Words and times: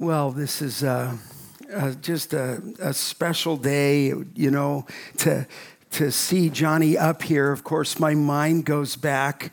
Well, 0.00 0.30
this 0.30 0.62
is 0.62 0.82
uh, 0.82 1.14
uh, 1.70 1.92
just 2.00 2.32
a, 2.32 2.62
a, 2.78 2.94
special 2.94 3.58
day, 3.58 4.14
you 4.34 4.50
know, 4.50 4.86
to, 5.18 5.46
to 5.90 6.10
see 6.10 6.48
Jonny 6.48 6.96
up 6.96 7.20
here. 7.20 7.52
Of 7.52 7.64
course, 7.64 8.00
my 8.00 8.14
mind 8.14 8.64
goes 8.64 8.96
back 8.96 9.52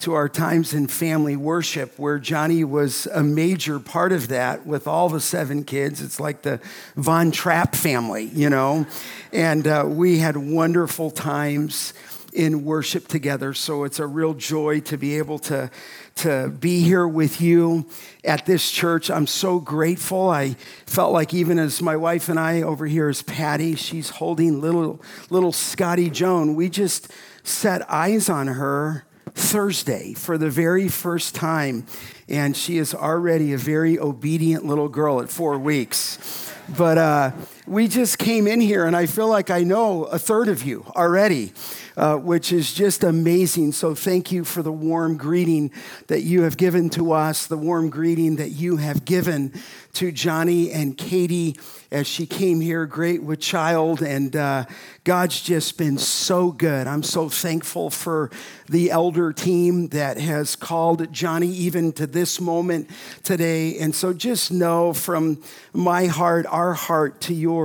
to 0.00 0.12
our 0.12 0.28
times 0.28 0.74
in 0.74 0.88
family 0.88 1.36
worship 1.36 1.98
where 1.98 2.18
Jonny 2.18 2.64
was 2.64 3.06
a 3.06 3.22
major 3.22 3.80
part 3.80 4.12
of 4.12 4.28
that 4.28 4.66
with 4.66 4.86
all 4.86 5.08
the 5.08 5.22
seven 5.22 5.64
kids. 5.64 6.02
It's 6.02 6.20
like 6.20 6.42
the 6.42 6.60
Von 6.94 7.30
Trapp 7.30 7.74
family, 7.74 8.24
you 8.24 8.50
know, 8.50 8.86
and 9.32 9.66
uh, 9.66 9.86
we 9.88 10.18
had 10.18 10.36
wonderful 10.36 11.10
times 11.10 11.94
in 12.32 12.64
worship 12.64 13.08
together. 13.08 13.54
So 13.54 13.84
it's 13.84 13.98
a 13.98 14.06
real 14.06 14.34
joy 14.34 14.80
to 14.80 14.96
be 14.96 15.18
able 15.18 15.38
to, 15.40 15.70
to 16.16 16.48
be 16.48 16.80
here 16.80 17.06
with 17.06 17.40
you 17.40 17.86
at 18.24 18.46
this 18.46 18.70
church. 18.70 19.10
I'm 19.10 19.26
so 19.26 19.58
grateful. 19.60 20.30
I 20.30 20.56
felt 20.86 21.12
like 21.12 21.34
even 21.34 21.58
as 21.58 21.80
my 21.82 21.96
wife 21.96 22.28
and 22.28 22.38
I 22.38 22.62
over 22.62 22.86
here 22.86 23.08
is 23.08 23.22
Patty, 23.22 23.74
she's 23.74 24.10
holding 24.10 24.60
little 24.60 25.00
little 25.30 25.52
Scotty 25.52 26.10
Joan. 26.10 26.54
We 26.54 26.68
just 26.68 27.12
set 27.42 27.88
eyes 27.90 28.28
on 28.28 28.46
her 28.48 29.04
Thursday 29.34 30.14
for 30.14 30.36
the 30.36 30.50
very 30.50 30.88
first 30.88 31.34
time, 31.34 31.86
and 32.28 32.56
she 32.56 32.78
is 32.78 32.94
already 32.94 33.52
a 33.52 33.58
very 33.58 33.98
obedient 33.98 34.64
little 34.64 34.88
girl 34.88 35.20
at 35.20 35.30
four 35.30 35.58
weeks. 35.58 36.52
But 36.76 36.98
uh, 36.98 37.32
we 37.68 37.86
just 37.86 38.18
came 38.18 38.46
in 38.46 38.60
here, 38.60 38.86
and 38.86 38.96
I 38.96 39.06
feel 39.06 39.28
like 39.28 39.50
I 39.50 39.62
know 39.62 40.04
a 40.04 40.18
third 40.18 40.48
of 40.48 40.62
you 40.62 40.84
already 40.96 41.52
uh, 41.98 42.16
which 42.16 42.52
is 42.52 42.72
just 42.72 43.02
amazing. 43.02 43.72
So 43.72 43.92
thank 43.92 44.30
you 44.30 44.44
for 44.44 44.62
the 44.62 44.70
warm 44.70 45.16
greeting 45.16 45.72
that 46.06 46.22
you 46.22 46.42
have 46.42 46.56
given 46.56 46.90
to 46.90 47.10
us, 47.10 47.48
the 47.48 47.58
warm 47.58 47.90
greeting 47.90 48.36
that 48.36 48.50
you 48.50 48.76
have 48.76 49.04
given 49.04 49.52
to 49.94 50.12
Jonny 50.12 50.70
and 50.70 50.96
Katie 50.96 51.56
as 51.90 52.06
she 52.06 52.24
came 52.24 52.60
here, 52.60 52.86
great 52.86 53.22
with 53.22 53.40
child. 53.40 54.00
And 54.00 54.36
uh, 54.36 54.66
God's 55.02 55.40
just 55.40 55.76
been 55.76 55.98
so 55.98 56.52
good. 56.52 56.86
I'm 56.86 57.02
so 57.02 57.28
thankful 57.28 57.90
for 57.90 58.30
the 58.68 58.92
elder 58.92 59.32
team 59.32 59.88
that 59.88 60.18
has 60.18 60.54
called 60.54 61.12
Jonny 61.12 61.48
even 61.48 61.92
to 61.94 62.06
this 62.06 62.40
moment 62.40 62.90
today. 63.24 63.76
And 63.78 63.92
so 63.92 64.12
just 64.12 64.52
know 64.52 64.92
from 64.92 65.42
my 65.72 66.06
heart, 66.06 66.46
our 66.46 66.74
heart 66.74 67.20
to 67.22 67.34
yours, 67.34 67.57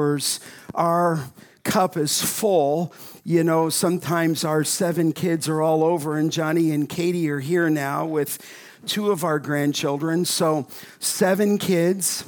our 0.73 1.29
cup 1.63 1.97
is 1.97 2.21
full 2.21 2.93
you 3.25 3.43
know, 3.43 3.69
sometimes 3.69 4.43
our 4.43 4.65
seven 4.65 5.13
kids 5.13 5.47
are 5.47 5.61
all 5.61 5.81
over, 5.81 6.17
and 6.17 6.29
Jonny 6.29 6.71
and 6.71 6.89
Katie 6.89 7.29
are 7.29 7.39
here 7.39 7.69
now 7.69 8.05
with 8.05 8.37
two 8.85 9.11
of 9.11 9.23
our 9.23 9.39
grandchildren. 9.39 10.25
So, 10.25 10.67
seven 10.99 11.57
kids 11.57 12.25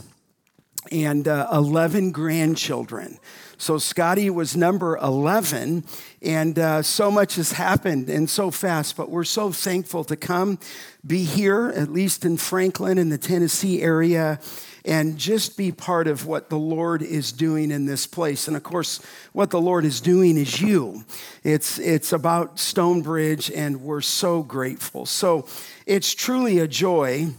and 1.04 1.28
uh, 1.28 1.48
11 1.52 2.12
grandchildren. 2.12 3.20
So, 3.58 3.78
Scotty 3.78 4.30
was 4.30 4.56
number 4.56 4.98
11, 4.98 5.86
and 6.22 6.60
uh, 6.60 6.82
so 6.82 7.10
much 7.10 7.36
has 7.36 7.54
happened 7.54 8.10
and 8.10 8.30
so 8.30 8.52
fast, 8.52 8.98
but 8.98 9.10
we're 9.10 9.24
so 9.24 9.52
thankful 9.52 10.04
to 10.06 10.16
come 10.16 10.60
be 11.06 11.24
here, 11.24 11.72
at 11.76 11.90
least 11.90 12.26
in 12.26 12.38
Franklin 12.38 12.98
in 12.98 13.10
the 13.10 13.18
Tennessee 13.18 13.82
area 13.82 14.40
and 14.86 15.18
just 15.18 15.58
be 15.58 15.72
part 15.72 16.08
of 16.08 16.28
what 16.28 16.50
the 16.50 16.58
Lord 16.58 17.02
is 17.02 17.32
doing 17.32 17.72
in 17.72 17.86
this 17.86 18.06
place. 18.06 18.48
And 18.48 18.56
of 18.56 18.64
course, 18.64 19.02
what 19.34 19.50
the 19.50 19.60
Lord 19.60 19.84
is 19.84 20.00
doing 20.00 20.38
is 20.38 20.62
you. 20.62 21.04
It's, 21.44 21.80
it's 21.80 22.14
about 22.14 22.60
Stonebridge, 22.60 23.52
and 23.52 23.82
we're 23.82 24.02
so 24.02 24.44
grateful. 24.44 25.08
So 25.08 25.48
it's 25.88 26.14
truly 26.14 26.60
a 26.60 26.68
joy 26.68 27.30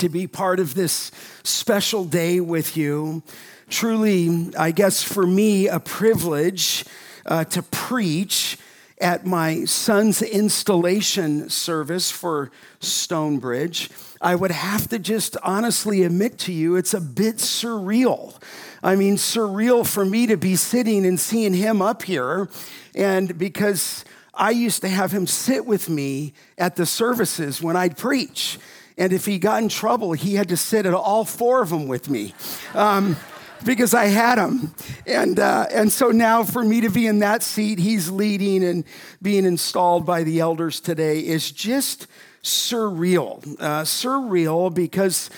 to 0.00 0.08
be 0.08 0.26
part 0.26 0.60
of 0.60 0.74
this 0.74 1.10
special 1.42 2.04
day 2.04 2.40
with 2.40 2.76
you. 2.76 3.22
Truly, 3.68 4.50
I 4.58 4.70
guess 4.72 5.02
for 5.02 5.26
me, 5.26 5.68
a 5.68 5.78
privilege 5.78 6.84
uh, 7.24 7.44
to 7.44 7.62
preach 7.62 8.58
at 9.00 9.24
my 9.24 9.64
son's 9.64 10.20
installation 10.20 11.48
service 11.48 12.10
for 12.10 12.50
Stonebridge, 12.80 13.90
I 14.20 14.34
would 14.34 14.50
have 14.50 14.88
to 14.88 14.98
just 14.98 15.36
honestly 15.42 16.02
admit 16.02 16.38
to 16.40 16.52
you 16.52 16.76
it's 16.76 16.92
a 16.92 17.00
bit 17.00 17.36
surreal. 17.36 18.34
I 18.82 18.96
mean, 18.96 19.16
surreal 19.16 19.86
for 19.86 20.04
me 20.04 20.26
to 20.26 20.36
be 20.36 20.56
sitting 20.56 21.06
and 21.06 21.18
seeing 21.18 21.54
him 21.54 21.80
up 21.80 22.02
here, 22.02 22.48
and 22.94 23.36
because 23.38 24.04
I 24.34 24.50
used 24.50 24.80
to 24.82 24.88
have 24.88 25.12
him 25.12 25.26
sit 25.26 25.66
with 25.66 25.88
me 25.88 26.32
at 26.56 26.76
the 26.76 26.86
services 26.86 27.60
when 27.60 27.76
I'd 27.76 27.96
preach. 27.96 28.58
And 29.00 29.14
if 29.14 29.24
he 29.24 29.38
got 29.38 29.62
in 29.62 29.70
trouble, 29.70 30.12
he 30.12 30.34
had 30.34 30.50
to 30.50 30.58
sit 30.58 30.84
at 30.84 30.92
all 30.92 31.24
four 31.24 31.62
of 31.62 31.70
them 31.70 31.88
with 31.88 32.10
me. 32.10 32.34
Um, 32.74 33.16
because 33.64 33.94
I 33.94 34.06
had 34.06 34.38
him. 34.38 34.74
And, 35.06 35.38
uh, 35.38 35.66
and 35.72 35.90
so 35.90 36.10
now 36.10 36.44
for 36.44 36.62
me 36.62 36.82
to 36.82 36.90
be 36.90 37.06
in 37.06 37.20
that 37.20 37.42
seat, 37.42 37.78
he's 37.78 38.10
leading 38.10 38.62
and 38.62 38.84
being 39.22 39.46
installed 39.46 40.04
by 40.04 40.22
the 40.22 40.40
elders 40.40 40.80
today 40.80 41.20
is 41.20 41.50
just 41.50 42.08
surreal. 42.42 43.42
Uh, 43.58 43.82
surreal 43.82 44.72
because 44.72 45.30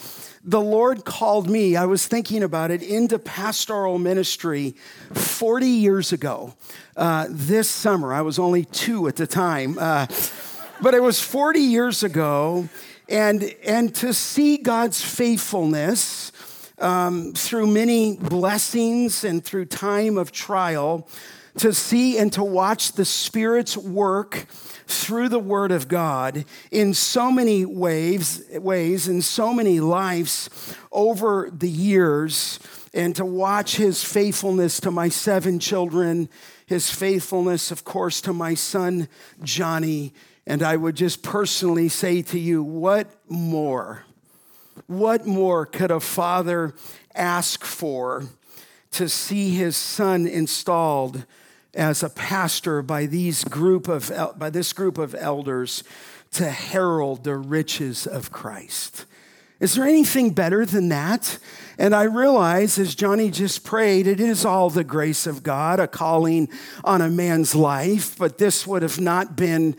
the 0.45 0.61
Lord 0.61 1.05
called 1.05 1.49
me, 1.49 1.77
I 1.77 1.87
was 1.87 2.07
thinking 2.07 2.43
about 2.43 2.73
it, 2.73 2.83
into 2.83 3.17
pastoral 3.17 3.99
ministry 3.99 4.75
40 5.15 5.67
years 5.67 6.13
ago. 6.13 6.55
Uh, 6.97 7.27
this 7.31 7.71
summer, 7.71 8.13
I 8.13 8.23
was 8.23 8.41
only 8.41 8.65
two 8.65 9.07
at 9.07 9.15
the 9.15 9.27
time, 9.27 9.79
uh, 9.79 10.07
but 10.81 10.95
it 10.95 11.03
was 11.03 11.21
40 11.21 11.61
years 11.61 12.03
ago. 12.03 12.69
And, 13.13 13.55
and 13.63 13.95
to 13.97 14.15
see 14.15 14.57
God's 14.57 15.03
faithfulness 15.03 16.33
um, 16.79 17.35
through 17.35 17.67
many 17.67 18.17
blessings 18.17 19.23
and 19.23 19.45
through 19.45 19.67
time 19.67 20.17
of 20.17 20.33
trial 20.33 21.07
to 21.59 21.75
see 21.75 22.17
and 22.17 22.33
to 22.33 22.43
watch 22.43 22.93
the 22.93 23.05
Spirit's 23.05 23.77
work 23.77 24.47
through 24.87 25.29
the 25.29 25.39
Word 25.39 25.73
of 25.73 25.89
God 25.89 26.47
in 26.71 26.95
so 26.95 27.31
many 27.31 27.67
ways, 27.67 28.47
ways 28.55 29.09
in 29.09 29.21
so 29.21 29.53
many 29.53 29.79
lives 29.79 30.75
over 30.91 31.51
the 31.53 31.69
years, 31.69 32.59
and 32.95 33.15
to 33.17 33.27
watch 33.27 33.77
His 33.77 34.03
faithfulness 34.03 34.81
to 34.81 34.91
my 34.91 35.11
seven 35.11 35.59
children, 35.59 36.31
His 36.65 36.89
faithfulness, 36.89 37.71
of 37.71 37.85
course, 37.85 38.23
to 38.23 38.33
my 38.33 38.55
son 38.55 39.07
Jonny. 39.43 40.15
And 40.47 40.63
I 40.63 40.77
would 40.77 40.97
just 40.97 41.23
personally 41.23 41.89
say 41.89 42.23
to 42.23 42.39
you, 42.39 42.63
what 42.63 43.09
more? 43.29 44.05
What 44.87 45.27
more 45.27 45.67
could 45.67 45.91
a 45.91 46.01
father 46.01 46.75
ask 47.15 47.65
for 47.65 48.25
to 48.93 49.09
see 49.09 49.51
his 49.51 49.77
son 49.77 50.27
installed 50.27 51.25
as 51.75 52.03
a 52.03 52.11
pastor 52.11 52.83
by, 52.83 53.07
these 53.07 53.45
group 53.45 53.89
of, 53.89 54.11
by 54.37 54.51
this 54.51 54.73
group 54.73 54.99
of 54.99 55.15
elders 55.15 55.85
to 56.33 56.51
herald 56.51 57.25
the 57.25 57.37
riches 57.37 58.07
of 58.07 58.33
Christ? 58.33 59.07
Is 59.63 59.75
there 59.77 59.85
anything 59.85 60.31
better 60.31 60.67
than 60.67 60.89
that? 60.89 61.39
And 61.79 61.95
I 61.95 62.03
realize, 62.03 62.81
as 62.81 62.97
Jonny 62.97 63.31
just 63.31 63.63
prayed, 63.63 64.09
it 64.09 64.19
is 64.19 64.45
all 64.45 64.71
the 64.71 64.83
grace 64.83 65.25
of 65.25 65.45
God, 65.45 65.79
a 65.79 65.87
calling 65.87 66.49
on 66.83 67.01
a 67.01 67.09
man's 67.09 67.55
life, 67.55 68.19
but 68.19 68.39
this 68.39 68.67
would 68.67 68.83
have 68.83 69.01
not 69.01 69.37
been, 69.37 69.77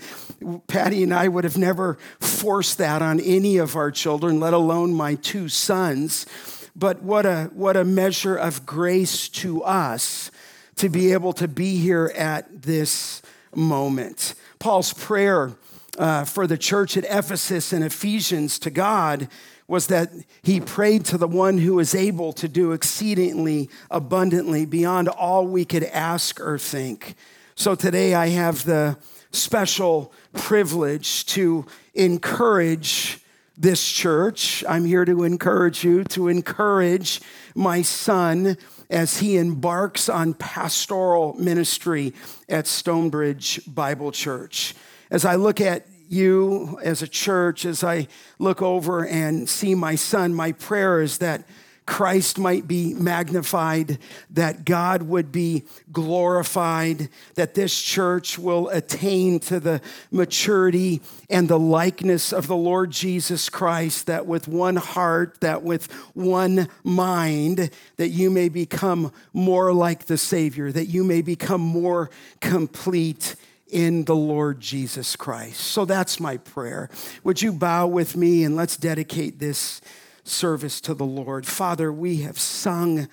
Patty 0.68 1.04
and 1.04 1.14
I 1.14 1.28
would 1.28 1.44
have 1.44 1.58
never 1.58 1.98
forced 2.22 2.78
that 2.78 3.02
on 3.02 3.20
any 3.20 3.58
of 3.58 3.76
our 3.76 3.92
children, 3.92 4.40
let 4.40 4.54
alone 4.54 4.94
my 4.94 5.16
two 5.16 5.50
sons. 5.50 6.26
But 6.74 7.04
what 7.04 7.26
a, 7.26 7.52
what 7.54 7.76
a 7.76 7.84
measure 7.84 8.38
of 8.38 8.66
grace 8.66 9.28
to 9.30 9.64
us 9.64 10.32
to 10.78 10.88
be 10.88 11.12
able 11.12 11.34
to 11.34 11.50
be 11.50 11.76
here 11.76 12.14
at 12.16 12.62
this 12.62 13.22
moment. 13.54 14.36
Paul's 14.60 14.94
prayer 14.94 15.52
uh, 15.98 16.24
for 16.24 16.48
the 16.48 16.58
church 16.58 16.96
at 16.96 17.04
Ephesus 17.04 17.74
and 17.74 17.84
Ephesians 17.84 18.58
to 18.60 18.70
God 18.70 19.28
was 19.68 19.88
that 19.88 20.12
he 20.42 20.60
prayed 20.60 21.06
to 21.06 21.18
the 21.18 21.28
one 21.28 21.58
who 21.58 21.80
is 21.80 21.96
able 21.96 22.34
to 22.34 22.48
do 22.48 22.72
exceedingly 22.72 23.70
abundantly 23.90 24.66
beyond 24.66 25.08
all 25.08 25.48
we 25.48 25.66
could 25.66 25.84
ask 25.86 26.40
or 26.40 26.58
think. 26.58 27.16
So 27.56 27.76
today 27.76 28.14
I 28.14 28.28
have 28.30 28.66
the 28.66 28.98
special 29.32 30.14
privilege 30.34 31.26
to 31.28 31.66
encourage 31.94 33.20
this 33.58 33.88
church. 33.88 34.64
I'm 34.68 34.86
here 34.86 35.06
to 35.06 35.24
encourage 35.24 35.84
you, 35.84 36.04
to 36.06 36.28
encourage 36.28 37.22
my 37.56 37.82
son 37.82 38.58
as 38.90 39.20
he 39.20 39.38
embarks 39.38 40.10
on 40.10 40.34
pastoral 40.34 41.34
ministry 41.36 42.14
at 42.50 42.68
Stonebridge 42.68 43.62
Bible 43.68 44.12
Church. 44.12 44.76
As 45.10 45.26
I 45.26 45.36
look 45.36 45.62
at 45.62 45.86
you 46.14 46.80
as 46.84 47.02
a 47.02 47.08
church, 47.08 47.66
as 47.66 47.84
I 47.84 48.08
look 48.40 48.62
over 48.62 49.06
and 49.06 49.50
see 49.50 49.76
my 49.76 49.96
son, 49.96 50.34
my 50.34 50.52
prayer 50.54 51.02
is 51.02 51.18
that 51.18 51.44
Christ 51.86 52.40
might 52.40 52.66
be 52.66 52.94
magnified, 52.94 53.98
that 54.30 54.64
God 54.64 55.04
would 55.04 55.34
be 55.34 55.64
glorified, 55.92 57.10
that 57.36 57.56
this 57.56 57.80
church 57.80 58.40
will 58.40 58.70
attain 58.70 59.40
to 59.42 59.60
the 59.60 59.82
maturity 60.10 61.02
and 61.30 61.50
the 61.50 61.60
likeness 61.60 62.32
of 62.32 62.48
the 62.48 62.56
Lord 62.56 62.92
Jesus 62.92 63.50
Christ, 63.50 64.06
that 64.06 64.26
with 64.26 64.48
one 64.48 64.78
heart, 64.78 65.42
that 65.42 65.64
with 65.64 65.92
one 66.14 66.70
mind, 66.84 67.70
that 67.98 68.10
you 68.10 68.30
may 68.30 68.48
become 68.48 69.12
more 69.34 69.74
like 69.74 70.06
the 70.06 70.18
Savior, 70.18 70.72
that 70.72 70.86
you 70.86 71.04
may 71.04 71.22
become 71.22 71.62
more 71.62 72.10
complete 72.40 73.36
in 73.74 74.06
the 74.06 74.16
Lord 74.16 74.60
Jesus 74.60 75.16
Christ. 75.16 75.60
So 75.60 75.84
that's 75.84 76.20
my 76.20 76.38
prayer. 76.38 76.90
Would 77.24 77.42
you 77.42 77.52
bow 77.52 77.88
with 77.88 78.16
me 78.16 78.44
and 78.44 78.56
let's 78.56 78.78
dedicate 78.78 79.40
this 79.40 79.82
service 80.24 80.80
to 80.82 80.94
the 80.94 81.06
Lord. 81.06 81.46
Father, 81.46 81.92
we 81.92 82.18
have 82.18 82.40
sung 82.40 83.08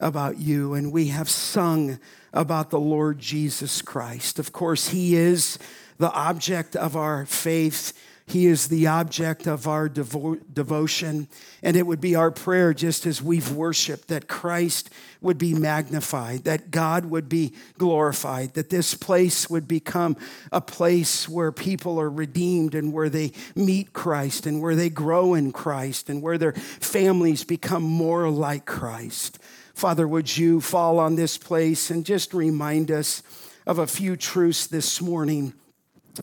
about 0.00 0.38
you 0.38 0.74
and 0.74 0.92
we 0.92 1.08
have 1.08 1.28
sung 1.28 1.98
about 2.32 2.70
the 2.70 2.80
Lord 2.80 3.18
Jesus 3.18 3.80
Christ. 3.80 4.38
Of 4.38 4.52
course, 4.52 4.88
He 4.88 5.16
is 5.16 5.58
the 5.98 6.12
object 6.12 6.76
of 6.76 6.96
our 6.96 7.24
faith. 7.24 7.92
He 8.28 8.46
is 8.46 8.66
the 8.66 8.88
object 8.88 9.46
of 9.46 9.68
our 9.68 9.88
devo- 9.88 10.40
devotion. 10.52 11.28
And 11.62 11.76
it 11.76 11.86
would 11.86 12.00
be 12.00 12.16
our 12.16 12.32
prayer, 12.32 12.74
just 12.74 13.06
as 13.06 13.22
we've 13.22 13.52
worshiped, 13.52 14.08
that 14.08 14.26
Christ 14.26 14.90
would 15.20 15.38
be 15.38 15.54
magnified, 15.54 16.42
that 16.42 16.72
God 16.72 17.06
would 17.06 17.28
be 17.28 17.54
glorified, 17.78 18.54
that 18.54 18.68
this 18.68 18.94
place 18.94 19.48
would 19.48 19.68
become 19.68 20.16
a 20.50 20.60
place 20.60 21.28
where 21.28 21.52
people 21.52 22.00
are 22.00 22.10
redeemed 22.10 22.74
and 22.74 22.92
where 22.92 23.08
they 23.08 23.30
meet 23.54 23.92
Christ 23.92 24.44
and 24.44 24.60
where 24.60 24.74
they 24.74 24.90
grow 24.90 25.34
in 25.34 25.52
Christ 25.52 26.10
and 26.10 26.20
where 26.20 26.36
their 26.36 26.52
families 26.52 27.44
become 27.44 27.84
more 27.84 28.28
like 28.28 28.66
Christ. 28.66 29.38
Father, 29.72 30.08
would 30.08 30.36
you 30.36 30.60
fall 30.60 30.98
on 30.98 31.14
this 31.14 31.38
place 31.38 31.90
and 31.90 32.04
just 32.04 32.34
remind 32.34 32.90
us 32.90 33.22
of 33.66 33.78
a 33.78 33.86
few 33.86 34.16
truths 34.16 34.66
this 34.66 35.00
morning? 35.00 35.52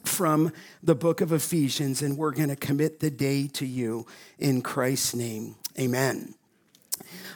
From 0.04 0.52
the 0.82 0.96
book 0.96 1.22
of 1.22 1.32
Ephesians, 1.32 2.02
and 2.02 2.18
we're 2.18 2.32
going 2.32 2.50
to 2.50 2.56
commit 2.56 3.00
the 3.00 3.12
day 3.12 3.48
to 3.48 3.66
you 3.66 4.06
in 4.40 4.62
Christ's 4.62 5.16
name. 5.16 5.56
Amen. 5.80 6.36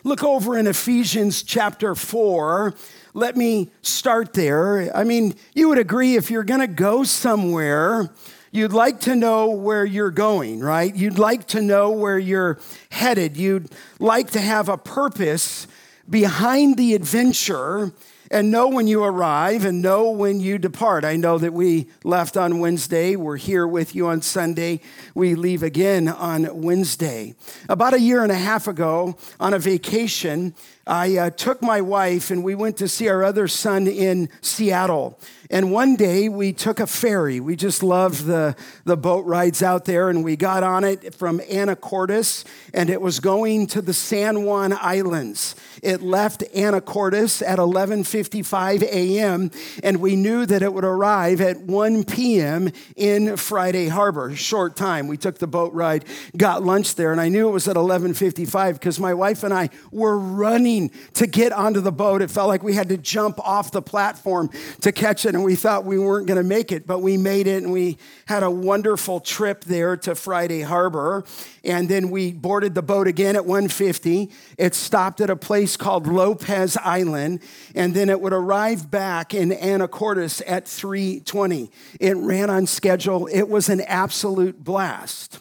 Look 0.04 0.24
over 0.24 0.58
in 0.58 0.68
Ephesians 0.68 1.44
chapter 1.44 1.96
4. 1.96 2.74
Let 3.14 3.36
me 3.36 3.72
start 3.82 4.34
there. 4.34 4.96
I 4.96 5.04
mean, 5.04 5.36
you 5.54 5.70
would 5.70 5.80
agree 5.80 6.16
if 6.16 6.30
you're 6.30 6.44
going 6.44 6.60
to 6.60 6.68
go 6.68 7.04
somewhere, 7.04 8.10
you'd 8.52 8.74
like 8.74 9.02
to 9.02 9.16
know 9.16 9.50
where 9.50 9.84
you're 9.84 10.12
going, 10.12 10.60
right? 10.60 10.96
You'd 10.96 11.20
like 11.20 11.48
to 11.48 11.62
know 11.62 11.92
where 11.92 12.20
you're 12.20 12.60
headed. 12.92 13.38
You'd 13.38 13.72
like 14.00 14.32
to 14.32 14.42
have 14.42 14.70
a 14.70 14.78
purpose 14.78 15.68
behind 16.10 16.78
the 16.78 16.94
adventure 16.94 17.92
and 18.30 18.52
know 18.52 18.68
when 18.68 18.88
you 18.88 19.04
arrive 19.04 19.66
and 19.66 19.82
know 19.82 20.10
when 20.10 20.40
you 20.40 20.58
depart. 20.58 21.06
I 21.06 21.16
know 21.16 21.38
that 21.38 21.54
we 21.54 21.88
left 22.04 22.38
on 22.38 22.60
Wednesday. 22.60 23.16
We're 23.16 23.38
here 23.38 23.68
with 23.68 23.96
you 23.96 24.08
on 24.08 24.22
Sunday. 24.22 24.82
We 25.16 25.36
leave 25.36 25.64
again 25.64 26.08
on 26.08 26.62
Wednesday. 26.62 27.36
About 27.70 27.94
a 27.94 28.00
year 28.00 28.24
and 28.24 28.32
a 28.32 28.36
half 28.36 28.68
ago, 28.68 29.18
on 29.40 29.54
a 29.54 29.60
vacation, 29.60 30.54
I 30.88 31.18
uh, 31.18 31.30
took 31.30 31.62
my 31.62 31.82
wife 31.82 32.32
and 32.32 32.44
we 32.44 32.56
went 32.56 32.78
to 32.78 32.88
see 32.88 33.08
our 33.10 33.24
other 33.24 33.48
son 33.48 33.88
in 33.88 34.30
Seattle. 34.42 35.20
And 35.50 35.72
one 35.72 35.96
day 35.96 36.28
we 36.28 36.52
took 36.52 36.80
a 36.80 36.88
ferry. 36.88 37.40
We 37.40 37.56
just 37.56 37.82
loved 37.82 38.26
the, 38.26 38.56
the 38.84 38.98
boat 38.98 39.26
rides 39.26 39.64
out 39.64 39.86
there, 39.86 40.10
and 40.10 40.24
we 40.24 40.36
got 40.36 40.62
on 40.62 40.84
it 40.84 41.16
from 41.16 41.40
Anacortes, 41.40 42.44
and 42.74 42.90
it 42.90 43.02
was 43.02 43.22
going 43.22 43.68
to 43.68 43.82
the 43.82 43.94
San 43.94 44.44
Juan 44.44 44.74
Islands. 44.74 45.56
It 45.82 46.02
left 46.02 46.44
Anacortes 46.54 47.42
at 47.48 47.60
11:55 47.60 48.84
a.m., 48.84 49.52
and 49.84 50.02
we 50.02 50.18
knew 50.18 50.46
that 50.46 50.62
it 50.62 50.74
would 50.74 50.84
arrive 50.84 51.40
at 51.40 51.62
1 51.62 52.04
p.m. 52.04 52.70
in 52.98 53.38
Friday 53.38 53.88
Harbor. 53.88 54.36
Short 54.36 54.76
time. 54.76 55.08
We 55.08 55.18
took 55.18 55.38
the 55.38 55.48
boat 55.48 55.74
ride, 55.74 56.04
got 56.36 56.64
lunch 56.64 56.96
there, 56.96 57.14
and 57.14 57.22
I 57.22 57.30
knew 57.30 57.48
it 57.48 57.52
was 57.52 57.70
at 57.70 57.78
11:55 57.78 58.74
because 58.74 59.00
my 59.00 59.14
wife 59.14 59.44
and 59.44 59.54
I 59.54 59.70
were 59.92 60.18
running 60.18 60.77
to 61.14 61.28
get 61.28 61.52
onto 61.52 61.82
the 61.82 61.92
boat. 61.92 62.22
It 62.22 62.32
felt 62.32 62.48
like 62.48 62.64
we 62.64 62.74
had 62.74 62.90
to 62.90 62.98
jump 62.98 63.40
off 63.40 63.72
the 63.72 63.82
platform 63.82 64.50
to 64.82 64.92
catch 64.92 65.26
it 65.26 65.36
and 65.36 65.44
we 65.44 65.56
thought 65.56 65.86
we 65.86 66.00
weren't 66.00 66.28
going 66.28 66.42
to 66.42 66.48
make 66.48 66.72
it, 66.72 66.88
but 66.88 67.00
we 67.00 67.18
made 67.18 67.48
it 67.48 67.64
and 67.64 67.72
we 67.72 67.98
had 68.26 68.44
a 68.44 68.52
wonderful 68.52 69.20
trip 69.20 69.64
there 69.64 69.98
to 69.98 70.16
Friday 70.16 70.62
Harbor. 70.62 71.24
And 71.64 71.90
then 71.90 72.10
we 72.10 72.32
boarded 72.32 72.76
the 72.76 72.82
boat 72.82 73.08
again 73.08 73.36
at 73.36 73.46
150. 73.46 74.32
It 74.58 74.74
stopped 74.74 75.22
at 75.22 75.30
a 75.30 75.36
place 75.36 75.76
called 75.76 76.08
Lopez 76.08 76.78
Island, 76.78 77.42
and 77.76 77.94
then 77.94 78.10
it 78.10 78.22
would 78.22 78.34
arrive 78.34 78.90
back 78.90 79.34
in 79.34 79.50
Anacortes 79.50 80.42
at 80.48 80.68
320. 80.68 81.70
It 82.00 82.16
ran 82.16 82.50
on 82.50 82.68
schedule. 82.68 83.28
It 83.28 83.50
was 83.50 83.70
an 83.70 83.82
absolute 83.82 84.64
blast. 84.64 85.40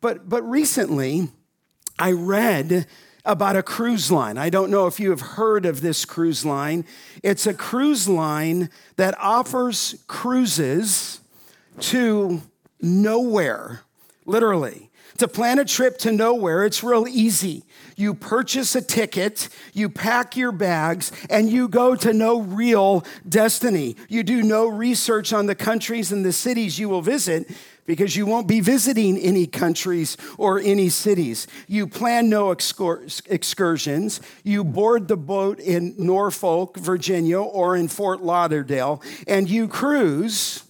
But, 0.00 0.28
but 0.28 0.42
recently, 0.48 1.28
I 1.98 2.12
read 2.12 2.86
about 3.24 3.56
a 3.56 3.62
cruise 3.62 4.10
line. 4.10 4.38
I 4.38 4.50
don't 4.50 4.70
know 4.70 4.86
if 4.86 4.98
you 5.00 5.10
have 5.10 5.20
heard 5.20 5.66
of 5.66 5.80
this 5.80 6.04
cruise 6.04 6.44
line. 6.44 6.84
It's 7.22 7.46
a 7.46 7.54
cruise 7.54 8.08
line 8.08 8.70
that 8.96 9.14
offers 9.18 10.02
cruises 10.06 11.20
to 11.80 12.42
nowhere, 12.80 13.82
literally. 14.24 14.90
To 15.18 15.28
plan 15.28 15.58
a 15.58 15.66
trip 15.66 15.98
to 15.98 16.12
nowhere, 16.12 16.64
it's 16.64 16.82
real 16.82 17.06
easy. 17.06 17.64
You 17.94 18.14
purchase 18.14 18.74
a 18.74 18.80
ticket, 18.80 19.50
you 19.74 19.90
pack 19.90 20.34
your 20.34 20.50
bags, 20.50 21.12
and 21.28 21.50
you 21.50 21.68
go 21.68 21.94
to 21.96 22.14
no 22.14 22.40
real 22.40 23.04
destiny. 23.28 23.96
You 24.08 24.22
do 24.22 24.42
no 24.42 24.66
research 24.66 25.34
on 25.34 25.44
the 25.44 25.54
countries 25.54 26.10
and 26.10 26.24
the 26.24 26.32
cities 26.32 26.78
you 26.78 26.88
will 26.88 27.02
visit 27.02 27.50
because 27.86 28.16
you 28.16 28.26
won't 28.26 28.46
be 28.46 28.60
visiting 28.60 29.16
any 29.18 29.46
countries 29.46 30.16
or 30.38 30.58
any 30.60 30.88
cities. 30.88 31.46
You 31.66 31.86
plan 31.86 32.28
no 32.28 32.50
excursions. 32.50 34.20
You 34.44 34.64
board 34.64 35.08
the 35.08 35.16
boat 35.16 35.58
in 35.58 35.94
Norfolk, 35.98 36.76
Virginia, 36.76 37.40
or 37.40 37.76
in 37.76 37.88
Fort 37.88 38.22
Lauderdale, 38.22 39.02
and 39.26 39.48
you 39.48 39.68
cruise 39.68 40.64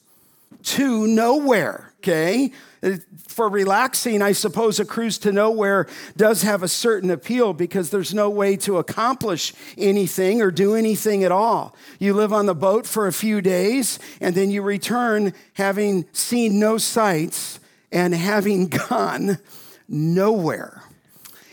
to 0.62 1.06
nowhere, 1.06 1.89
okay? 2.00 2.50
Uh, 2.82 2.97
for 3.29 3.49
relaxing, 3.49 4.23
I 4.23 4.32
suppose 4.32 4.81
a 4.81 4.85
cruise 4.85 5.19
to 5.19 5.32
nowhere 5.32 5.87
does 6.17 6.43
have 6.43 6.62
a 6.62 6.69
certain 6.69 7.11
appeal 7.11 7.52
because 7.52 7.91
there's 7.91 8.14
no 8.14 8.31
way 8.31 8.56
to 8.58 8.79
accomplish 8.79 9.52
anything 9.76 10.41
or 10.41 10.50
do 10.50 10.75
anything 10.75 11.23
at 11.25 11.32
all. 11.32 11.76
You 11.99 12.14
live 12.14 12.32
on 12.32 12.47
the 12.47 12.55
boat 12.55 12.87
for 12.87 13.06
a 13.06 13.12
few 13.12 13.41
days 13.41 13.99
and 14.20 14.35
then 14.35 14.50
you 14.50 14.62
return 14.62 15.35
having 15.55 16.06
seen 16.12 16.58
no 16.58 16.79
sights 16.79 17.61
and 17.93 18.14
having 18.14 18.69
gone 18.88 19.38
nowhere. 19.88 20.82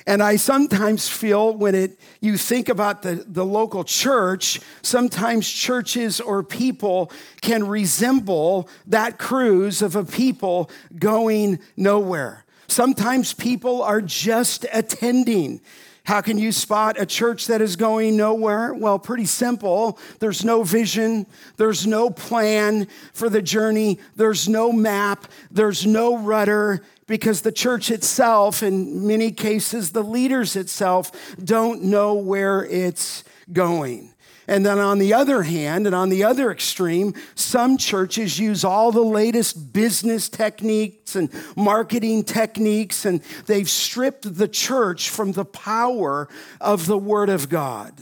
And 0.08 0.24
I 0.24 0.38
sometimes 0.38 1.10
feel 1.10 1.54
when 1.54 1.76
it, 1.76 2.00
you 2.22 2.38
think 2.38 2.70
about 2.70 3.02
the, 3.02 3.26
the 3.28 3.46
local 3.46 3.84
church, 3.84 4.62
sometimes 4.82 5.48
churches 5.50 6.22
or 6.22 6.44
people 6.44 7.12
can 7.42 7.68
resemble 7.68 8.70
that 8.88 9.20
cruise 9.20 9.82
of 9.82 9.98
a 9.98 10.06
people 10.06 10.72
going 10.98 11.60
nowhere. 11.76 12.46
Sometimes 12.70 13.34
people 13.34 13.84
are 13.84 14.02
just 14.02 14.66
attending. 14.72 15.60
How 16.08 16.22
can 16.22 16.38
you 16.38 16.54
spot 16.54 16.98
a 16.98 17.06
church 17.06 17.48
that 17.48 17.60
is 17.60 17.76
going 17.76 18.16
nowhere? 18.16 18.74
Well, 18.74 18.98
pretty 18.98 19.26
simple. 19.26 20.00
There's 20.20 20.46
no 20.46 20.64
vision, 20.64 21.26
there's 21.58 21.86
no 21.86 22.10
plan 22.10 22.88
for 23.12 23.30
the 23.30 23.42
journey, 23.42 24.00
there's 24.16 24.48
no 24.48 24.72
map, 24.72 25.28
there's 25.52 25.86
no 25.86 26.18
rudder, 26.18 26.82
because 27.08 27.42
the 27.42 27.52
church 27.52 27.92
itself, 27.92 28.64
in 28.64 29.06
many 29.06 29.34
cases, 29.34 29.92
the 29.92 30.02
leaders 30.02 30.56
itself, 30.56 31.12
don't 31.44 31.84
know 31.84 32.14
where 32.14 32.64
it's 32.64 33.26
going. 33.52 34.14
And 34.48 34.66
then 34.66 34.80
on 34.80 34.98
the 34.98 35.14
other 35.14 35.44
hand, 35.44 35.86
and 35.86 35.96
on 35.96 36.08
the 36.08 36.24
other 36.24 36.50
extreme, 36.52 37.14
some 37.36 37.78
churches 37.78 38.40
use 38.40 38.64
all 38.64 38.94
the 38.94 39.04
latest 39.04 39.74
business 39.74 40.30
techniques 40.30 41.16
and 41.16 41.30
marketing 41.58 42.24
techniques, 42.24 43.06
and 43.06 43.22
they've 43.48 43.70
stripped 43.70 44.36
the 44.36 44.48
church 44.48 45.10
from 45.10 45.34
the 45.34 45.44
power 45.44 46.30
of 46.62 46.86
the 46.86 46.98
Word 46.98 47.30
of 47.30 47.50
God. 47.50 47.94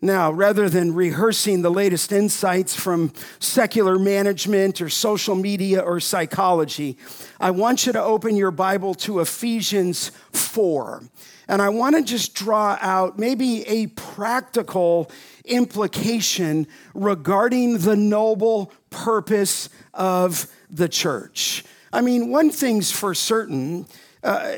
Now, 0.00 0.30
rather 0.30 0.68
than 0.68 0.94
rehearsing 0.94 1.62
the 1.62 1.70
latest 1.70 2.12
insights 2.12 2.74
from 2.74 3.12
secular 3.38 3.98
management 3.98 4.82
or 4.82 4.90
social 4.90 5.34
media 5.34 5.80
or 5.80 5.98
psychology, 5.98 6.98
I 7.40 7.52
want 7.52 7.86
you 7.86 7.92
to 7.94 8.02
open 8.02 8.36
your 8.36 8.50
Bible 8.50 8.94
to 8.96 9.20
Ephesians 9.20 10.10
4. 10.32 11.04
And 11.48 11.60
I 11.60 11.68
want 11.68 11.96
to 11.96 12.02
just 12.02 12.34
draw 12.34 12.78
out 12.80 13.18
maybe 13.18 13.62
a 13.68 13.88
practical 13.88 15.10
implication 15.44 16.66
regarding 16.94 17.78
the 17.78 17.96
noble 17.96 18.72
purpose 18.90 19.68
of 19.92 20.46
the 20.70 20.88
church. 20.88 21.64
I 21.92 22.00
mean, 22.00 22.30
one 22.30 22.50
thing's 22.50 22.90
for 22.90 23.14
certain 23.14 23.86
uh, 24.22 24.56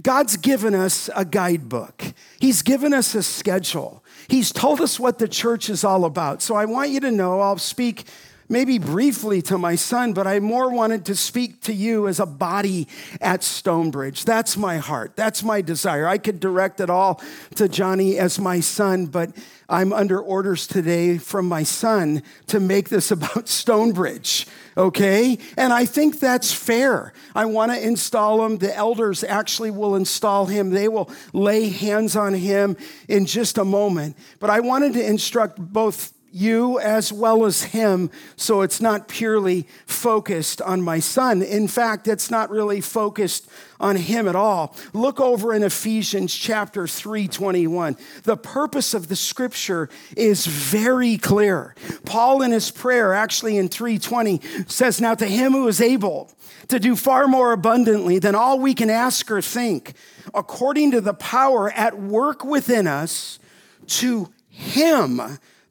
God's 0.00 0.36
given 0.36 0.74
us 0.74 1.10
a 1.14 1.24
guidebook. 1.24 2.14
He's 2.38 2.62
given 2.62 2.94
us 2.94 3.14
a 3.14 3.22
schedule. 3.22 4.04
He's 4.28 4.52
told 4.52 4.80
us 4.80 4.98
what 4.98 5.18
the 5.18 5.28
church 5.28 5.68
is 5.68 5.84
all 5.84 6.04
about. 6.04 6.40
So 6.40 6.54
I 6.54 6.64
want 6.64 6.90
you 6.90 7.00
to 7.00 7.10
know, 7.10 7.40
I'll 7.40 7.58
speak 7.58 8.04
maybe 8.48 8.78
briefly 8.78 9.42
to 9.42 9.58
my 9.58 9.74
son, 9.74 10.12
but 10.12 10.26
I 10.26 10.40
more 10.40 10.70
wanted 10.70 11.04
to 11.06 11.14
speak 11.14 11.60
to 11.62 11.72
you 11.72 12.08
as 12.08 12.20
a 12.20 12.26
body 12.26 12.88
at 13.20 13.42
Stonebridge. 13.42 14.24
That's 14.24 14.56
my 14.56 14.78
heart. 14.78 15.16
That's 15.16 15.42
my 15.42 15.60
desire. 15.60 16.06
I 16.06 16.18
could 16.18 16.40
direct 16.40 16.80
it 16.80 16.90
all 16.90 17.20
to 17.56 17.68
Jonny 17.68 18.18
as 18.18 18.38
my 18.38 18.60
son, 18.60 19.06
but 19.06 19.32
I'm 19.68 19.92
under 19.92 20.20
orders 20.20 20.66
today 20.66 21.16
from 21.16 21.48
my 21.48 21.62
son 21.62 22.22
to 22.48 22.60
make 22.60 22.90
this 22.90 23.10
about 23.22 23.48
Stonebridge, 23.48 24.46
okay? 24.76 25.38
And 25.56 25.72
I 25.72 25.86
think 25.86 26.20
that's 26.20 26.52
fair. 26.52 27.12
I 27.34 27.46
want 27.46 27.72
to 27.72 27.82
install 27.82 28.44
him. 28.44 28.58
The 28.58 28.76
elders 28.76 29.24
actually 29.24 29.70
will 29.70 29.96
install 29.96 30.46
him, 30.46 30.70
they 30.70 30.88
will 30.88 31.10
lay 31.32 31.70
hands 31.70 32.16
on 32.16 32.34
him 32.34 32.76
in 33.08 33.26
just 33.26 33.58
a 33.58 33.64
moment. 33.64 34.16
But 34.38 34.50
I 34.50 34.60
wanted 34.60 34.92
to 34.94 35.06
instruct 35.06 35.58
both 35.58 36.12
you 36.32 36.78
as 36.80 37.12
well 37.12 37.44
as 37.44 37.64
him, 37.64 38.10
so 38.36 38.62
it's 38.62 38.80
not 38.80 39.08
purely 39.08 39.66
focused 39.86 40.60
on 40.62 40.82
my 40.82 40.98
son. 40.98 41.42
In 41.42 41.68
fact, 41.68 42.08
it's 42.08 42.30
not 42.30 42.50
really 42.50 42.80
focused 42.80 43.48
on 43.78 43.96
him 43.96 44.28
at 44.28 44.36
all. 44.36 44.74
Look 44.92 45.20
over 45.20 45.52
in 45.52 45.62
Ephesians 45.62 46.34
chapter 46.34 46.86
3 46.86 47.28
21. 47.28 47.96
The 48.22 48.36
purpose 48.36 48.94
of 48.94 49.08
the 49.08 49.16
scripture 49.16 49.88
is 50.16 50.46
very 50.46 51.18
clear. 51.18 51.74
Paul 52.04 52.42
in 52.42 52.52
his 52.52 52.70
prayer, 52.70 53.12
actually 53.12 53.58
in 53.58 53.68
320, 53.68 54.40
says, 54.66 55.00
Now 55.00 55.14
to 55.14 55.26
him 55.26 55.52
who 55.52 55.68
is 55.68 55.80
able 55.80 56.30
to 56.68 56.78
do 56.78 56.96
far 56.96 57.26
more 57.26 57.52
abundantly 57.52 58.18
than 58.18 58.34
all 58.34 58.58
we 58.58 58.74
can 58.74 58.88
ask 58.88 59.30
or 59.30 59.42
think, 59.42 59.94
according 60.34 60.92
to 60.92 61.00
the 61.00 61.14
power 61.14 61.70
at 61.72 61.98
work 61.98 62.44
within 62.44 62.86
us, 62.86 63.38
to 63.86 64.32
him 64.48 65.20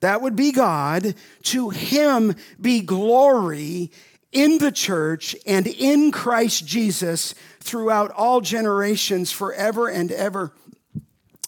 that 0.02 0.22
would 0.22 0.36
be 0.36 0.52
God. 0.52 1.16
To 1.44 1.70
him 1.70 2.36
be 2.60 2.82
glory 2.82 3.92
in 4.32 4.58
the 4.58 4.72
church 4.72 5.36
and 5.46 5.68
in 5.68 6.12
Christ 6.12 6.66
Jesus 6.66 7.34
throughout 7.60 8.12
all 8.12 8.42
generations, 8.42 9.32
forever 9.32 9.88
and 9.88 10.12
ever. 10.12 10.52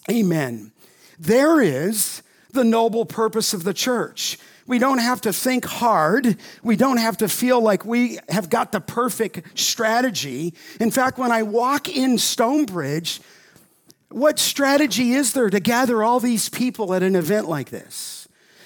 Amen. 0.10 0.72
There 1.20 1.62
is 1.62 2.22
the 2.52 2.64
noble 2.64 3.06
purpose 3.06 3.54
of 3.54 3.64
the 3.64 3.74
church. 3.74 4.38
We 4.66 4.80
don't 4.80 5.00
have 5.00 5.22
to 5.22 5.34
think 5.34 5.66
hard. 5.66 6.38
We 6.62 6.76
don't 6.76 6.98
have 6.98 7.18
to 7.18 7.28
feel 7.28 7.60
like 7.62 7.86
we 7.86 8.20
have 8.30 8.50
got 8.50 8.72
the 8.72 8.80
perfect 8.80 9.60
strategy. 9.60 10.54
In 10.80 10.92
fact, 10.92 11.18
when 11.18 11.32
I 11.32 11.44
walk 11.44 11.90
in 11.90 12.18
Stonebridge, 12.18 13.20
what 14.10 14.40
strategy 14.40 15.14
is 15.14 15.34
there 15.34 15.50
to 15.50 15.60
gather 15.60 16.04
all 16.04 16.20
these 16.20 16.48
people 16.48 16.94
at 16.94 17.04
an 17.04 17.16
event 17.16 17.50
like 17.50 17.72
this? 17.72 18.23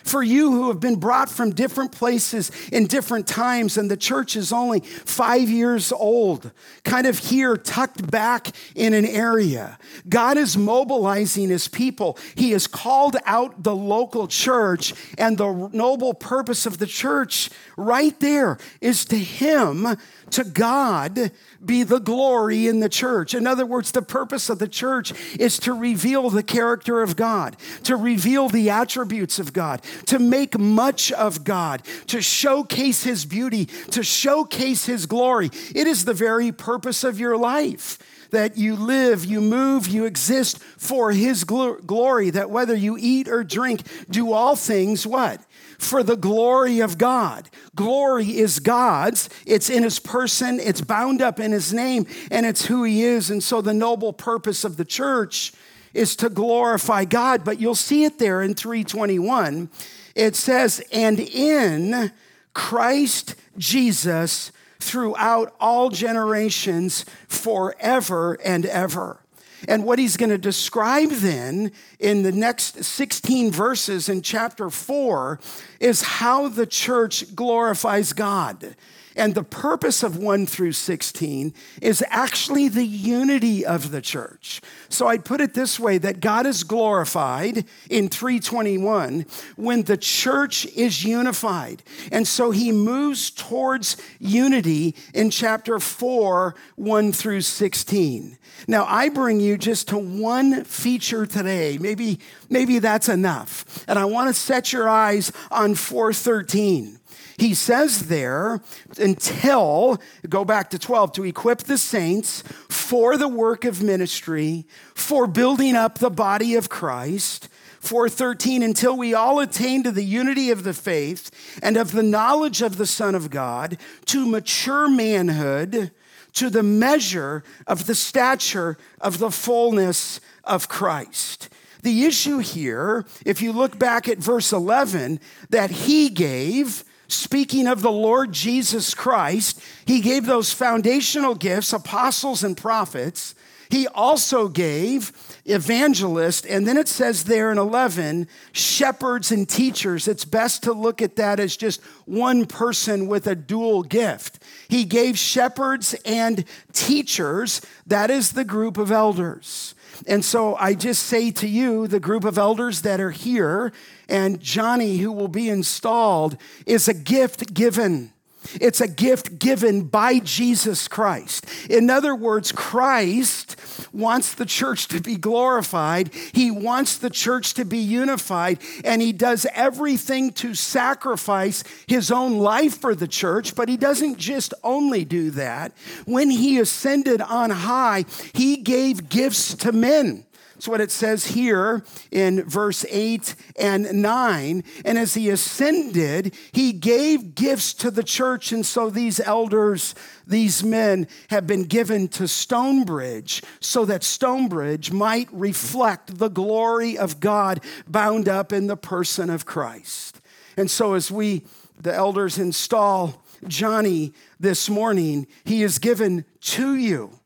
For 0.07 0.23
you 0.23 0.51
who 0.51 0.67
have 0.69 0.79
been 0.79 0.95
brought 0.95 1.29
from 1.29 1.51
different 1.51 1.91
places 1.91 2.51
in 2.71 2.87
different 2.87 3.27
times, 3.27 3.77
and 3.77 3.91
the 3.91 3.97
church 3.97 4.35
is 4.35 4.51
only 4.51 4.79
five 4.79 5.49
years 5.49 5.91
old, 5.91 6.51
kind 6.83 7.07
of 7.07 7.17
here 7.17 7.57
tucked 7.57 8.09
back 8.09 8.51
in 8.75 8.93
an 8.93 9.05
area. 9.05 9.77
God 10.07 10.37
is 10.37 10.57
mobilizing 10.57 11.49
his 11.49 11.67
people. 11.67 12.17
He 12.35 12.51
has 12.51 12.67
called 12.67 13.17
out 13.25 13.63
the 13.63 13.75
local 13.75 14.27
church, 14.27 14.93
and 15.17 15.37
the 15.37 15.69
noble 15.73 16.13
purpose 16.13 16.65
of 16.65 16.77
the 16.77 16.87
church 16.87 17.49
right 17.75 18.19
there 18.19 18.57
is 18.81 19.05
to 19.05 19.17
him 19.17 19.97
to 20.31 20.43
God 20.43 21.31
be 21.63 21.83
the 21.83 21.99
glory 21.99 22.67
in 22.67 22.79
the 22.79 22.89
church. 22.89 23.33
In 23.33 23.47
other 23.47 23.65
words, 23.65 23.91
the 23.91 24.01
purpose 24.01 24.49
of 24.49 24.59
the 24.59 24.67
church 24.67 25.13
is 25.39 25.59
to 25.59 25.73
reveal 25.73 26.29
the 26.29 26.43
character 26.43 27.01
of 27.01 27.15
God, 27.15 27.57
to 27.83 27.95
reveal 27.95 28.49
the 28.49 28.69
attributes 28.69 29.39
of 29.39 29.53
God, 29.53 29.81
to 30.07 30.19
make 30.19 30.57
much 30.57 31.11
of 31.11 31.43
God, 31.43 31.83
to 32.07 32.21
showcase 32.21 33.03
His 33.03 33.25
beauty, 33.25 33.65
to 33.91 34.03
showcase 34.03 34.85
His 34.85 35.05
glory. 35.05 35.49
It 35.73 35.87
is 35.87 36.05
the 36.05 36.13
very 36.13 36.51
purpose 36.51 37.03
of 37.03 37.19
your 37.19 37.37
life 37.37 37.97
that 38.31 38.57
you 38.57 38.75
live, 38.75 39.25
you 39.25 39.39
move, 39.39 39.87
you 39.87 40.05
exist 40.05 40.59
for 40.59 41.11
His 41.11 41.43
glory, 41.43 42.29
that 42.31 42.49
whether 42.49 42.75
you 42.75 42.97
eat 42.99 43.27
or 43.27 43.43
drink, 43.43 43.83
do 44.09 44.33
all 44.33 44.55
things 44.55 45.07
what? 45.07 45.41
For 45.77 46.03
the 46.03 46.17
glory 46.17 46.79
of 46.79 46.97
God. 46.97 47.49
Glory 47.75 48.37
is 48.37 48.59
God's, 48.59 49.29
it's 49.45 49.69
in 49.69 49.83
his 49.83 49.99
person, 49.99 50.59
it's 50.59 50.81
bound 50.81 51.21
up 51.21 51.39
in 51.39 51.51
his 51.51 51.73
name, 51.73 52.05
and 52.31 52.45
it's 52.45 52.65
who 52.65 52.83
he 52.83 53.03
is. 53.03 53.29
And 53.29 53.43
so 53.43 53.61
the 53.61 53.73
noble 53.73 54.13
purpose 54.13 54.63
of 54.63 54.77
the 54.77 54.85
church 54.85 55.53
is 55.93 56.15
to 56.17 56.29
glorify 56.29 57.05
God. 57.05 57.43
But 57.43 57.59
you'll 57.59 57.75
see 57.75 58.03
it 58.03 58.19
there 58.19 58.41
in 58.41 58.53
321. 58.53 59.69
It 60.15 60.35
says, 60.35 60.83
and 60.91 61.19
in 61.19 62.11
Christ 62.53 63.35
Jesus 63.57 64.51
throughout 64.79 65.55
all 65.59 65.89
generations, 65.89 67.05
forever 67.27 68.37
and 68.43 68.65
ever. 68.65 69.19
And 69.67 69.83
what 69.83 69.99
he's 69.99 70.17
going 70.17 70.29
to 70.29 70.37
describe 70.37 71.09
then 71.09 71.71
in 71.99 72.23
the 72.23 72.31
next 72.31 72.83
16 72.83 73.51
verses 73.51 74.09
in 74.09 74.21
chapter 74.21 74.69
4 74.69 75.39
is 75.79 76.01
how 76.01 76.47
the 76.47 76.65
church 76.65 77.35
glorifies 77.35 78.13
God. 78.13 78.75
And 79.17 79.33
the 79.33 79.43
purpose 79.43 80.03
of 80.03 80.15
1 80.17 80.45
through 80.45 80.73
16 80.73 81.53
is 81.81 82.03
actually 82.07 82.69
the 82.69 82.85
unity 82.85 83.65
of 83.65 83.91
the 83.91 84.01
church. 84.01 84.61
So 84.89 85.07
I'd 85.07 85.25
put 85.25 85.41
it 85.41 85.55
this 85.55 85.79
way 85.79 85.97
that 85.97 86.19
God 86.19 86.45
is 86.45 86.63
glorified 86.63 87.65
in 87.89 88.09
321 88.09 89.25
when 89.55 89.83
the 89.83 89.97
church 89.97 90.67
is 90.67 91.03
unified. 91.03 91.81
And 92.11 92.27
so 92.27 92.51
he 92.51 92.71
moves 92.71 93.31
towards 93.31 93.97
unity 94.19 94.95
in 95.15 95.31
chapter 95.31 95.79
4, 95.79 96.55
1 96.75 97.11
through 97.11 97.41
16. 97.41 98.37
Now 98.67 98.85
I 98.87 99.09
bring 99.09 99.39
you 99.39 99.57
just 99.57 99.87
to 99.89 99.97
one 99.97 100.63
feature 100.63 101.25
today. 101.25 101.79
Maybe, 101.79 102.19
maybe 102.49 102.77
that's 102.79 103.09
enough. 103.09 103.83
And 103.87 103.97
I 103.97 104.05
want 104.05 104.29
to 104.29 104.33
set 104.33 104.71
your 104.71 104.87
eyes 104.87 105.31
on 105.49 105.73
413. 105.73 106.96
He 107.37 107.53
says 107.53 108.07
there, 108.07 108.61
until, 108.97 110.01
go 110.27 110.43
back 110.43 110.71
to 110.71 110.79
12, 110.79 111.11
to 111.13 111.23
equip 111.23 111.59
the 111.59 111.77
saints 111.77 112.41
for 112.67 113.15
the 113.15 113.27
work 113.27 113.63
of 113.63 113.83
ministry, 113.83 114.65
for 114.95 115.27
building 115.27 115.75
up 115.75 115.99
the 115.99 116.09
body 116.09 116.55
of 116.55 116.69
Christ. 116.69 117.47
413 117.79 118.63
until 118.63 118.97
we 118.97 119.13
all 119.13 119.39
attain 119.39 119.83
to 119.83 119.91
the 119.91 120.03
unity 120.03 120.49
of 120.49 120.63
the 120.63 120.73
faith 120.73 121.29
and 121.61 121.77
of 121.77 121.91
the 121.91 122.03
knowledge 122.03 122.61
of 122.61 122.75
the 122.77 122.87
son 122.87 123.15
of 123.15 123.29
god 123.29 123.77
to 124.05 124.25
mature 124.25 124.89
manhood 124.89 125.91
to 126.33 126.49
the 126.49 126.63
measure 126.63 127.43
of 127.65 127.85
the 127.85 127.95
stature 127.95 128.77
of 128.99 129.19
the 129.19 129.31
fullness 129.31 130.19
of 130.43 130.67
christ 130.67 131.49
the 131.83 132.03
issue 132.03 132.39
here 132.39 133.05
if 133.25 133.41
you 133.41 133.53
look 133.53 133.79
back 133.79 134.09
at 134.09 134.17
verse 134.17 134.51
11 134.51 135.19
that 135.49 135.69
he 135.69 136.09
gave 136.09 136.83
speaking 137.07 137.67
of 137.67 137.81
the 137.81 137.91
Lord 137.91 138.31
Jesus 138.31 138.93
Christ, 138.93 139.61
he 139.85 140.01
gave 140.01 140.25
those 140.25 140.53
foundational 140.53 141.35
gifts, 141.35 141.73
apostles 141.73 142.43
and 142.43 142.55
prophets. 142.55 143.35
He 143.69 143.87
also 143.87 144.47
gave 144.47 145.11
evangelists, 145.45 146.45
and 146.45 146.65
then 146.65 146.77
it 146.77 146.87
says 146.87 147.25
there 147.25 147.51
in 147.51 147.57
11, 147.57 148.27
shepherds 148.53 149.31
and 149.31 149.47
teachers. 149.47 150.07
It's 150.07 150.25
best 150.25 150.63
to 150.63 150.73
look 150.73 151.01
at 151.01 151.17
that 151.17 151.39
as 151.39 151.57
just 151.57 151.81
one 152.05 152.45
person 152.45 153.07
with 153.07 153.27
a 153.27 153.35
dual 153.35 153.83
gift. 153.83 154.41
He 154.69 154.85
gave 154.85 155.17
shepherds 155.17 155.95
and 156.05 156.45
teachers. 156.71 157.61
That 157.85 158.09
is 158.09 158.31
the 158.31 158.45
group 158.45 158.77
of 158.77 158.91
elders. 158.91 159.75
And 160.05 160.23
so 160.23 160.55
I 160.55 160.73
just 160.73 161.03
say 161.03 161.31
to 161.31 161.47
you, 161.47 161.87
the 161.87 161.99
group 161.99 162.23
of 162.23 162.37
elders 162.37 162.81
that 162.83 162.99
are 162.99 163.11
here, 163.11 163.73
and 164.09 164.39
Jonny, 164.39 164.97
who 164.97 165.11
will 165.11 165.27
be 165.27 165.49
installed, 165.49 166.37
is 166.65 166.87
a 166.87 166.93
gift 166.93 167.53
given. 167.53 168.13
It's 168.61 168.81
a 168.81 168.87
gift 168.87 169.39
given 169.39 169.83
by 169.83 170.19
Jesus 170.19 170.87
Christ. 170.87 171.45
In 171.69 171.89
other 171.89 172.15
words, 172.15 172.51
Christ 172.51 173.55
wants 173.91 174.33
the 174.33 174.45
church 174.45 174.87
to 174.89 175.01
be 175.01 175.15
glorified. 175.15 176.13
He 176.33 176.51
wants 176.51 176.97
the 176.97 177.09
church 177.09 177.55
to 177.55 177.65
be 177.65 177.79
unified, 177.79 178.59
and 178.83 179.01
he 179.01 179.11
does 179.11 179.45
everything 179.53 180.31
to 180.33 180.53
sacrifice 180.53 181.63
his 181.87 182.11
own 182.11 182.37
life 182.37 182.79
for 182.79 182.95
the 182.95 183.07
church, 183.07 183.55
but 183.55 183.69
he 183.69 183.77
doesn't 183.77 184.17
just 184.17 184.53
only 184.63 185.03
do 185.03 185.31
that. 185.31 185.73
When 186.05 186.29
he 186.29 186.59
ascended 186.59 187.21
on 187.21 187.49
high, 187.49 188.05
he 188.33 188.57
gave 188.57 189.09
gifts 189.09 189.55
to 189.55 189.71
men. 189.71 190.25
That's 190.57 190.67
what 190.67 190.81
it 190.81 190.89
says 190.89 191.27
here 191.27 191.83
in 192.09 192.43
verse 192.43 192.83
8 192.89 193.35
and 193.59 194.01
9. 194.01 194.63
And 194.85 194.97
as 194.97 195.13
he 195.13 195.29
ascended, 195.29 196.33
he 196.51 196.73
gave 196.73 197.35
gifts 197.35 197.75
to 197.75 197.91
the 197.91 198.01
church. 198.01 198.51
And 198.51 198.65
so 198.65 198.89
these 198.89 199.19
elders, 199.19 199.93
these 200.25 200.63
men, 200.63 201.07
have 201.29 201.45
been 201.45 201.65
given 201.65 202.07
to 202.07 202.27
Stonebridge 202.27 203.43
so 203.59 203.85
that 203.85 204.03
Stonebridge 204.03 204.91
might 204.91 205.29
reflect 205.31 206.17
the 206.17 206.29
glory 206.29 206.97
of 206.97 207.19
God 207.19 207.63
bound 207.87 208.27
up 208.27 208.51
in 208.51 208.65
the 208.65 208.75
person 208.75 209.29
of 209.29 209.45
Christ. 209.45 210.19
And 210.57 210.71
so 210.71 210.95
as 210.95 211.11
we, 211.11 211.45
the 211.79 211.93
elders, 211.93 212.39
install 212.39 213.21
Jonny 213.47 214.11
this 214.39 214.71
morning, 214.71 215.27
he 215.45 215.61
is 215.61 215.77
given 215.77 216.25
to 216.41 216.73
you 216.73 217.19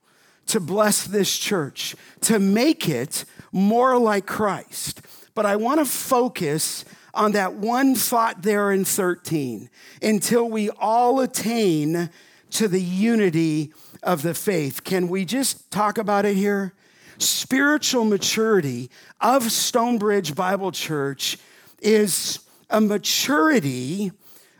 to 0.47 0.59
bless 0.59 1.05
this 1.05 1.37
church, 1.37 1.95
to 2.21 2.39
make 2.39 2.89
it 2.89 3.25
more 3.51 3.97
like 3.97 4.25
Christ. 4.25 5.01
But 5.33 5.45
I 5.45 5.55
want 5.55 5.79
to 5.79 5.85
focus 5.85 6.85
on 7.13 7.33
that 7.33 7.53
one 7.53 7.95
thought 7.95 8.41
there 8.41 8.71
in 8.71 8.85
13 8.85 9.69
until 10.01 10.49
we 10.49 10.69
all 10.71 11.19
attain 11.19 12.09
to 12.51 12.67
the 12.67 12.81
unity 12.81 13.73
of 14.03 14.21
the 14.21 14.33
faith. 14.33 14.83
Can 14.83 15.07
we 15.09 15.25
just 15.25 15.71
talk 15.71 15.97
about 15.97 16.25
it 16.25 16.35
here? 16.35 16.73
Spiritual 17.17 18.05
maturity 18.05 18.89
of 19.19 19.51
Stonebridge 19.51 20.35
Bible 20.35 20.71
Church 20.71 21.37
is 21.81 22.39
a 22.69 22.81
maturity 22.81 24.11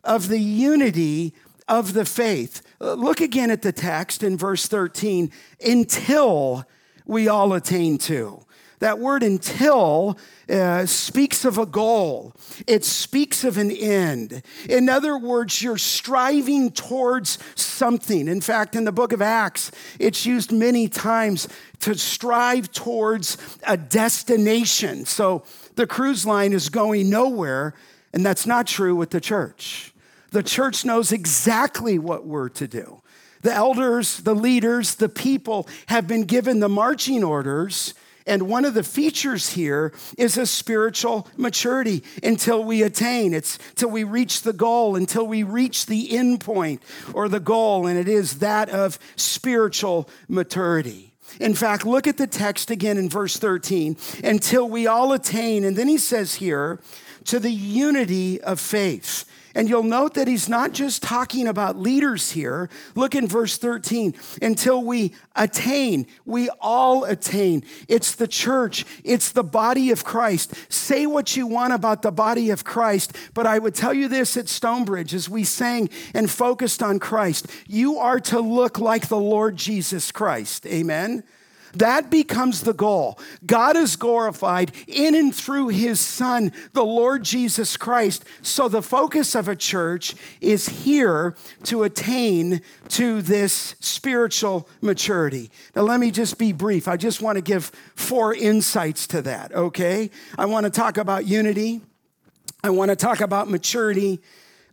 of 0.03 0.27
the 0.27 0.39
unity 0.39 1.33
of 1.67 1.93
the 1.93 2.05
faith. 2.05 2.61
Look 2.81 3.21
again 3.21 3.51
at 3.51 3.61
the 3.61 3.71
text 3.71 4.23
in 4.23 4.37
verse 4.37 4.67
13 4.67 5.31
until 5.63 6.65
we 7.05 7.27
all 7.27 7.53
attain 7.53 7.99
to. 7.99 8.43
That 8.79 8.97
word 8.97 9.21
until 9.21 10.17
uh, 10.49 10.87
speaks 10.87 11.45
of 11.45 11.59
a 11.59 11.67
goal, 11.67 12.33
it 12.65 12.83
speaks 12.83 13.43
of 13.43 13.59
an 13.59 13.69
end. 13.69 14.41
In 14.67 14.89
other 14.89 15.15
words, 15.15 15.61
you're 15.61 15.77
striving 15.77 16.71
towards 16.71 17.37
something. 17.53 18.27
In 18.27 18.41
fact, 18.41 18.75
in 18.75 18.85
the 18.85 18.91
book 18.91 19.13
of 19.13 19.21
Acts, 19.21 19.71
it's 19.99 20.25
used 20.25 20.51
many 20.51 20.87
times 20.87 21.47
to 21.81 21.93
strive 21.93 22.71
towards 22.71 23.37
a 23.67 23.77
destination. 23.77 25.05
So 25.05 25.43
the 25.75 25.85
cruise 25.85 26.25
line 26.25 26.51
is 26.51 26.69
going 26.69 27.11
nowhere, 27.11 27.75
and 28.13 28.25
that's 28.25 28.47
not 28.47 28.65
true 28.65 28.95
with 28.95 29.11
the 29.11 29.21
church. 29.21 29.90
The 30.31 30.43
church 30.43 30.85
knows 30.85 31.11
exactly 31.11 31.99
what 31.99 32.25
we're 32.25 32.49
to 32.49 32.67
do. 32.67 33.01
The 33.41 33.53
elders, 33.53 34.17
the 34.17 34.35
leaders, 34.35 34.95
the 34.95 35.09
people 35.09 35.67
have 35.87 36.07
been 36.07 36.23
given 36.23 36.59
the 36.59 36.69
marching 36.69 37.23
orders. 37.23 37.93
And 38.27 38.43
one 38.43 38.65
of 38.65 38.75
the 38.75 38.83
features 38.83 39.49
here 39.49 39.91
is 40.17 40.37
a 40.37 40.45
spiritual 40.45 41.27
maturity 41.37 42.03
until 42.23 42.63
we 42.63 42.83
attain. 42.83 43.33
It's 43.33 43.57
till 43.75 43.89
we 43.89 44.03
reach 44.03 44.43
the 44.43 44.53
goal, 44.53 44.95
until 44.95 45.25
we 45.25 45.43
reach 45.43 45.87
the 45.87 46.15
end 46.15 46.39
point 46.39 46.83
or 47.13 47.27
the 47.27 47.39
goal, 47.39 47.87
and 47.87 47.97
it 47.97 48.07
is 48.07 48.39
that 48.39 48.69
of 48.69 48.99
spiritual 49.15 50.07
maturity. 50.29 51.13
In 51.39 51.55
fact, 51.55 51.85
look 51.85 52.07
at 52.07 52.17
the 52.17 52.27
text 52.27 52.69
again 52.69 52.97
in 52.97 53.09
verse 53.09 53.37
13 53.37 53.97
until 54.23 54.69
we 54.69 54.85
all 54.85 55.13
attain. 55.13 55.63
And 55.63 55.75
then 55.75 55.87
he 55.87 55.97
says 55.97 56.35
here, 56.35 56.79
to 57.25 57.39
the 57.39 57.51
unity 57.51 58.41
of 58.41 58.59
faith. 58.59 59.25
And 59.55 59.69
you'll 59.69 59.83
note 59.83 60.13
that 60.15 60.27
he's 60.27 60.49
not 60.49 60.73
just 60.73 61.01
talking 61.01 61.47
about 61.47 61.77
leaders 61.77 62.31
here. 62.31 62.69
Look 62.95 63.15
in 63.15 63.27
verse 63.27 63.57
13. 63.57 64.13
Until 64.41 64.83
we 64.83 65.13
attain, 65.35 66.07
we 66.25 66.49
all 66.59 67.03
attain. 67.05 67.63
It's 67.87 68.15
the 68.15 68.27
church, 68.27 68.85
it's 69.03 69.31
the 69.31 69.43
body 69.43 69.91
of 69.91 70.03
Christ. 70.03 70.53
Say 70.71 71.05
what 71.05 71.35
you 71.35 71.47
want 71.47 71.73
about 71.73 72.01
the 72.01 72.11
body 72.11 72.49
of 72.49 72.63
Christ, 72.63 73.15
but 73.33 73.45
I 73.45 73.59
would 73.59 73.75
tell 73.75 73.93
you 73.93 74.07
this 74.07 74.37
at 74.37 74.49
Stonebridge 74.49 75.13
as 75.13 75.29
we 75.29 75.43
sang 75.43 75.89
and 76.13 76.29
focused 76.29 76.83
on 76.83 76.99
Christ 76.99 77.47
you 77.67 77.97
are 77.97 78.19
to 78.19 78.39
look 78.39 78.79
like 78.79 79.07
the 79.07 79.17
Lord 79.17 79.55
Jesus 79.55 80.11
Christ. 80.11 80.65
Amen. 80.65 81.23
That 81.73 82.09
becomes 82.09 82.61
the 82.61 82.73
goal. 82.73 83.19
God 83.45 83.77
is 83.77 83.95
glorified 83.95 84.71
in 84.87 85.15
and 85.15 85.33
through 85.33 85.69
his 85.69 85.99
Son, 85.99 86.51
the 86.73 86.83
Lord 86.83 87.23
Jesus 87.23 87.77
Christ. 87.77 88.25
So 88.41 88.67
the 88.67 88.81
focus 88.81 89.35
of 89.35 89.47
a 89.47 89.55
church 89.55 90.15
is 90.41 90.67
here 90.83 91.35
to 91.63 91.83
attain 91.83 92.61
to 92.89 93.21
this 93.21 93.75
spiritual 93.79 94.67
maturity. 94.81 95.49
Now, 95.75 95.83
let 95.83 95.99
me 95.99 96.11
just 96.11 96.37
be 96.37 96.51
brief. 96.51 96.87
I 96.87 96.97
just 96.97 97.21
want 97.21 97.37
to 97.37 97.41
give 97.41 97.71
four 97.95 98.33
insights 98.33 99.07
to 99.07 99.21
that, 99.23 99.53
okay? 99.53 100.09
I 100.37 100.45
want 100.45 100.65
to 100.65 100.69
talk 100.69 100.97
about 100.97 101.25
unity, 101.25 101.81
I 102.63 102.69
want 102.69 102.89
to 102.89 102.95
talk 102.95 103.21
about 103.21 103.49
maturity, 103.49 104.21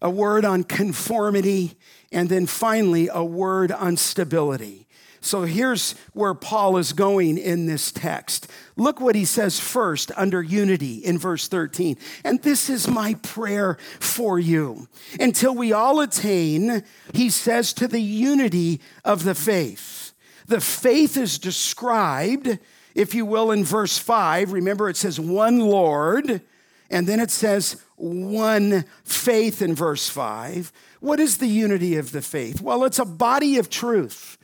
a 0.03 0.11
word 0.11 0.45
on 0.45 0.65
conformity, 0.65 1.75
and 2.13 2.29
then 2.29 2.47
finally, 2.47 3.09
a 3.13 3.25
word 3.25 3.73
on 3.73 3.97
stability. 3.97 4.88
So 5.21 5.43
here's 5.43 5.93
where 6.13 6.35
Paul 6.35 6.77
is 6.77 6.93
going 6.93 7.39
in 7.39 7.67
this 7.67 7.91
text. 7.91 8.51
Look 8.77 9.01
what 9.01 9.15
he 9.15 9.25
says 9.25 9.59
first 9.59 10.13
under 10.17 10.43
unity 10.43 10.97
in 10.97 11.19
verse 11.19 11.49
13. 11.49 11.97
And 12.25 12.43
this 12.43 12.71
is 12.71 12.89
my 12.89 13.15
prayer 13.23 13.79
for 13.99 14.39
you. 14.39 14.89
Until 15.19 15.55
we 15.55 15.73
all 15.73 16.01
attain, 16.01 16.85
he 17.13 17.31
says, 17.31 17.73
to 17.75 17.89
the 17.89 18.01
unity 18.01 18.81
of 19.05 19.25
the 19.25 19.35
faith. 19.35 20.13
The 20.47 20.61
faith 20.61 21.17
is 21.17 21.39
described, 21.39 22.59
if 22.95 23.15
you 23.15 23.27
will, 23.27 23.51
in 23.51 23.65
verse 23.65 23.99
5. 23.99 24.53
Remember, 24.53 24.89
it 24.89 24.97
says 24.97 25.19
one 25.21 25.61
Lord, 25.61 26.41
and 26.91 27.07
then 27.07 27.21
it 27.21 27.31
says 27.31 27.83
one 27.97 28.85
faith 29.05 29.61
in 29.61 29.75
verse 29.75 30.09
5. 30.09 30.73
What 31.01 31.21
is 31.21 31.39
the 31.39 31.49
unity 31.49 31.97
of 31.97 32.13
the 32.13 32.23
faith? 32.23 32.63
Well, 32.63 32.85
it's 32.85 32.99
a 32.99 33.05
body 33.05 33.59
of 33.59 33.69
truth 33.69 34.38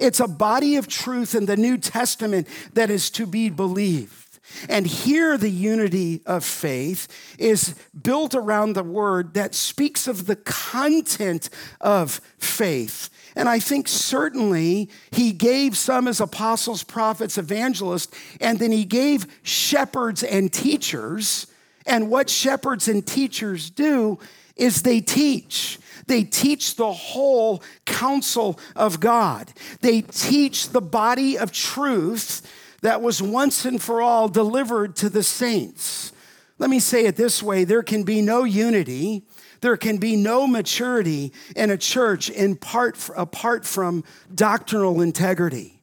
it's 0.00 0.20
a 0.20 0.26
body 0.26 0.76
of 0.76 0.88
truth 0.88 1.34
in 1.34 1.46
the 1.46 1.56
New 1.56 1.78
Testament 1.78 2.48
that 2.72 2.90
is 2.90 3.10
to 3.10 3.26
be 3.26 3.50
believed. 3.50 4.20
And 4.68 4.86
here, 4.86 5.38
the 5.38 5.50
unity 5.50 6.22
of 6.26 6.44
faith 6.44 7.06
is 7.38 7.74
built 8.02 8.34
around 8.34 8.72
the 8.72 8.82
word 8.82 9.34
that 9.34 9.54
speaks 9.54 10.08
of 10.08 10.26
the 10.26 10.36
content 10.36 11.50
of 11.80 12.20
faith. 12.38 13.10
And 13.36 13.48
I 13.48 13.60
think 13.60 13.86
certainly 13.86 14.90
he 15.12 15.32
gave 15.32 15.76
some 15.76 16.08
as 16.08 16.20
apostles, 16.20 16.82
prophets, 16.82 17.38
evangelists, 17.38 18.16
and 18.40 18.58
then 18.58 18.72
he 18.72 18.84
gave 18.84 19.26
shepherds 19.44 20.22
and 20.22 20.52
teachers. 20.52 21.46
And 21.86 22.10
what 22.10 22.28
shepherds 22.28 22.88
and 22.88 23.06
teachers 23.06 23.70
do 23.70 24.18
is 24.56 24.82
they 24.82 25.00
teach. 25.00 25.78
They 26.10 26.24
teach 26.24 26.74
the 26.74 26.92
whole 26.92 27.62
counsel 27.86 28.58
of 28.74 28.98
God. 28.98 29.52
They 29.80 30.02
teach 30.02 30.70
the 30.70 30.80
body 30.80 31.38
of 31.38 31.52
truth 31.52 32.42
that 32.82 33.00
was 33.00 33.22
once 33.22 33.64
and 33.64 33.80
for 33.80 34.02
all 34.02 34.26
delivered 34.26 34.96
to 34.96 35.08
the 35.08 35.22
saints. 35.22 36.10
Let 36.58 36.68
me 36.68 36.80
say 36.80 37.06
it 37.06 37.14
this 37.14 37.44
way 37.44 37.62
there 37.62 37.84
can 37.84 38.02
be 38.02 38.22
no 38.22 38.42
unity, 38.42 39.22
there 39.60 39.76
can 39.76 39.98
be 39.98 40.16
no 40.16 40.48
maturity 40.48 41.32
in 41.54 41.70
a 41.70 41.78
church 41.78 42.28
in 42.28 42.56
part, 42.56 42.98
apart 43.16 43.64
from 43.64 44.02
doctrinal 44.34 45.00
integrity. 45.02 45.79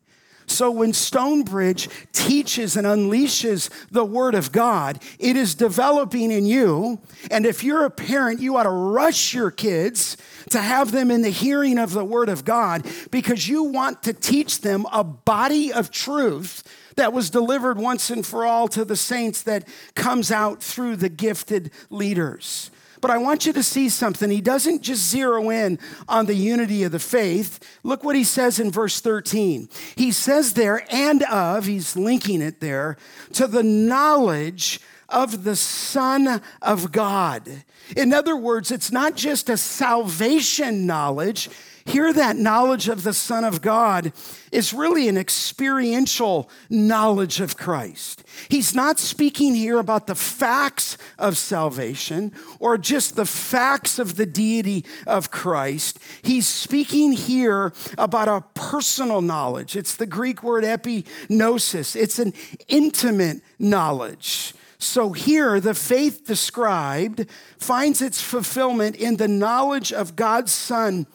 So 0.47 0.71
when 0.71 0.93
Stonebridge 0.93 1.89
teaches 2.13 2.77
and 2.77 2.87
unleashes 2.87 3.69
the 3.91 4.05
Word 4.05 4.33
of 4.33 4.53
God, 4.53 5.03
it 5.19 5.35
is 5.35 5.55
developing 5.55 6.31
in 6.31 6.45
you. 6.45 6.99
And 7.29 7.45
if 7.45 7.63
you're 7.63 7.83
a 7.83 7.89
parent, 7.89 8.39
you 8.39 8.55
ought 8.55 8.63
to 8.63 8.69
rush 8.69 9.33
your 9.33 9.51
kids 9.51 10.15
to 10.49 10.61
have 10.61 10.91
them 10.93 11.11
in 11.11 11.21
the 11.21 11.29
hearing 11.29 11.77
of 11.77 11.91
the 11.91 12.05
Word 12.05 12.29
of 12.29 12.45
God 12.45 12.87
because 13.11 13.49
you 13.49 13.63
want 13.63 14.03
to 14.03 14.13
teach 14.13 14.61
them 14.61 14.85
a 14.91 15.03
body 15.03 15.71
of 15.73 15.91
truth 15.91 16.63
that 16.95 17.11
was 17.11 17.29
delivered 17.29 17.77
once 17.77 18.09
and 18.09 18.25
for 18.25 18.45
all 18.45 18.69
to 18.69 18.85
the 18.85 18.95
saints 18.95 19.43
that 19.43 19.67
comes 19.95 20.31
out 20.31 20.63
through 20.63 20.95
the 20.95 21.09
gifted 21.09 21.71
leaders. 21.89 22.71
But 23.01 23.11
I 23.11 23.17
want 23.17 23.45
you 23.45 23.53
to 23.53 23.63
see 23.63 23.89
something. 23.89 24.29
He 24.29 24.41
doesn't 24.41 24.81
just 24.81 25.09
zero 25.09 25.49
in 25.49 25.79
on 26.07 26.25
the 26.25 26.35
unity 26.35 26.83
of 26.83 26.91
the 26.91 26.99
faith. 26.99 27.59
Look 27.83 28.03
what 28.03 28.15
he 28.15 28.23
says 28.23 28.59
in 28.59 28.71
verse 28.71 28.99
13. 28.99 29.69
He 29.95 30.11
says 30.11 30.53
there, 30.53 30.85
and 30.91 31.23
of, 31.23 31.65
he's 31.65 31.95
linking 31.95 32.41
it 32.41 32.59
there, 32.59 32.97
to 33.33 33.47
the 33.47 33.63
knowledge 33.63 34.79
of 35.09 35.43
the 35.43 35.55
Son 35.55 36.41
of 36.61 36.91
God. 36.91 37.63
In 37.95 38.13
other 38.13 38.35
words, 38.35 38.71
it's 38.71 38.91
not 38.91 39.15
just 39.15 39.49
a 39.49 39.57
salvation 39.57 40.85
knowledge. 40.85 41.49
Here, 41.87 42.11
that 42.11 42.35
knowledge 42.35 42.89
of 42.89 43.03
the 43.03 43.13
Son 43.13 43.45
of 43.45 43.61
God 43.61 44.11
is 44.51 44.73
really 44.73 45.07
an 45.07 45.17
experiential 45.17 46.49
knowledge 46.69 47.39
of 47.39 47.55
Christ. 47.55 48.25
He's 48.49 48.75
not 48.75 48.99
speaking 48.99 49.55
here 49.55 49.79
about 49.79 50.05
the 50.05 50.13
facts 50.13 50.97
of 51.17 51.37
salvation 51.37 52.33
or 52.59 52.77
just 52.77 53.15
the 53.15 53.25
facts 53.25 53.99
of 53.99 54.17
the 54.17 54.25
deity 54.25 54.83
of 55.07 55.31
Christ. 55.31 55.97
He's 56.21 56.45
speaking 56.45 57.13
here 57.13 57.71
about 57.97 58.27
a 58.27 58.43
personal 58.53 59.21
knowledge. 59.21 59.77
It's 59.77 59.95
the 59.95 60.05
Greek 60.05 60.43
word 60.43 60.65
epignosis, 60.65 61.95
it's 61.95 62.19
an 62.19 62.33
intimate 62.67 63.41
knowledge. 63.59 64.53
So 64.77 65.13
here, 65.13 65.59
the 65.59 65.73
faith 65.73 66.25
described 66.25 67.25
finds 67.57 68.01
its 68.01 68.21
fulfillment 68.21 68.95
in 68.95 69.15
the 69.15 69.27
knowledge 69.27 69.91
of 69.91 70.15
God's 70.15 70.51
Son, 70.51 71.07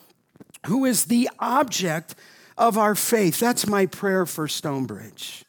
who 0.66 0.84
is 0.84 1.06
the 1.06 1.28
object 1.38 2.14
of 2.56 2.78
our 2.78 2.94
faith. 2.94 3.40
That's 3.40 3.66
my 3.66 3.86
prayer 3.86 4.26
for 4.26 4.48
Stonebridge. 4.48 5.44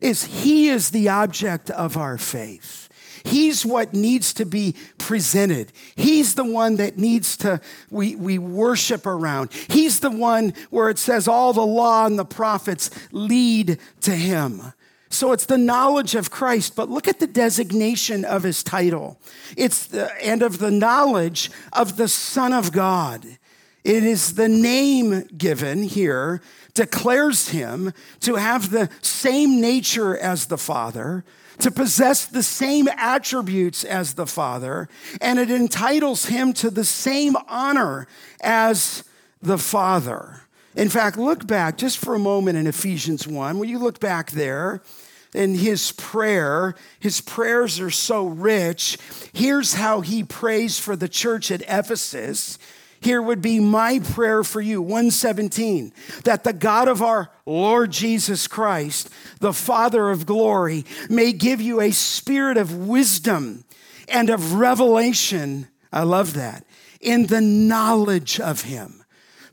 Is 0.00 0.24
he 0.24 0.68
is 0.68 0.90
the 0.90 1.08
object 1.08 1.70
of 1.70 1.96
our 1.96 2.18
faith. 2.18 2.88
He's 3.24 3.66
what 3.66 3.92
needs 3.92 4.32
to 4.34 4.46
be 4.46 4.76
presented. 4.98 5.72
He's 5.96 6.36
the 6.36 6.44
one 6.44 6.76
that 6.76 6.96
needs 6.96 7.36
to, 7.38 7.60
we, 7.90 8.14
we 8.14 8.38
worship 8.38 9.04
around. 9.04 9.52
He's 9.52 9.98
the 9.98 10.10
one 10.10 10.54
where 10.70 10.90
it 10.90 10.98
says 10.98 11.26
all 11.26 11.52
the 11.52 11.66
law 11.66 12.06
and 12.06 12.18
the 12.18 12.24
prophets 12.24 12.90
lead 13.10 13.78
to 14.02 14.12
him. 14.12 14.72
So 15.08 15.32
it's 15.32 15.46
the 15.46 15.58
knowledge 15.58 16.14
of 16.14 16.30
Christ, 16.30 16.76
but 16.76 16.88
look 16.88 17.08
at 17.08 17.18
the 17.18 17.26
designation 17.26 18.24
of 18.24 18.42
his 18.42 18.62
title. 18.62 19.18
It's 19.56 19.86
the 19.86 20.12
and 20.22 20.42
of 20.42 20.58
the 20.58 20.70
knowledge 20.70 21.50
of 21.72 21.96
the 21.96 22.08
Son 22.08 22.52
of 22.52 22.70
God. 22.70 23.24
It 23.86 24.02
is 24.02 24.34
the 24.34 24.48
name 24.48 25.28
given 25.38 25.84
here 25.84 26.42
declares 26.74 27.50
him 27.50 27.92
to 28.18 28.34
have 28.34 28.70
the 28.70 28.90
same 29.00 29.60
nature 29.60 30.18
as 30.18 30.46
the 30.46 30.58
Father, 30.58 31.24
to 31.60 31.70
possess 31.70 32.26
the 32.26 32.42
same 32.42 32.88
attributes 32.96 33.84
as 33.84 34.14
the 34.14 34.26
Father, 34.26 34.88
and 35.20 35.38
it 35.38 35.52
entitles 35.52 36.26
him 36.26 36.52
to 36.54 36.68
the 36.68 36.84
same 36.84 37.36
honor 37.46 38.08
as 38.40 39.04
the 39.40 39.56
Father. 39.56 40.40
In 40.74 40.88
fact, 40.88 41.16
look 41.16 41.46
back 41.46 41.78
just 41.78 41.98
for 41.98 42.16
a 42.16 42.18
moment 42.18 42.58
in 42.58 42.66
Ephesians 42.66 43.28
1. 43.28 43.56
When 43.56 43.68
you 43.68 43.78
look 43.78 44.00
back 44.00 44.32
there 44.32 44.82
in 45.32 45.54
his 45.54 45.92
prayer, 45.92 46.74
his 46.98 47.20
prayers 47.20 47.78
are 47.78 47.90
so 47.90 48.26
rich. 48.26 48.98
Here's 49.32 49.74
how 49.74 50.00
he 50.00 50.24
prays 50.24 50.76
for 50.76 50.96
the 50.96 51.08
church 51.08 51.52
at 51.52 51.62
Ephesus. 51.68 52.58
Here 53.00 53.20
would 53.20 53.42
be 53.42 53.60
my 53.60 54.00
prayer 54.00 54.42
for 54.42 54.60
you 54.60 54.80
117 54.80 55.92
that 56.24 56.44
the 56.44 56.52
God 56.52 56.88
of 56.88 57.02
our 57.02 57.30
Lord 57.44 57.90
Jesus 57.90 58.46
Christ, 58.46 59.10
the 59.40 59.52
Father 59.52 60.10
of 60.10 60.26
glory, 60.26 60.84
may 61.08 61.32
give 61.32 61.60
you 61.60 61.80
a 61.80 61.90
spirit 61.90 62.56
of 62.56 62.86
wisdom 62.88 63.64
and 64.08 64.30
of 64.30 64.54
revelation. 64.54 65.68
I 65.92 66.02
love 66.02 66.34
that. 66.34 66.64
In 67.00 67.26
the 67.26 67.40
knowledge 67.40 68.40
of 68.40 68.62
him 68.62 68.95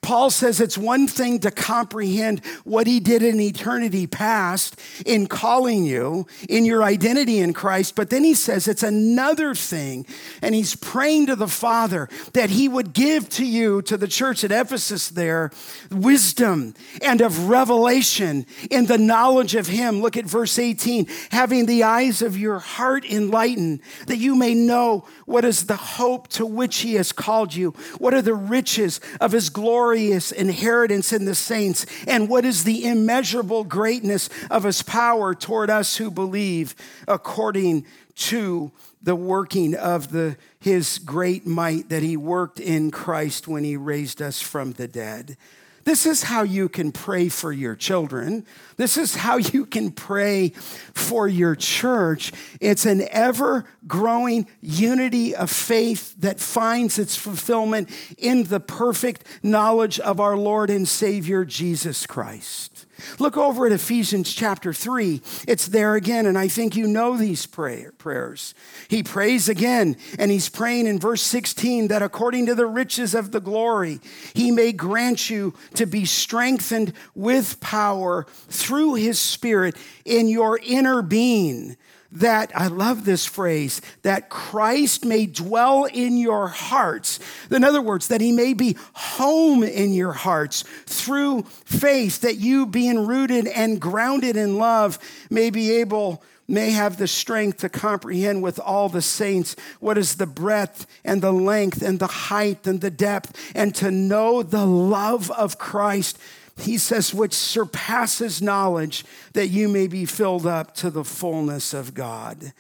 Paul 0.04 0.30
says 0.30 0.60
it's 0.60 0.78
one 0.78 1.08
thing 1.08 1.40
to 1.40 1.50
comprehend 1.50 2.46
what 2.66 2.86
he 2.88 3.00
did 3.00 3.24
in 3.24 3.40
eternity 3.40 4.06
past 4.06 4.80
in 5.06 5.28
calling 5.28 5.86
you 5.86 6.28
in 6.50 6.66
your 6.66 6.84
identity 6.84 7.40
in 7.40 7.54
Christ, 7.54 7.96
but 7.96 8.10
then 8.10 8.24
he 8.24 8.34
says 8.34 8.68
it's 8.68 8.84
another 8.84 9.56
thing, 9.56 10.06
and 10.42 10.54
he's 10.54 10.76
praying 10.76 11.28
to 11.28 11.38
the 11.38 11.48
Father 11.48 12.10
that 12.34 12.50
he 12.50 12.68
would 12.68 12.92
give 12.92 13.30
to 13.30 13.46
you, 13.46 13.82
to 13.84 13.96
the 13.96 14.08
church 14.08 14.44
at 14.44 14.52
Ephesus 14.52 15.08
there, 15.08 15.52
wisdom 15.90 16.76
and 17.02 17.22
of 17.22 17.48
revelation 17.48 18.46
in 18.70 18.88
the 18.88 18.98
knowledge 18.98 19.56
of 19.56 19.68
him. 19.68 20.02
Look 20.02 20.18
at 20.18 20.26
verse 20.26 20.60
18 20.60 21.08
having 21.32 21.66
the 21.66 21.84
eyes 21.84 22.22
of 22.22 22.38
your 22.38 22.60
heart 22.60 23.06
enlightened, 23.06 23.80
that 24.08 24.18
you 24.18 24.36
may 24.36 24.54
know 24.54 25.06
what 25.26 25.46
is 25.46 25.66
the 25.68 25.78
hope 25.78 26.28
to 26.28 26.46
which 26.46 26.80
he 26.80 26.96
has 26.96 27.14
called 27.14 27.56
you, 27.56 27.72
what 28.00 28.14
are 28.14 28.22
the 28.22 28.34
riches 28.34 29.00
of 29.22 29.32
his 29.32 29.50
glory 29.50 29.93
glorious 29.94 30.32
inheritance 30.32 31.14
in 31.14 31.26
the 31.26 31.36
saints, 31.36 31.86
and 32.08 32.28
what 32.28 32.44
is 32.44 32.64
the 32.64 32.84
immeasurable 32.88 33.64
greatness 33.64 34.28
of 34.50 34.64
his 34.64 34.82
power 34.82 35.36
toward 35.36 35.70
us 35.70 35.98
who 35.98 36.10
believe, 36.10 36.74
according 37.08 37.86
to 38.16 38.72
the 39.04 39.16
working 39.16 39.76
of 39.76 40.12
the, 40.12 40.36
his 40.60 40.98
great 40.98 41.46
might 41.46 41.90
that 41.90 42.02
he 42.02 42.18
worked 42.18 42.60
in 42.60 42.90
Christ 42.90 43.48
when 43.48 43.64
he 43.64 43.78
raised 43.78 44.20
us 44.20 44.42
from 44.42 44.72
the 44.72 44.88
dead. 44.88 45.38
This 45.86 46.06
is 46.06 46.24
how 46.24 46.44
you 46.44 46.70
can 46.70 46.92
pray 46.92 47.30
for 47.30 47.52
your 47.52 47.76
children. 47.76 48.46
This 48.78 48.98
is 48.98 49.16
how 49.16 49.38
you 49.38 49.66
can 49.66 49.92
pray 49.92 50.50
for 50.50 51.28
your 51.28 51.56
church. 51.56 52.32
It's 52.62 52.86
an 52.86 53.08
ever 53.12 53.66
growing 53.86 54.48
unity 54.62 55.36
of 55.36 55.50
faith 55.52 56.16
that 56.20 56.40
finds 56.40 56.98
its 56.98 57.16
fulfillment 57.16 57.90
in 58.18 58.46
the 58.46 58.60
perfect 58.60 59.26
knowledge 59.44 60.00
of 60.00 60.20
our 60.20 60.38
Lord 60.38 60.70
and 60.70 60.88
Savior 60.88 61.44
Jesus 61.44 62.06
Christ. 62.06 62.73
Look 63.20 63.38
over 63.38 63.66
at 63.66 63.72
Ephesians 63.72 64.34
chapter 64.34 64.74
3. 64.74 65.22
It's 65.48 65.68
there 65.68 65.96
again, 65.96 66.26
and 66.26 66.38
I 66.38 66.48
think 66.48 66.76
you 66.76 66.88
know 66.88 67.18
these 67.18 67.46
prayer, 67.46 67.92
prayers. 67.98 68.54
He 68.88 69.04
prays 69.04 69.50
again, 69.50 69.98
and 70.18 70.32
he's 70.32 70.50
praying 70.50 70.88
in 70.88 71.00
verse 71.00 71.22
16 71.22 71.88
that 71.88 72.02
according 72.02 72.46
to 72.48 72.56
the 72.56 72.66
riches 72.66 73.14
of 73.14 73.32
the 73.32 73.42
glory, 73.42 74.00
he 74.34 74.52
may 74.52 74.72
grant 74.72 75.30
you 75.30 75.54
to 75.76 75.86
be 75.86 76.06
strengthened 76.06 76.94
with 77.16 77.60
power 77.60 78.26
through 78.50 78.96
his 78.96 79.20
Spirit 79.20 79.76
in 80.06 80.28
your 80.28 80.60
inner 80.64 81.02
being 81.02 81.78
that, 82.14 82.52
I 82.56 82.68
love 82.68 83.06
this 83.06 83.26
phrase, 83.26 83.82
that 84.04 84.30
Christ 84.30 85.04
may 85.04 85.26
dwell 85.26 85.86
in 85.86 86.18
your 86.18 86.48
hearts. 86.48 87.20
In 87.50 87.64
other 87.64 87.82
words, 87.82 88.08
that 88.08 88.22
he 88.22 88.32
may 88.32 88.54
be 88.54 88.78
home 88.94 89.64
in 89.64 89.94
your 89.94 90.14
hearts 90.14 90.64
through 90.86 91.44
faith, 91.66 92.22
that 92.22 92.38
you, 92.38 92.66
being 92.66 93.06
rooted 93.06 93.48
and 93.48 93.82
grounded 93.82 94.38
in 94.38 94.58
love, 94.58 95.00
may 95.30 95.50
be 95.50 95.72
able 95.72 96.24
may 96.46 96.72
have 96.72 96.98
the 96.98 97.08
strength 97.08 97.60
to 97.60 97.70
comprehend 97.70 98.44
with 98.44 98.60
all 98.60 98.90
the 98.90 99.02
saints 99.02 99.56
what 99.80 99.98
is 99.98 100.16
the 100.16 100.28
breadth 100.28 100.86
and 101.06 101.22
the 101.22 101.32
length 101.32 101.82
and 101.82 102.00
the 102.00 102.08
height 102.08 102.68
and 102.68 102.82
the 102.82 102.92
depth, 102.92 103.52
and 103.56 103.74
to 103.74 103.90
know 103.90 104.44
the 104.44 104.66
love 104.66 105.32
of 105.32 105.58
Christ 105.58 106.18
he 106.58 106.78
says, 106.78 107.14
which 107.14 107.34
surpasses 107.34 108.42
knowledge, 108.42 109.06
that 109.34 109.48
you 109.48 109.68
may 109.68 109.88
be 109.88 110.06
filled 110.06 110.46
up 110.46 110.76
to 110.76 110.90
the 110.90 111.04
fullness 111.04 111.74
of 111.74 111.94
God. 111.94 112.54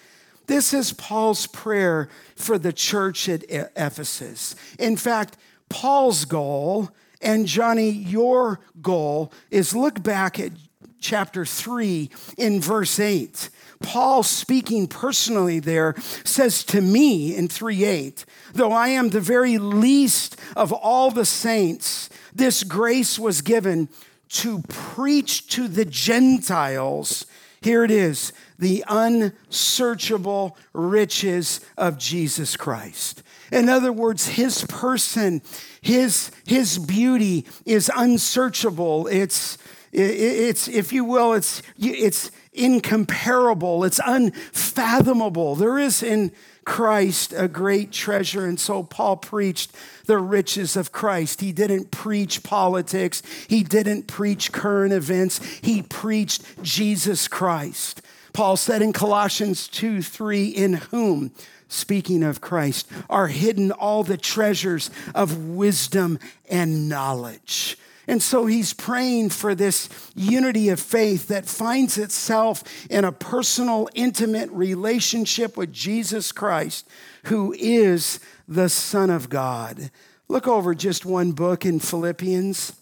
This 0.47 0.73
is 0.73 0.93
Paul's 0.93 1.47
prayer 1.47 2.09
for 2.35 2.57
the 2.57 2.73
church 2.73 3.29
at 3.29 3.43
Ephesus. 3.49 4.55
In 4.77 4.97
fact, 4.97 5.37
Paul's 5.69 6.25
goal, 6.25 6.89
and 7.21 7.47
Jonny, 7.47 7.89
your 7.89 8.59
goal, 8.81 9.31
is 9.49 9.75
look 9.75 10.03
back 10.03 10.39
at 10.39 10.51
chapter 10.99 11.45
3 11.45 12.09
in 12.37 12.61
verse 12.61 12.99
8. 12.99 13.49
Paul, 13.83 14.23
speaking 14.23 14.87
personally 14.87 15.59
there, 15.59 15.93
says 16.23 16.63
to 16.65 16.81
me 16.81 17.35
in 17.35 17.47
3 17.47 17.83
8, 17.83 18.25
though 18.53 18.71
I 18.71 18.87
am 18.89 19.09
the 19.09 19.21
very 19.21 19.59
least 19.59 20.39
of 20.55 20.73
all 20.73 21.11
the 21.11 21.25
saints, 21.25 22.09
this 22.33 22.63
grace 22.63 23.19
was 23.19 23.41
given 23.41 23.89
to 24.29 24.63
preach 24.67 25.47
to 25.49 25.67
the 25.67 25.85
Gentiles. 25.85 27.27
Here 27.61 27.83
it 27.83 27.91
is 27.91 28.33
the 28.57 28.83
unsearchable 28.87 30.57
riches 30.73 31.59
of 31.77 31.97
Jesus 31.97 32.55
Christ. 32.57 33.21
In 33.51 33.69
other 33.69 33.91
words, 33.91 34.29
his 34.29 34.65
person, 34.65 35.41
his, 35.81 36.31
his 36.45 36.79
beauty 36.79 37.45
is 37.65 37.91
unsearchable. 37.95 39.07
It's, 39.07 39.57
it's, 39.91 40.67
if 40.67 40.91
you 40.91 41.03
will, 41.03 41.33
it's, 41.33 41.61
it's 41.77 42.31
incomparable. 42.53 43.83
It's 43.83 43.99
unfathomable. 44.05 45.55
There 45.55 45.77
is 45.77 46.03
in 46.03 46.31
Christ 46.65 47.33
a 47.35 47.47
great 47.47 47.91
treasure. 47.91 48.45
And 48.45 48.59
so 48.59 48.83
Paul 48.83 49.17
preached 49.17 49.71
the 50.05 50.17
riches 50.17 50.75
of 50.75 50.91
Christ. 50.91 51.41
He 51.41 51.51
didn't 51.51 51.91
preach 51.91 52.43
politics, 52.43 53.21
he 53.47 53.63
didn't 53.63 54.07
preach 54.07 54.51
current 54.51 54.93
events, 54.93 55.43
he 55.61 55.81
preached 55.81 56.43
Jesus 56.63 57.27
Christ. 57.27 58.01
Paul 58.33 58.57
said 58.57 58.81
in 58.81 58.93
Colossians 58.93 59.67
2 59.67 60.01
3, 60.01 60.47
in 60.47 60.73
whom, 60.73 61.31
speaking 61.67 62.23
of 62.23 62.41
Christ, 62.41 62.89
are 63.09 63.27
hidden 63.27 63.71
all 63.71 64.03
the 64.03 64.17
treasures 64.17 64.89
of 65.13 65.49
wisdom 65.49 66.17
and 66.49 66.89
knowledge. 66.89 67.77
And 68.07 68.21
so 68.21 68.45
he's 68.45 68.73
praying 68.73 69.29
for 69.29 69.55
this 69.55 69.87
unity 70.13 70.69
of 70.69 70.79
faith 70.79 71.27
that 71.29 71.45
finds 71.45 71.97
itself 71.97 72.63
in 72.89 73.05
a 73.05 73.11
personal, 73.11 73.87
intimate 73.95 74.49
relationship 74.51 75.55
with 75.55 75.71
Jesus 75.71 76.31
Christ, 76.31 76.87
who 77.25 77.53
is 77.57 78.19
the 78.47 78.67
Son 78.67 79.09
of 79.09 79.29
God. 79.29 79.89
Look 80.27 80.47
over 80.47 80.75
just 80.75 81.05
one 81.05 81.31
book 81.31 81.65
in 81.65 81.79
Philippians. 81.79 82.73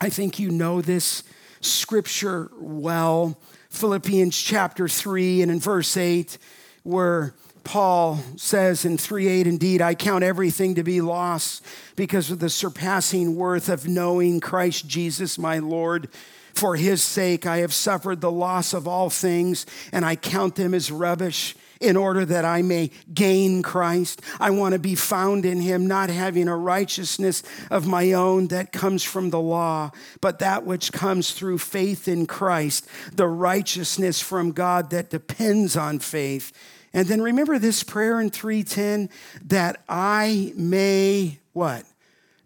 I 0.00 0.08
think 0.08 0.38
you 0.38 0.50
know 0.50 0.80
this 0.80 1.22
scripture 1.60 2.50
well. 2.58 3.38
Philippians 3.70 4.36
chapter 4.36 4.88
3 4.88 5.42
and 5.42 5.50
in 5.52 5.60
verse 5.60 5.96
8, 5.96 6.38
where 6.82 7.34
Paul 7.64 8.20
says 8.36 8.84
in 8.84 8.98
3 8.98 9.28
8, 9.28 9.46
indeed, 9.46 9.82
I 9.82 9.94
count 9.94 10.24
everything 10.24 10.74
to 10.76 10.82
be 10.82 11.00
loss 11.00 11.60
because 11.96 12.30
of 12.30 12.38
the 12.38 12.50
surpassing 12.50 13.36
worth 13.36 13.68
of 13.68 13.86
knowing 13.86 14.40
Christ 14.40 14.86
Jesus 14.88 15.38
my 15.38 15.58
Lord. 15.58 16.08
For 16.54 16.76
his 16.76 17.02
sake, 17.02 17.46
I 17.46 17.58
have 17.58 17.72
suffered 17.72 18.20
the 18.20 18.30
loss 18.30 18.72
of 18.72 18.88
all 18.88 19.08
things, 19.08 19.66
and 19.92 20.04
I 20.04 20.16
count 20.16 20.56
them 20.56 20.74
as 20.74 20.90
rubbish 20.90 21.54
in 21.80 21.96
order 21.96 22.24
that 22.26 22.44
I 22.44 22.60
may 22.62 22.90
gain 23.12 23.62
Christ. 23.62 24.20
I 24.38 24.50
want 24.50 24.74
to 24.74 24.78
be 24.78 24.94
found 24.94 25.46
in 25.46 25.60
him, 25.60 25.86
not 25.86 26.10
having 26.10 26.48
a 26.48 26.56
righteousness 26.56 27.42
of 27.70 27.86
my 27.86 28.12
own 28.12 28.48
that 28.48 28.72
comes 28.72 29.02
from 29.02 29.30
the 29.30 29.40
law, 29.40 29.90
but 30.20 30.40
that 30.40 30.66
which 30.66 30.92
comes 30.92 31.32
through 31.32 31.58
faith 31.58 32.06
in 32.06 32.26
Christ, 32.26 32.86
the 33.12 33.28
righteousness 33.28 34.20
from 34.20 34.52
God 34.52 34.90
that 34.90 35.08
depends 35.08 35.76
on 35.76 35.98
faith. 35.98 36.52
And 36.92 37.06
then 37.06 37.22
remember 37.22 37.58
this 37.58 37.82
prayer 37.82 38.20
in 38.20 38.30
310 38.30 39.10
that 39.46 39.82
I 39.88 40.52
may 40.56 41.38
what? 41.52 41.84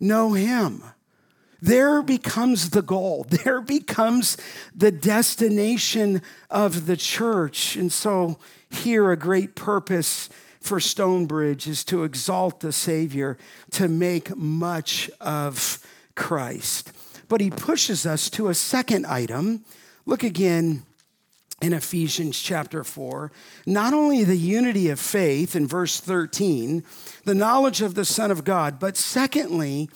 Know 0.01 0.33
him. 0.35 0.83
There 1.63 2.03
becomes 2.03 2.71
the 2.71 2.83
goal. 2.83 3.27
There 3.45 3.63
becomes 3.63 4.37
the 4.75 4.93
destination 4.93 6.21
of 6.51 6.87
the 6.87 6.97
church. 6.97 7.77
And 7.77 7.91
so 7.91 8.39
here, 8.69 9.11
a 9.11 9.17
great 9.17 9.55
purpose 9.55 10.29
for 10.61 10.81
Stonebridge 10.81 11.67
is 11.67 11.85
to 11.85 12.05
exalt 12.05 12.61
the 12.61 12.73
Savior, 12.73 13.39
to 13.73 13.89
make 13.89 14.37
much 14.37 15.11
of 15.21 15.79
Christ. 16.15 16.93
But 17.29 17.41
he 17.41 17.51
pushes 17.51 18.05
us 18.05 18.29
to 18.31 18.49
a 18.49 18.55
second 18.55 19.07
item. 19.07 19.65
Look 20.07 20.23
again 20.23 20.85
in 21.61 21.73
Ephesians 21.73 22.41
chapter 22.41 22.85
4. 22.85 23.31
Not 23.67 23.93
only 23.93 24.25
the 24.25 24.37
unity 24.37 24.91
of 24.91 25.01
faith 25.01 25.57
in 25.57 25.67
verse 25.67 26.01
13, 26.01 26.85
the 27.25 27.35
knowledge 27.35 27.81
of 27.81 27.95
the 27.95 28.05
Son 28.05 28.31
of 28.31 28.45
God, 28.45 28.79
but 28.79 28.97
secondly, 28.97 29.89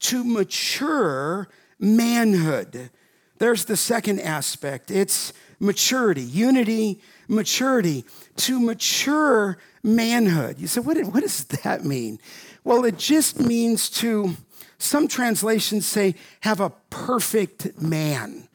to 0.00 0.24
mature 0.24 1.48
manhood. 1.78 2.90
There's 3.38 3.64
the 3.64 3.76
second 3.76 4.20
aspect 4.20 4.90
it's 4.90 5.32
maturity, 5.58 6.22
unity, 6.22 7.00
maturity, 7.28 8.04
to 8.36 8.58
mature 8.58 9.58
manhood. 9.82 10.58
You 10.58 10.66
say, 10.66 10.80
what, 10.80 10.98
what 11.06 11.20
does 11.20 11.44
that 11.44 11.84
mean? 11.84 12.18
Well, 12.64 12.84
it 12.84 12.98
just 12.98 13.40
means 13.40 13.88
to, 13.90 14.36
some 14.78 15.08
translations 15.08 15.86
say, 15.86 16.14
have 16.40 16.60
a 16.60 16.70
perfect 16.90 17.80
man. 17.80 18.48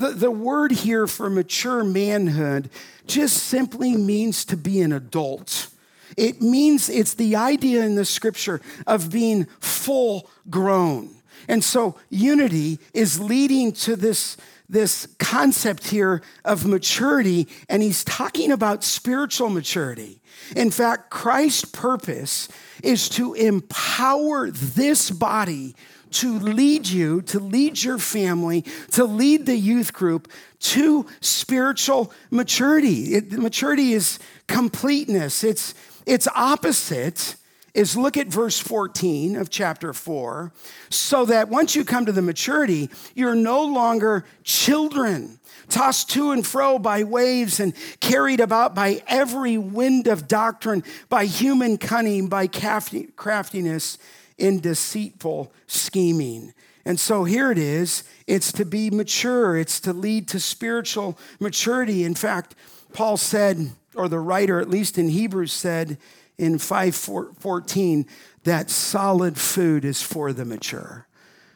The, 0.00 0.12
the 0.12 0.30
word 0.30 0.72
here 0.72 1.06
for 1.06 1.28
mature 1.28 1.84
manhood 1.84 2.70
just 3.06 3.36
simply 3.36 3.94
means 3.98 4.46
to 4.46 4.56
be 4.56 4.80
an 4.80 4.94
adult. 4.94 5.68
It 6.16 6.40
means 6.40 6.88
it's 6.88 7.12
the 7.12 7.36
idea 7.36 7.82
in 7.82 7.96
the 7.96 8.06
scripture 8.06 8.62
of 8.86 9.12
being 9.12 9.44
full 9.60 10.30
grown. 10.48 11.10
And 11.48 11.62
so 11.62 11.96
unity 12.08 12.78
is 12.94 13.20
leading 13.20 13.72
to 13.72 13.94
this, 13.94 14.38
this 14.70 15.06
concept 15.18 15.88
here 15.88 16.22
of 16.46 16.64
maturity, 16.64 17.46
and 17.68 17.82
he's 17.82 18.02
talking 18.02 18.52
about 18.52 18.82
spiritual 18.82 19.50
maturity. 19.50 20.22
In 20.56 20.70
fact, 20.70 21.10
Christ's 21.10 21.66
purpose 21.66 22.48
is 22.82 23.10
to 23.10 23.34
empower 23.34 24.50
this 24.50 25.10
body 25.10 25.74
to 26.12 26.38
lead 26.38 26.86
you, 26.88 27.22
to 27.22 27.38
lead 27.38 27.82
your 27.82 27.98
family, 27.98 28.64
to 28.92 29.04
lead 29.04 29.46
the 29.46 29.56
youth 29.56 29.92
group 29.92 30.30
to 30.60 31.06
spiritual 31.20 32.12
maturity. 32.30 33.14
It, 33.14 33.32
maturity 33.32 33.92
is 33.92 34.18
completeness, 34.46 35.44
it's, 35.44 35.74
it's 36.06 36.28
opposite 36.34 37.36
is 37.74 37.96
look 37.96 38.16
at 38.16 38.26
verse 38.26 38.58
14 38.58 39.36
of 39.36 39.50
chapter 39.50 39.92
4, 39.92 40.52
so 40.88 41.24
that 41.26 41.48
once 41.48 41.76
you 41.76 41.84
come 41.84 42.04
to 42.06 42.12
the 42.12 42.22
maturity, 42.22 42.90
you're 43.14 43.34
no 43.34 43.62
longer 43.62 44.24
children, 44.42 45.38
tossed 45.68 46.10
to 46.10 46.32
and 46.32 46.44
fro 46.44 46.78
by 46.78 47.04
waves 47.04 47.60
and 47.60 47.72
carried 48.00 48.40
about 48.40 48.74
by 48.74 49.02
every 49.06 49.56
wind 49.56 50.08
of 50.08 50.26
doctrine, 50.26 50.82
by 51.08 51.26
human 51.26 51.78
cunning, 51.78 52.26
by 52.26 52.48
craftiness 52.48 53.98
in 54.40 54.60
deceitful 54.60 55.52
scheming. 55.66 56.52
And 56.84 56.98
so 56.98 57.24
here 57.24 57.50
it 57.50 57.58
is 57.58 58.04
it's 58.26 58.52
to 58.52 58.64
be 58.64 58.90
mature, 58.90 59.56
it's 59.56 59.80
to 59.80 59.92
lead 59.92 60.28
to 60.28 60.40
spiritual 60.40 61.18
maturity. 61.38 62.04
In 62.04 62.14
fact, 62.14 62.54
Paul 62.92 63.16
said, 63.16 63.70
or 63.94 64.08
the 64.08 64.18
writer, 64.18 64.60
at 64.60 64.70
least 64.70 64.98
in 64.98 65.08
Hebrews, 65.08 65.52
said, 65.52 65.98
in 66.38 66.58
514 66.58 68.06
that 68.44 68.70
solid 68.70 69.36
food 69.36 69.84
is 69.84 70.00
for 70.00 70.32
the 70.32 70.44
mature. 70.44 71.06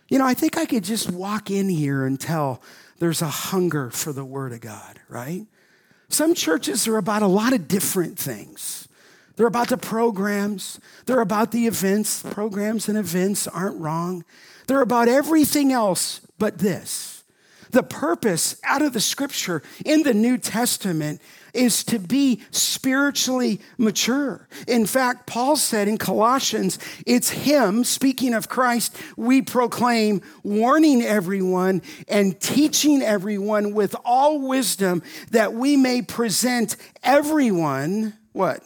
You 0.08 0.18
know, 0.18 0.26
I 0.26 0.34
think 0.34 0.58
I 0.58 0.66
could 0.66 0.84
just 0.84 1.10
walk 1.10 1.50
in 1.50 1.70
here 1.70 2.04
and 2.04 2.20
tell 2.20 2.60
there's 2.98 3.22
a 3.22 3.28
hunger 3.28 3.90
for 3.90 4.12
the 4.12 4.24
Word 4.24 4.52
of 4.52 4.60
God, 4.60 5.00
right? 5.08 5.46
Some 6.08 6.34
churches 6.34 6.86
are 6.86 6.98
about 6.98 7.22
a 7.22 7.26
lot 7.26 7.54
of 7.54 7.66
different 7.66 8.18
things. 8.18 8.86
They're 9.36 9.46
about 9.46 9.68
the 9.68 9.76
programs, 9.76 10.80
they're 11.06 11.20
about 11.20 11.50
the 11.50 11.66
events. 11.66 12.22
Programs 12.22 12.88
and 12.88 12.96
events 12.96 13.48
aren't 13.48 13.80
wrong. 13.80 14.24
They're 14.66 14.80
about 14.80 15.08
everything 15.08 15.72
else 15.72 16.20
but 16.38 16.58
this. 16.58 17.24
The 17.70 17.82
purpose 17.82 18.60
out 18.62 18.82
of 18.82 18.92
the 18.92 19.00
scripture 19.00 19.60
in 19.84 20.04
the 20.04 20.14
New 20.14 20.38
Testament 20.38 21.20
is 21.52 21.82
to 21.84 21.98
be 21.98 22.40
spiritually 22.52 23.60
mature. 23.78 24.48
In 24.68 24.86
fact, 24.86 25.26
Paul 25.26 25.56
said 25.56 25.88
in 25.88 25.98
Colossians, 25.98 26.78
it's 27.04 27.30
Him, 27.30 27.82
speaking 27.82 28.32
of 28.34 28.48
Christ, 28.48 28.96
we 29.16 29.42
proclaim, 29.42 30.22
warning 30.44 31.02
everyone 31.02 31.82
and 32.06 32.38
teaching 32.38 33.02
everyone 33.02 33.74
with 33.74 33.96
all 34.04 34.40
wisdom 34.40 35.02
that 35.32 35.52
we 35.52 35.76
may 35.76 36.02
present 36.02 36.76
everyone, 37.02 38.14
what? 38.32 38.62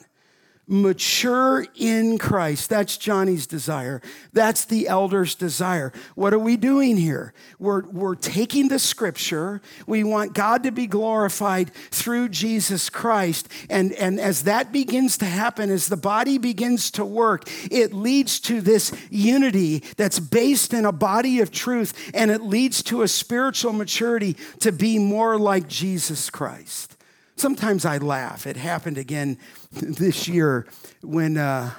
Mature 0.70 1.66
in 1.76 2.18
Christ. 2.18 2.68
That's 2.68 2.98
Jonny's 2.98 3.46
desire. 3.46 4.02
That's 4.34 4.66
the 4.66 4.86
elder's 4.86 5.34
desire. 5.34 5.94
What 6.14 6.34
are 6.34 6.38
we 6.38 6.58
doing 6.58 6.98
here? 6.98 7.32
We're, 7.58 7.88
we're 7.88 8.14
taking 8.14 8.68
the 8.68 8.78
scripture. 8.78 9.62
We 9.86 10.04
want 10.04 10.34
God 10.34 10.64
to 10.64 10.70
be 10.70 10.86
glorified 10.86 11.72
through 11.90 12.28
Jesus 12.28 12.90
Christ. 12.90 13.48
And, 13.70 13.92
and 13.94 14.20
as 14.20 14.42
that 14.42 14.70
begins 14.70 15.16
to 15.18 15.24
happen, 15.24 15.70
as 15.70 15.88
the 15.88 15.96
body 15.96 16.36
begins 16.36 16.90
to 16.92 17.04
work, 17.04 17.44
it 17.70 17.94
leads 17.94 18.38
to 18.40 18.60
this 18.60 18.92
unity 19.08 19.82
that's 19.96 20.20
based 20.20 20.74
in 20.74 20.84
a 20.84 20.92
body 20.92 21.40
of 21.40 21.50
truth, 21.50 22.10
and 22.12 22.30
it 22.30 22.42
leads 22.42 22.82
to 22.82 23.00
a 23.00 23.08
spiritual 23.08 23.72
maturity 23.72 24.36
to 24.60 24.70
be 24.70 24.98
more 24.98 25.38
like 25.38 25.66
Jesus 25.66 26.28
Christ. 26.28 26.97
Sometimes 27.38 27.84
I 27.84 27.98
laugh. 27.98 28.46
It 28.46 28.56
happened 28.56 28.98
again 28.98 29.38
this 29.72 30.26
year 30.26 30.66
when 31.02 31.36
uh, 31.36 31.70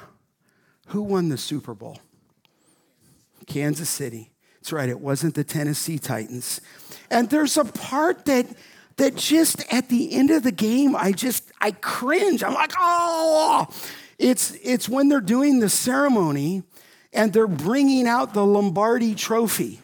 who 0.88 1.02
won 1.02 1.30
the 1.30 1.38
Super 1.38 1.74
Bowl? 1.74 2.00
Kansas 3.45 3.89
City. 3.89 4.32
That's 4.56 4.72
right, 4.72 4.89
it 4.89 5.00
wasn't 5.00 5.36
the 5.36 5.43
Tennessee 5.43 5.98
Titans. 5.98 6.62
And 7.10 7.30
there's 7.30 7.58
a 7.58 7.65
part 7.65 8.26
that 8.26 8.45
that 8.98 9.15
just 9.15 9.63
at 9.74 9.88
the 9.88 10.13
end 10.13 10.30
of 10.30 10.43
the 10.43 10.52
game, 10.52 10.95
I 10.95 11.13
just 11.13 11.52
I 11.60 11.72
cringe. 11.72 12.43
I'm 12.43 12.54
like, 12.54 12.74
oh, 12.78 13.67
it's 14.17 14.52
it's 14.63 14.88
when 14.88 15.10
they're 15.10 15.22
doing 15.22 15.60
the 15.60 15.69
ceremony 15.69 16.63
and 17.13 17.34
they're 17.34 17.48
bringing 17.48 18.08
out 18.08 18.34
the 18.34 18.45
Lombardi 18.45 19.15
Trophy 19.15 19.82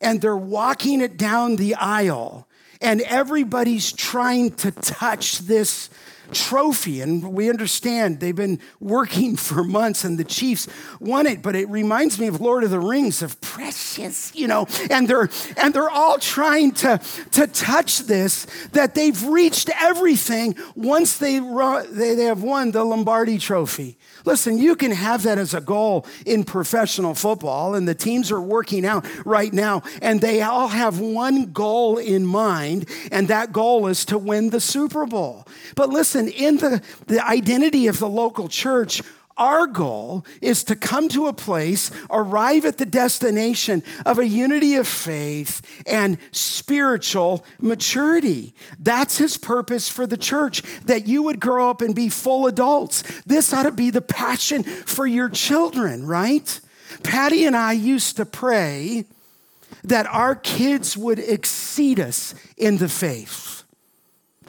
and 0.00 0.20
they're 0.20 0.36
walking 0.36 1.00
it 1.00 1.16
down 1.16 1.56
the 1.56 1.74
aisle 1.74 2.48
and 2.82 3.00
everybody's 3.02 3.92
trying 3.92 4.50
to 4.50 4.70
touch 4.70 5.38
this 5.38 5.88
trophy. 6.32 7.00
And 7.00 7.32
we 7.32 7.48
understand 7.48 8.20
they've 8.20 8.34
been 8.34 8.60
working 8.80 9.36
for 9.42 9.64
months 9.64 10.04
and 10.04 10.18
the 10.18 10.24
Chiefs 10.24 10.68
won 11.00 11.26
it, 11.26 11.42
but 11.42 11.56
it 11.56 11.68
reminds 11.68 12.18
me 12.18 12.26
of 12.26 12.40
Lord 12.40 12.64
of 12.64 12.70
the 12.70 12.80
Rings 12.80 13.22
of 13.22 13.40
precious, 13.40 14.34
you 14.34 14.46
know, 14.46 14.66
and 14.90 15.08
they're 15.08 15.28
and 15.56 15.74
they're 15.74 15.90
all 15.90 16.18
trying 16.18 16.72
to, 16.72 17.00
to 17.32 17.46
touch 17.46 18.00
this, 18.00 18.46
that 18.72 18.94
they've 18.94 19.22
reached 19.26 19.70
everything 19.80 20.56
once 20.74 21.18
they, 21.18 21.38
they, 21.38 22.14
they 22.14 22.24
have 22.24 22.42
won 22.42 22.72
the 22.72 22.84
Lombardi 22.84 23.38
trophy. 23.38 23.98
Listen, 24.24 24.58
you 24.58 24.76
can 24.76 24.92
have 24.92 25.24
that 25.24 25.38
as 25.38 25.54
a 25.54 25.60
goal 25.60 26.06
in 26.24 26.44
professional 26.44 27.14
football, 27.14 27.74
and 27.74 27.88
the 27.88 27.94
teams 27.94 28.30
are 28.30 28.40
working 28.40 28.86
out 28.86 29.04
right 29.26 29.52
now, 29.52 29.82
and 30.00 30.20
they 30.20 30.42
all 30.42 30.68
have 30.68 31.00
one 31.00 31.52
goal 31.52 31.98
in 31.98 32.24
mind, 32.24 32.88
and 33.10 33.28
that 33.28 33.52
goal 33.52 33.86
is 33.88 34.04
to 34.06 34.18
win 34.18 34.50
the 34.50 34.60
Super 34.60 35.06
Bowl. 35.06 35.46
But 35.74 35.88
listen, 35.88 36.21
in 36.28 36.58
the, 36.58 36.82
the 37.06 37.24
identity 37.26 37.86
of 37.86 37.98
the 37.98 38.08
local 38.08 38.48
church, 38.48 39.02
our 39.36 39.66
goal 39.66 40.26
is 40.40 40.62
to 40.64 40.76
come 40.76 41.08
to 41.08 41.26
a 41.26 41.32
place, 41.32 41.90
arrive 42.10 42.66
at 42.66 42.76
the 42.76 42.86
destination 42.86 43.82
of 44.04 44.18
a 44.18 44.26
unity 44.26 44.74
of 44.74 44.86
faith 44.86 45.62
and 45.86 46.18
spiritual 46.32 47.44
maturity. 47.58 48.54
That's 48.78 49.16
his 49.18 49.38
purpose 49.38 49.88
for 49.88 50.06
the 50.06 50.18
church, 50.18 50.62
that 50.84 51.06
you 51.06 51.22
would 51.22 51.40
grow 51.40 51.70
up 51.70 51.80
and 51.80 51.94
be 51.94 52.08
full 52.08 52.46
adults. 52.46 53.02
This 53.24 53.52
ought 53.52 53.62
to 53.64 53.72
be 53.72 53.90
the 53.90 54.02
passion 54.02 54.62
for 54.64 55.06
your 55.06 55.30
children, 55.30 56.06
right? 56.06 56.60
Patty 57.02 57.46
and 57.46 57.56
I 57.56 57.72
used 57.72 58.16
to 58.16 58.26
pray 58.26 59.06
that 59.82 60.06
our 60.06 60.34
kids 60.34 60.96
would 60.96 61.18
exceed 61.18 61.98
us 61.98 62.34
in 62.56 62.78
the 62.78 62.88
faith. 62.88 63.64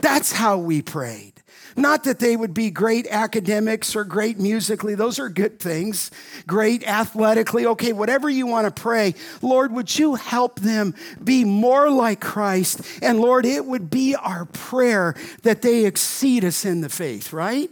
That's 0.02 0.34
how 0.34 0.58
we 0.58 0.82
prayed. 0.82 1.33
Not 1.76 2.04
that 2.04 2.20
they 2.20 2.36
would 2.36 2.54
be 2.54 2.70
great 2.70 3.08
academics 3.08 3.96
or 3.96 4.04
great 4.04 4.40
musically, 4.40 4.96
those 4.96 5.20
are 5.20 5.30
good 5.30 5.60
things. 5.60 6.12
Great 6.46 6.88
athletically, 6.88 7.66
okay, 7.66 7.94
whatever 7.94 8.30
you 8.30 8.46
want 8.46 8.74
to 8.74 8.82
pray. 8.82 9.16
Lord, 9.42 9.72
would 9.72 9.98
you 9.98 10.16
help 10.16 10.60
them 10.60 10.94
be 11.24 11.44
more 11.44 11.90
like 11.90 12.20
Christ? 12.20 12.82
And 13.02 13.20
Lord, 13.20 13.46
it 13.46 13.66
would 13.66 13.90
be 13.90 14.16
our 14.16 14.46
prayer 14.46 15.16
that 15.44 15.62
they 15.62 15.86
exceed 15.86 16.46
us 16.46 16.66
in 16.66 16.82
the 16.82 16.90
faith, 16.90 17.34
right? 17.34 17.70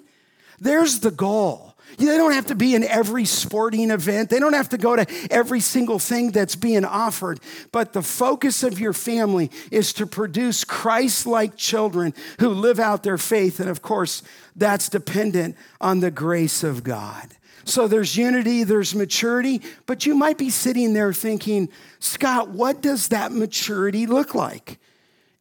There's 0.60 1.00
the 1.00 1.12
goal. 1.12 1.71
They 2.06 2.18
don't 2.18 2.34
have 2.34 2.48
to 2.48 2.56
be 2.56 2.76
in 2.76 2.84
every 2.84 3.26
sporting 3.26 3.92
event. 3.92 4.30
They 4.30 4.40
don't 4.40 4.54
have 4.54 4.70
to 4.70 4.78
go 4.78 4.96
to 4.96 5.06
every 5.30 5.60
single 5.60 6.00
thing 6.00 6.32
that's 6.32 6.56
being 6.56 6.86
offered. 6.86 7.40
But 7.72 7.94
the 7.94 8.02
focus 8.02 8.64
of 8.64 8.80
your 8.80 8.94
family 8.94 9.52
is 9.70 9.94
to 9.94 10.06
produce 10.06 10.64
Christ 10.64 11.26
like 11.26 11.56
children 11.56 12.14
who 12.40 12.50
live 12.50 12.80
out 12.80 13.04
their 13.04 13.18
faith. 13.18 13.60
And 13.60 13.70
of 13.70 13.82
course, 13.82 14.24
that's 14.56 14.90
dependent 14.90 15.56
on 15.80 16.00
the 16.00 16.12
grace 16.12 16.64
of 16.64 16.84
God. 16.84 17.30
So 17.64 17.88
there's 17.88 18.18
unity, 18.18 18.64
there's 18.64 18.96
maturity, 18.96 19.62
but 19.86 20.06
you 20.06 20.16
might 20.16 20.38
be 20.38 20.50
sitting 20.50 20.94
there 20.94 21.14
thinking, 21.14 21.70
Scott, 22.00 22.50
what 22.50 22.82
does 22.82 23.10
that 23.10 23.32
maturity 23.32 24.08
look 24.08 24.34
like? 24.34 24.80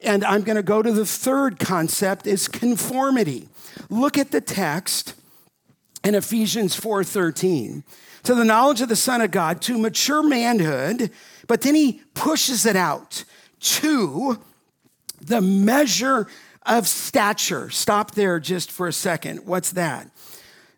And 0.02 0.24
I'm 0.24 0.42
going 0.42 0.56
to 0.56 0.62
go 0.62 0.82
to 0.82 0.92
the 0.92 1.06
third 1.06 1.58
concept 1.58 2.26
is 2.26 2.48
conformity. 2.48 3.48
Look 3.88 4.18
at 4.18 4.30
the 4.30 4.40
text 4.40 5.14
in 6.04 6.14
Ephesians 6.14 6.74
4:13 6.78 7.82
to 8.22 8.34
the 8.34 8.44
knowledge 8.44 8.80
of 8.80 8.88
the 8.88 8.96
Son 8.96 9.20
of 9.20 9.30
God, 9.30 9.62
to 9.62 9.78
mature 9.78 10.22
manhood, 10.22 11.10
but 11.46 11.62
then 11.62 11.74
he 11.74 12.02
pushes 12.14 12.66
it 12.66 12.76
out 12.76 13.24
to 13.60 14.38
the 15.20 15.40
measure 15.40 16.26
of 16.66 16.86
stature. 16.86 17.70
Stop 17.70 18.12
there 18.12 18.38
just 18.38 18.70
for 18.70 18.86
a 18.86 18.92
second. 18.92 19.46
What's 19.46 19.72
that? 19.72 20.10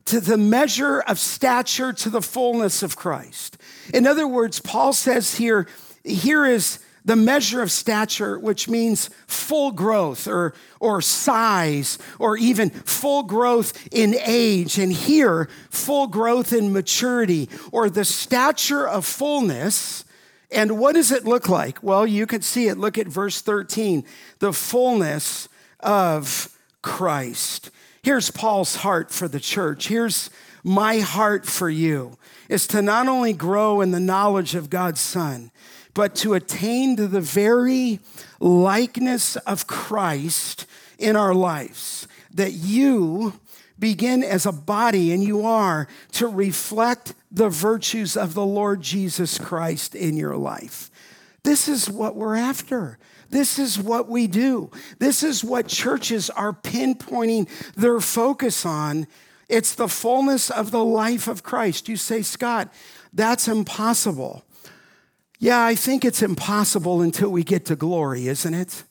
To 0.06 0.20
the 0.20 0.38
measure 0.38 1.00
of 1.00 1.18
stature 1.18 1.92
to 1.92 2.10
the 2.10 2.22
fullness 2.22 2.82
of 2.82 2.96
Christ. 2.96 3.56
In 3.92 4.06
other 4.06 4.26
words, 4.26 4.60
Paul 4.60 4.92
says 4.92 5.36
here, 5.36 5.66
here 6.04 6.44
is 6.44 6.78
the 7.04 7.16
measure 7.16 7.62
of 7.62 7.72
stature, 7.72 8.38
which 8.38 8.68
means 8.68 9.10
full 9.26 9.72
growth 9.72 10.28
or, 10.28 10.54
or 10.80 11.00
size, 11.02 11.98
or 12.18 12.36
even 12.36 12.70
full 12.70 13.24
growth 13.24 13.88
in 13.92 14.14
age, 14.24 14.78
and 14.78 14.92
here, 14.92 15.48
full 15.70 16.06
growth 16.06 16.52
in 16.52 16.72
maturity, 16.72 17.48
or 17.72 17.90
the 17.90 18.04
stature 18.04 18.86
of 18.86 19.04
fullness. 19.04 20.04
And 20.50 20.78
what 20.78 20.94
does 20.94 21.10
it 21.10 21.24
look 21.24 21.48
like? 21.48 21.82
Well, 21.82 22.06
you 22.06 22.26
can 22.26 22.42
see 22.42 22.68
it. 22.68 22.78
Look 22.78 22.98
at 22.98 23.06
verse 23.06 23.40
13 23.40 24.04
the 24.38 24.52
fullness 24.52 25.48
of 25.80 26.56
Christ. 26.82 27.70
Here's 28.02 28.30
Paul's 28.30 28.76
heart 28.76 29.10
for 29.10 29.28
the 29.28 29.40
church. 29.40 29.88
Here's 29.88 30.30
my 30.64 30.98
heart 31.00 31.46
for 31.46 31.70
you 31.70 32.16
is 32.48 32.66
to 32.68 32.82
not 32.82 33.08
only 33.08 33.32
grow 33.32 33.80
in 33.80 33.92
the 33.92 34.00
knowledge 34.00 34.54
of 34.54 34.70
God's 34.70 35.00
Son, 35.00 35.50
but 35.94 36.14
to 36.16 36.34
attain 36.34 36.96
to 36.96 37.06
the 37.06 37.20
very 37.20 38.00
likeness 38.40 39.36
of 39.36 39.66
Christ 39.66 40.66
in 40.98 41.16
our 41.16 41.34
lives. 41.34 42.08
That 42.32 42.52
you 42.52 43.38
begin 43.78 44.22
as 44.22 44.46
a 44.46 44.52
body, 44.52 45.12
and 45.12 45.22
you 45.22 45.44
are, 45.44 45.88
to 46.12 46.28
reflect 46.28 47.14
the 47.30 47.48
virtues 47.48 48.16
of 48.16 48.34
the 48.34 48.44
Lord 48.44 48.80
Jesus 48.80 49.38
Christ 49.38 49.94
in 49.94 50.16
your 50.16 50.36
life. 50.36 50.90
This 51.42 51.68
is 51.68 51.90
what 51.90 52.14
we're 52.14 52.36
after. 52.36 52.98
This 53.30 53.58
is 53.58 53.78
what 53.78 54.08
we 54.08 54.26
do. 54.26 54.70
This 54.98 55.22
is 55.22 55.42
what 55.42 55.66
churches 55.66 56.30
are 56.30 56.52
pinpointing 56.52 57.48
their 57.74 57.98
focus 58.00 58.64
on. 58.64 59.06
It's 59.48 59.74
the 59.74 59.88
fullness 59.88 60.50
of 60.50 60.70
the 60.70 60.84
life 60.84 61.26
of 61.28 61.42
Christ. 61.42 61.88
You 61.88 61.96
say, 61.96 62.22
Scott, 62.22 62.72
that's 63.12 63.48
impossible. 63.48 64.44
Yeah, 65.42 65.64
I 65.64 65.74
think 65.74 66.04
it's 66.04 66.22
impossible 66.22 67.00
until 67.00 67.28
we 67.28 67.42
get 67.42 67.64
to 67.64 67.74
glory, 67.74 68.28
isn't 68.28 68.54
it? 68.54 68.84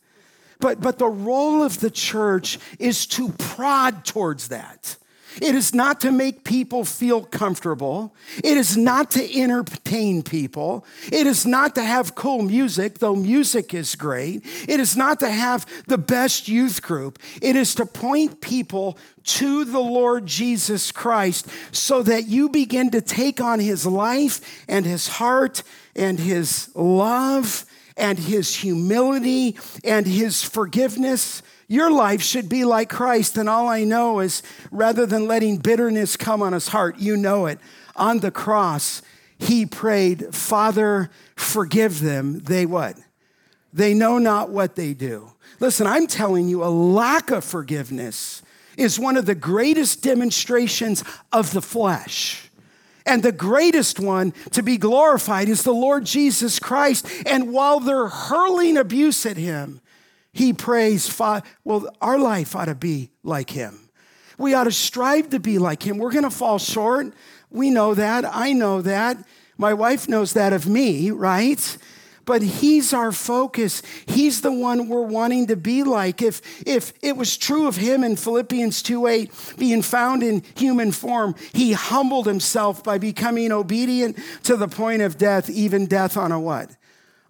But, 0.59 0.81
but 0.81 0.99
the 0.99 1.07
role 1.07 1.63
of 1.63 1.79
the 1.79 1.89
church 1.89 2.59
is 2.77 3.05
to 3.07 3.29
prod 3.29 4.03
towards 4.03 4.49
that. 4.49 4.97
It 5.39 5.55
is 5.55 5.73
not 5.73 6.01
to 6.01 6.11
make 6.11 6.43
people 6.43 6.83
feel 6.83 7.23
comfortable. 7.23 8.13
It 8.43 8.57
is 8.57 8.75
not 8.75 9.11
to 9.11 9.39
entertain 9.39 10.23
people. 10.23 10.85
It 11.11 11.27
is 11.27 11.45
not 11.45 11.75
to 11.75 11.83
have 11.83 12.15
cool 12.15 12.41
music, 12.41 12.99
though 12.99 13.15
music 13.15 13.73
is 13.73 13.95
great. 13.95 14.43
It 14.67 14.79
is 14.79 14.97
not 14.97 15.19
to 15.21 15.29
have 15.29 15.65
the 15.87 15.97
best 15.97 16.47
youth 16.47 16.81
group. 16.81 17.19
It 17.41 17.55
is 17.55 17.75
to 17.75 17.85
point 17.85 18.41
people 18.41 18.97
to 19.23 19.63
the 19.65 19.79
Lord 19.79 20.25
Jesus 20.25 20.91
Christ 20.91 21.47
so 21.71 22.03
that 22.03 22.27
you 22.27 22.49
begin 22.49 22.91
to 22.91 23.01
take 23.01 23.39
on 23.39 23.59
his 23.59 23.85
life 23.85 24.65
and 24.67 24.85
his 24.85 25.07
heart 25.07 25.63
and 25.95 26.19
his 26.19 26.69
love 26.75 27.65
and 27.97 28.17
his 28.17 28.55
humility 28.55 29.57
and 29.83 30.07
his 30.07 30.43
forgiveness. 30.43 31.43
Your 31.71 31.89
life 31.89 32.21
should 32.21 32.49
be 32.49 32.65
like 32.65 32.89
Christ. 32.89 33.37
And 33.37 33.47
all 33.47 33.69
I 33.69 33.85
know 33.85 34.19
is 34.19 34.43
rather 34.71 35.05
than 35.05 35.25
letting 35.25 35.55
bitterness 35.55 36.17
come 36.17 36.41
on 36.41 36.51
his 36.51 36.67
heart, 36.67 36.99
you 36.99 37.15
know 37.15 37.45
it. 37.45 37.59
On 37.95 38.19
the 38.19 38.29
cross, 38.29 39.01
he 39.39 39.65
prayed, 39.65 40.35
Father, 40.35 41.09
forgive 41.37 42.01
them. 42.01 42.39
They 42.39 42.65
what? 42.65 42.97
They 43.71 43.93
know 43.93 44.17
not 44.17 44.49
what 44.49 44.75
they 44.75 44.93
do. 44.93 45.31
Listen, 45.61 45.87
I'm 45.87 46.07
telling 46.07 46.49
you, 46.49 46.61
a 46.61 46.67
lack 46.67 47.31
of 47.31 47.45
forgiveness 47.45 48.41
is 48.75 48.99
one 48.99 49.15
of 49.15 49.25
the 49.25 49.33
greatest 49.33 50.03
demonstrations 50.03 51.05
of 51.31 51.53
the 51.53 51.61
flesh. 51.61 52.49
And 53.05 53.23
the 53.23 53.31
greatest 53.31 53.97
one 53.97 54.33
to 54.51 54.61
be 54.61 54.75
glorified 54.75 55.47
is 55.47 55.63
the 55.63 55.73
Lord 55.73 56.03
Jesus 56.03 56.59
Christ. 56.59 57.07
And 57.25 57.53
while 57.53 57.79
they're 57.79 58.09
hurling 58.09 58.75
abuse 58.75 59.25
at 59.25 59.37
him, 59.37 59.79
he 60.33 60.53
prays, 60.53 61.19
well, 61.63 61.89
our 62.01 62.17
life 62.17 62.55
ought 62.55 62.65
to 62.65 62.75
be 62.75 63.11
like 63.23 63.49
him. 63.49 63.89
We 64.37 64.53
ought 64.53 64.63
to 64.63 64.71
strive 64.71 65.29
to 65.31 65.39
be 65.39 65.59
like 65.59 65.83
him. 65.83 65.97
We're 65.97 66.11
going 66.11 66.23
to 66.23 66.31
fall 66.31 66.57
short. 66.57 67.13
We 67.49 67.69
know 67.69 67.93
that. 67.93 68.25
I 68.25 68.53
know 68.53 68.81
that. 68.81 69.17
My 69.57 69.73
wife 69.73 70.07
knows 70.07 70.33
that 70.33 70.53
of 70.53 70.67
me, 70.67 71.11
right? 71.11 71.77
but 72.25 72.41
he's 72.41 72.93
our 72.93 73.11
focus. 73.11 73.81
He's 74.05 74.41
the 74.41 74.51
one 74.51 74.87
we're 74.87 75.01
wanting 75.01 75.47
to 75.47 75.55
be 75.55 75.83
like. 75.83 76.21
If, 76.21 76.41
if 76.65 76.93
it 77.01 77.17
was 77.17 77.37
true 77.37 77.67
of 77.67 77.75
him 77.75 78.03
in 78.03 78.15
Philippians 78.15 78.81
2 78.83 79.07
8, 79.07 79.55
being 79.57 79.81
found 79.81 80.23
in 80.23 80.43
human 80.55 80.91
form, 80.91 81.35
he 81.53 81.73
humbled 81.73 82.27
himself 82.27 82.83
by 82.83 82.97
becoming 82.97 83.51
obedient 83.51 84.17
to 84.43 84.55
the 84.55 84.67
point 84.67 85.01
of 85.01 85.17
death, 85.17 85.49
even 85.49 85.87
death 85.87 86.17
on 86.17 86.31
a 86.31 86.39
what? 86.39 86.71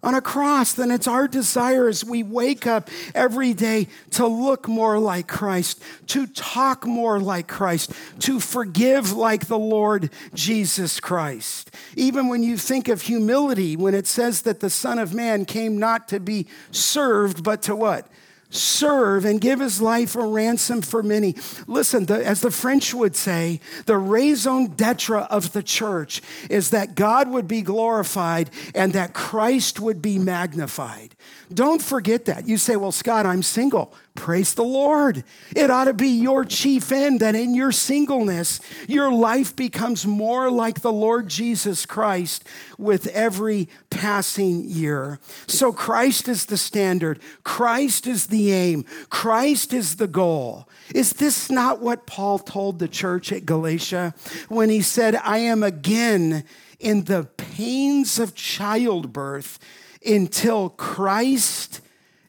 On 0.02 0.14
a 0.14 0.20
cross, 0.20 0.72
then 0.72 0.90
it's 0.90 1.06
our 1.06 1.28
desire 1.28 1.88
as 1.88 2.04
we 2.04 2.22
wake 2.22 2.66
up 2.66 2.90
every 3.14 3.54
day 3.54 3.86
to 4.10 4.26
look 4.26 4.66
more 4.66 4.98
like 4.98 5.28
Christ, 5.28 5.82
to 6.08 6.26
talk 6.26 6.84
more 6.86 7.20
like 7.20 7.46
Christ, 7.46 7.92
to 8.20 8.40
forgive 8.40 9.12
like 9.12 9.46
the 9.46 9.58
Lord 9.58 10.10
Jesus 10.34 10.98
Christ. 10.98 11.70
Even 11.96 12.28
when 12.28 12.42
you 12.42 12.56
think 12.56 12.88
of 12.88 13.02
humility, 13.02 13.76
when 13.76 13.94
it 13.94 14.06
says 14.06 14.42
that 14.42 14.60
the 14.60 14.70
Son 14.70 14.98
of 14.98 15.14
Man 15.14 15.44
came 15.44 15.78
not 15.78 16.08
to 16.08 16.18
be 16.18 16.46
served, 16.70 17.44
but 17.44 17.62
to 17.62 17.76
what? 17.76 18.08
Serve 18.52 19.24
and 19.24 19.40
give 19.40 19.60
his 19.60 19.80
life 19.80 20.14
a 20.14 20.24
ransom 20.24 20.82
for 20.82 21.02
many. 21.02 21.34
Listen, 21.66 22.06
the, 22.06 22.24
as 22.24 22.40
the 22.40 22.50
French 22.50 22.94
would 22.94 23.16
say, 23.16 23.60
the 23.86 23.96
raison 23.96 24.66
d'etre 24.66 25.22
of 25.30 25.52
the 25.52 25.62
church 25.62 26.22
is 26.50 26.70
that 26.70 26.94
God 26.94 27.28
would 27.28 27.48
be 27.48 27.62
glorified 27.62 28.50
and 28.74 28.92
that 28.92 29.14
Christ 29.14 29.80
would 29.80 30.02
be 30.02 30.18
magnified. 30.18 31.14
Don't 31.52 31.82
forget 31.82 32.24
that. 32.26 32.48
You 32.48 32.56
say, 32.56 32.76
Well, 32.76 32.92
Scott, 32.92 33.26
I'm 33.26 33.42
single. 33.42 33.94
Praise 34.14 34.52
the 34.52 34.64
Lord. 34.64 35.24
It 35.56 35.70
ought 35.70 35.84
to 35.84 35.94
be 35.94 36.08
your 36.08 36.44
chief 36.44 36.92
end 36.92 37.20
that 37.20 37.34
in 37.34 37.54
your 37.54 37.72
singleness, 37.72 38.60
your 38.86 39.10
life 39.10 39.56
becomes 39.56 40.06
more 40.06 40.50
like 40.50 40.80
the 40.80 40.92
Lord 40.92 41.28
Jesus 41.28 41.86
Christ 41.86 42.46
with 42.76 43.06
every 43.08 43.70
passing 43.88 44.64
year. 44.68 45.18
So 45.46 45.72
Christ 45.72 46.28
is 46.28 46.46
the 46.46 46.58
standard, 46.58 47.20
Christ 47.42 48.06
is 48.06 48.26
the 48.26 48.52
aim, 48.52 48.84
Christ 49.08 49.72
is 49.72 49.96
the 49.96 50.08
goal. 50.08 50.68
Is 50.94 51.14
this 51.14 51.50
not 51.50 51.80
what 51.80 52.06
Paul 52.06 52.38
told 52.38 52.78
the 52.78 52.88
church 52.88 53.32
at 53.32 53.46
Galatia 53.46 54.14
when 54.48 54.68
he 54.68 54.82
said, 54.82 55.16
I 55.16 55.38
am 55.38 55.62
again 55.62 56.44
in 56.78 57.04
the 57.04 57.24
pains 57.36 58.18
of 58.18 58.34
childbirth 58.34 59.58
until 60.04 60.70
Christ? 60.70 61.80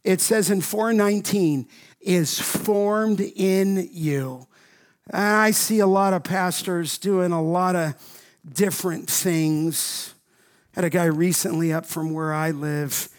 it 0.04 0.20
says 0.20 0.50
in 0.50 0.62
419, 0.62 1.68
is 2.02 2.40
formed 2.40 3.22
in 3.22 3.88
you. 3.92 4.48
I 5.12 5.52
see 5.52 5.80
a 5.80 5.88
lot 5.88 6.14
of 6.14 6.24
pastors 6.24 6.98
doing 6.98 7.32
a 7.32 7.42
lot 7.42 7.76
of 7.76 7.96
different 8.52 9.10
things. 9.10 10.14
Had 10.74 10.84
a 10.84 10.90
guy 10.90 11.06
recently 11.06 11.72
up 11.72 11.86
from 11.86 12.14
where 12.14 12.34
I 12.34 12.52
live 12.52 13.10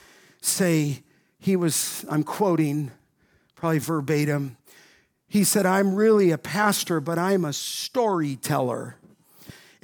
say 0.40 1.02
he 1.38 1.56
was, 1.56 2.04
I'm 2.10 2.22
quoting 2.22 2.90
probably 3.54 3.78
verbatim, 3.78 4.58
he 5.26 5.42
said, 5.42 5.64
I'm 5.64 5.94
really 5.94 6.30
a 6.30 6.38
pastor, 6.38 7.00
but 7.00 7.18
I'm 7.18 7.44
a 7.44 7.52
storyteller. 7.52 8.96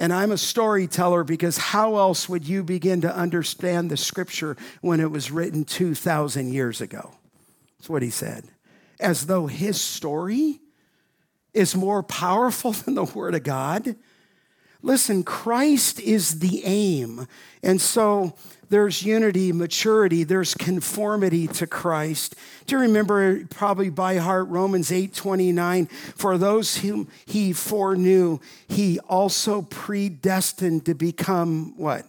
And 0.00 0.14
I'm 0.14 0.32
a 0.32 0.38
storyteller 0.38 1.24
because 1.24 1.58
how 1.58 1.96
else 1.96 2.26
would 2.26 2.48
you 2.48 2.64
begin 2.64 3.02
to 3.02 3.14
understand 3.14 3.90
the 3.90 3.98
scripture 3.98 4.56
when 4.80 4.98
it 4.98 5.10
was 5.10 5.30
written 5.30 5.66
2,000 5.66 6.54
years 6.54 6.80
ago? 6.80 7.12
That's 7.78 7.90
what 7.90 8.00
he 8.00 8.08
said. 8.08 8.44
As 8.98 9.26
though 9.26 9.46
his 9.46 9.78
story 9.78 10.60
is 11.52 11.76
more 11.76 12.02
powerful 12.02 12.72
than 12.84 12.94
the 12.94 13.04
word 13.04 13.34
of 13.34 13.42
God. 13.42 13.94
Listen, 14.80 15.22
Christ 15.22 16.00
is 16.00 16.38
the 16.38 16.64
aim. 16.64 17.26
And 17.62 17.78
so 17.78 18.34
there's 18.70 19.02
unity, 19.02 19.52
maturity, 19.52 20.24
there's 20.24 20.54
conformity 20.54 21.48
to 21.48 21.66
Christ. 21.66 22.36
Do 22.66 22.76
you 22.76 22.82
remember 22.82 23.44
probably 23.46 23.90
by 23.90 24.16
heart 24.16 24.48
Romans 24.48 24.90
8 24.90 25.12
29? 25.12 25.86
For 25.86 26.38
those 26.38 26.78
whom 26.78 27.08
he 27.26 27.52
foreknew, 27.52 28.38
he 28.68 29.00
also 29.00 29.62
predestined 29.62 30.86
to 30.86 30.94
become 30.94 31.76
what? 31.76 32.06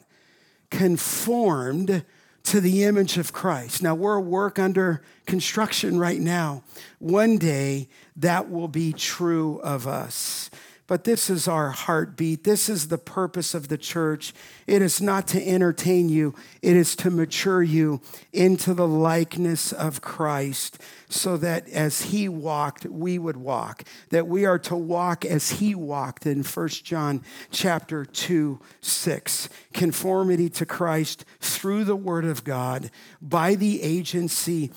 Conformed 0.69 2.05
to 2.43 2.61
the 2.61 2.83
image 2.83 3.17
of 3.17 3.33
Christ. 3.33 3.83
Now, 3.83 3.95
we're 3.95 4.15
a 4.15 4.21
work 4.21 4.59
under 4.59 5.01
construction 5.25 5.99
right 5.99 6.19
now. 6.19 6.63
One 6.99 7.37
day 7.37 7.87
that 8.15 8.49
will 8.49 8.67
be 8.67 8.93
true 8.93 9.59
of 9.63 9.87
us. 9.87 10.49
But 10.91 11.05
this 11.05 11.29
is 11.29 11.47
our 11.47 11.69
heartbeat. 11.69 12.43
This 12.43 12.67
is 12.67 12.89
the 12.89 12.97
purpose 12.97 13.53
of 13.53 13.69
the 13.69 13.77
church. 13.77 14.33
It 14.67 14.81
is 14.81 15.01
not 15.01 15.25
to 15.29 15.41
entertain 15.41 16.09
you, 16.09 16.35
it 16.61 16.75
is 16.75 16.97
to 16.97 17.09
mature 17.09 17.63
you 17.63 18.01
into 18.33 18.73
the 18.73 18.89
likeness 18.89 19.71
of 19.71 20.01
Christ 20.01 20.79
so 21.07 21.37
that 21.37 21.69
as 21.69 22.01
he 22.01 22.27
walked, 22.27 22.83
we 22.87 23.17
would 23.17 23.37
walk. 23.37 23.85
That 24.09 24.27
we 24.27 24.43
are 24.43 24.59
to 24.59 24.75
walk 24.75 25.23
as 25.23 25.51
he 25.51 25.73
walked 25.73 26.25
in 26.25 26.43
1 26.43 26.67
John 26.67 27.23
chapter 27.51 28.03
2, 28.03 28.59
6. 28.81 29.47
Conformity 29.71 30.49
to 30.49 30.65
Christ 30.65 31.23
through 31.39 31.85
the 31.85 31.95
word 31.95 32.25
of 32.25 32.43
God 32.43 32.91
by 33.21 33.55
the 33.55 33.81
agency 33.81 34.73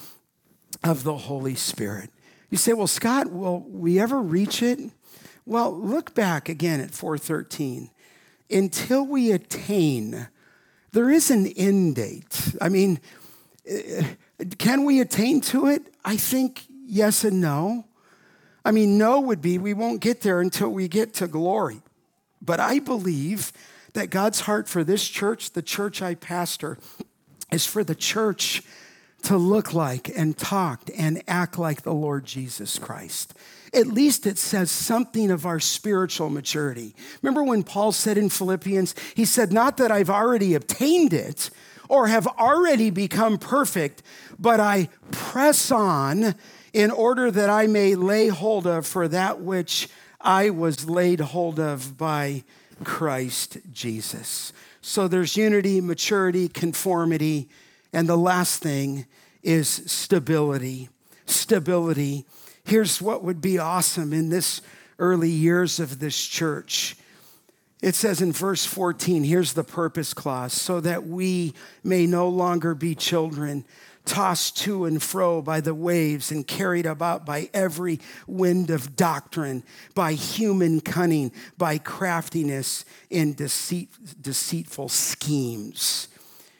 of 0.84 1.02
the 1.02 1.16
Holy 1.16 1.56
Spirit. 1.56 2.10
You 2.50 2.56
say, 2.56 2.72
well, 2.72 2.86
Scott, 2.86 3.32
will 3.32 3.66
we 3.68 3.98
ever 3.98 4.22
reach 4.22 4.62
it? 4.62 4.78
Well, 5.46 5.76
look 5.76 6.14
back 6.14 6.48
again 6.48 6.80
at 6.80 6.90
413. 6.92 7.90
Until 8.50 9.06
we 9.06 9.30
attain, 9.32 10.28
there 10.92 11.10
is 11.10 11.30
an 11.30 11.46
end 11.46 11.96
date. 11.96 12.54
I 12.60 12.68
mean, 12.68 13.00
eh, 13.66 14.04
can 14.58 14.84
we 14.84 15.00
attain 15.00 15.40
to 15.42 15.66
it? 15.66 15.82
I 16.04 16.16
think 16.16 16.64
yes 16.86 17.24
and 17.24 17.40
no. 17.40 17.84
I 18.64 18.70
mean, 18.70 18.96
no 18.96 19.20
would 19.20 19.42
be 19.42 19.58
we 19.58 19.74
won't 19.74 20.00
get 20.00 20.22
there 20.22 20.40
until 20.40 20.70
we 20.70 20.88
get 20.88 21.12
to 21.14 21.26
glory. 21.26 21.82
But 22.40 22.60
I 22.60 22.78
believe 22.78 23.52
that 23.92 24.10
God's 24.10 24.40
heart 24.40 24.68
for 24.68 24.82
this 24.82 25.06
church, 25.06 25.52
the 25.52 25.62
church 25.62 26.00
I 26.00 26.14
pastor, 26.14 26.78
is 27.52 27.66
for 27.66 27.84
the 27.84 27.94
church 27.94 28.62
to 29.24 29.36
look 29.36 29.74
like 29.74 30.10
and 30.16 30.36
talk 30.36 30.82
and 30.96 31.22
act 31.26 31.58
like 31.58 31.82
the 31.82 31.94
Lord 31.94 32.24
Jesus 32.24 32.78
Christ 32.78 33.34
at 33.74 33.88
least 33.88 34.26
it 34.26 34.38
says 34.38 34.70
something 34.70 35.30
of 35.30 35.44
our 35.44 35.58
spiritual 35.58 36.30
maturity. 36.30 36.94
Remember 37.22 37.42
when 37.42 37.64
Paul 37.64 37.92
said 37.92 38.16
in 38.16 38.28
Philippians, 38.28 38.94
he 39.14 39.24
said, 39.24 39.52
Not 39.52 39.76
that 39.78 39.90
I've 39.90 40.10
already 40.10 40.54
obtained 40.54 41.12
it 41.12 41.50
or 41.88 42.06
have 42.06 42.26
already 42.26 42.90
become 42.90 43.36
perfect, 43.36 44.02
but 44.38 44.60
I 44.60 44.88
press 45.10 45.70
on 45.70 46.36
in 46.72 46.90
order 46.90 47.30
that 47.30 47.50
I 47.50 47.66
may 47.66 47.94
lay 47.94 48.28
hold 48.28 48.66
of 48.66 48.86
for 48.86 49.08
that 49.08 49.40
which 49.40 49.88
I 50.20 50.50
was 50.50 50.88
laid 50.88 51.20
hold 51.20 51.58
of 51.60 51.98
by 51.98 52.44
Christ 52.84 53.58
Jesus. 53.72 54.52
So 54.80 55.08
there's 55.08 55.36
unity, 55.36 55.80
maturity, 55.80 56.48
conformity, 56.48 57.48
and 57.94 58.08
the 58.08 58.18
last 58.18 58.62
thing 58.62 59.06
is 59.42 59.68
stability. 59.68 60.90
Stability 61.26 62.26
Here's 62.64 63.02
what 63.02 63.22
would 63.22 63.40
be 63.40 63.58
awesome 63.58 64.12
in 64.12 64.30
this 64.30 64.62
early 64.98 65.28
years 65.28 65.78
of 65.78 65.98
this 65.98 66.18
church. 66.24 66.96
It 67.82 67.94
says 67.94 68.22
in 68.22 68.32
verse 68.32 68.64
14, 68.64 69.24
here's 69.24 69.52
the 69.52 69.64
purpose 69.64 70.14
clause, 70.14 70.54
so 70.54 70.80
that 70.80 71.06
we 71.06 71.52
may 71.82 72.06
no 72.06 72.26
longer 72.28 72.74
be 72.74 72.94
children, 72.94 73.66
tossed 74.06 74.56
to 74.58 74.86
and 74.86 75.02
fro 75.02 75.42
by 75.42 75.60
the 75.60 75.74
waves 75.74 76.30
and 76.30 76.46
carried 76.46 76.86
about 76.86 77.26
by 77.26 77.50
every 77.52 78.00
wind 78.26 78.70
of 78.70 78.96
doctrine, 78.96 79.62
by 79.94 80.14
human 80.14 80.80
cunning, 80.80 81.32
by 81.58 81.76
craftiness 81.76 82.86
in 83.10 83.34
deceit, 83.34 83.90
deceitful 84.22 84.88
schemes. 84.88 86.08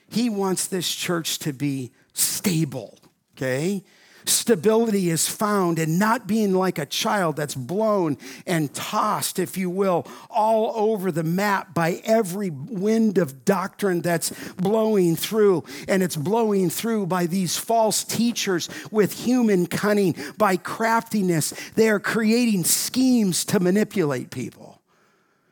He 0.09 0.29
wants 0.29 0.67
this 0.67 0.93
church 0.93 1.39
to 1.39 1.53
be 1.53 1.91
stable, 2.13 2.97
okay? 3.35 3.83
Stability 4.27 5.09
is 5.09 5.27
found 5.27 5.77
in 5.77 5.99
not 5.99 6.25
being 6.25 6.53
like 6.53 6.79
a 6.79 6.85
child 6.85 7.35
that's 7.35 7.53
blown 7.53 8.17
and 8.47 8.73
tossed, 8.73 9.37
if 9.37 9.57
you 9.57 9.69
will, 9.69 10.07
all 10.29 10.73
over 10.75 11.11
the 11.11 11.23
map 11.23 11.73
by 11.73 12.01
every 12.03 12.49
wind 12.49 13.17
of 13.17 13.45
doctrine 13.45 14.01
that's 14.01 14.31
blowing 14.55 15.15
through. 15.15 15.63
And 15.87 16.01
it's 16.01 16.15
blowing 16.15 16.69
through 16.69 17.05
by 17.07 17.27
these 17.27 17.57
false 17.57 18.03
teachers 18.03 18.67
with 18.89 19.25
human 19.25 19.67
cunning, 19.67 20.15
by 20.37 20.57
craftiness. 20.57 21.51
They 21.75 21.89
are 21.89 21.99
creating 21.99 22.63
schemes 22.63 23.45
to 23.45 23.59
manipulate 23.59 24.31
people. 24.31 24.81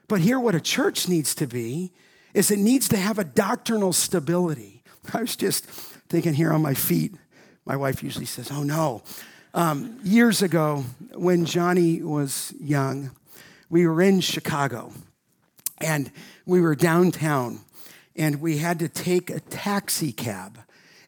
But 0.08 0.22
here, 0.22 0.40
what 0.40 0.56
a 0.56 0.62
church 0.62 1.08
needs 1.08 1.36
to 1.36 1.48
be 1.48 1.92
is 2.34 2.52
it 2.52 2.60
needs 2.60 2.88
to 2.90 2.98
have 2.98 3.20
a 3.20 3.24
doctrinal 3.24 3.94
stability. 3.94 4.84
I 5.14 5.22
was 5.22 5.36
just 5.36 5.66
thinking 5.66 6.34
here 6.34 6.52
on 6.52 6.62
my 6.62 6.74
feet 6.74 7.14
my 7.66 7.76
wife 7.76 8.04
usually 8.04 8.26
says, 8.26 8.52
Oh 8.52 8.64
no. 8.64 9.04
Um, 9.54 10.00
years 10.04 10.42
ago, 10.42 10.84
when 11.14 11.46
Jonny 11.46 12.02
was 12.02 12.54
young, 12.60 13.12
we 13.70 13.88
were 13.88 14.02
in 14.02 14.20
Chicago 14.20 14.92
and 15.80 16.12
we 16.46 16.60
were 16.60 16.76
downtown 16.76 17.60
and 18.16 18.42
we 18.42 18.58
had 18.58 18.80
to 18.80 18.90
take 18.90 19.30
a 19.30 19.40
taxi 19.40 20.12
cab. 20.12 20.60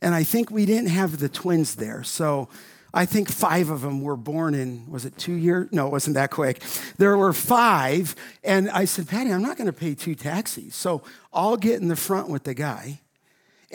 And 0.02 0.14
I 0.14 0.24
think 0.24 0.52
we 0.52 0.66
didn't 0.66 0.90
have 0.90 1.20
the 1.20 1.30
twins 1.30 1.76
there. 1.76 2.04
So 2.04 2.48
I 2.96 3.06
think 3.06 3.30
five 3.30 3.70
of 3.70 3.82
them 3.82 4.02
were 4.02 4.16
born 4.16 4.56
in, 4.56 4.90
was 4.90 5.06
it 5.06 5.18
two 5.18 5.34
years? 5.34 5.68
No, 5.72 5.86
it 5.86 5.92
wasn't 5.92 6.16
that 6.16 6.32
quick. 6.32 6.64
There 6.98 7.18
were 7.18 7.34
five. 7.34 8.16
And 8.44 8.70
I 8.70 8.86
said, 8.86 9.08
Patty, 9.10 9.32
I'm 9.32 9.42
not 9.42 9.58
going 9.58 9.68
to 9.68 9.74
pay 9.74 9.94
two 9.94 10.16
taxis. 10.16 10.74
So 10.74 11.04
I'll 11.34 11.58
get 11.58 11.82
in 11.82 11.90
the 11.90 11.98
front 11.98 12.30
with 12.30 12.46
the 12.46 12.54
guy 12.54 13.02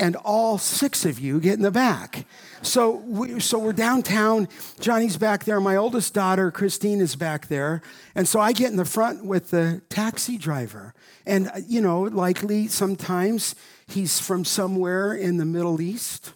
and 0.01 0.17
all 0.17 0.57
six 0.57 1.05
of 1.05 1.21
you 1.21 1.39
get 1.41 1.55
in 1.55 1.63
the 1.63 1.71
back. 1.71 2.25
So, 2.63 2.97
we, 3.07 3.39
so 3.41 3.59
we're 3.59 3.73
downtown. 3.73 4.47
Jonny's 4.81 5.19
back 5.19 5.45
there. 5.45 5.61
My 5.61 5.77
oldest 5.77 6.15
daughter, 6.15 6.51
Christine, 6.51 7.01
is 7.01 7.15
back 7.15 7.49
there. 7.49 7.83
And 8.15 8.27
so 8.27 8.41
I 8.41 8.53
get 8.53 8.71
in 8.71 8.77
the 8.77 8.85
front 8.85 9.25
with 9.25 9.51
the 9.51 9.83
taxi 9.91 10.39
driver. 10.39 10.95
And, 11.27 11.49
uh, 11.49 11.61
you 11.67 11.83
know, 11.83 12.03
likely 12.03 12.69
sometimes 12.69 13.55
he's 13.87 14.19
from 14.19 14.45
somewhere 14.45 15.15
in 15.15 15.37
the 15.37 15.45
Middle 15.45 15.81
East. 15.81 16.33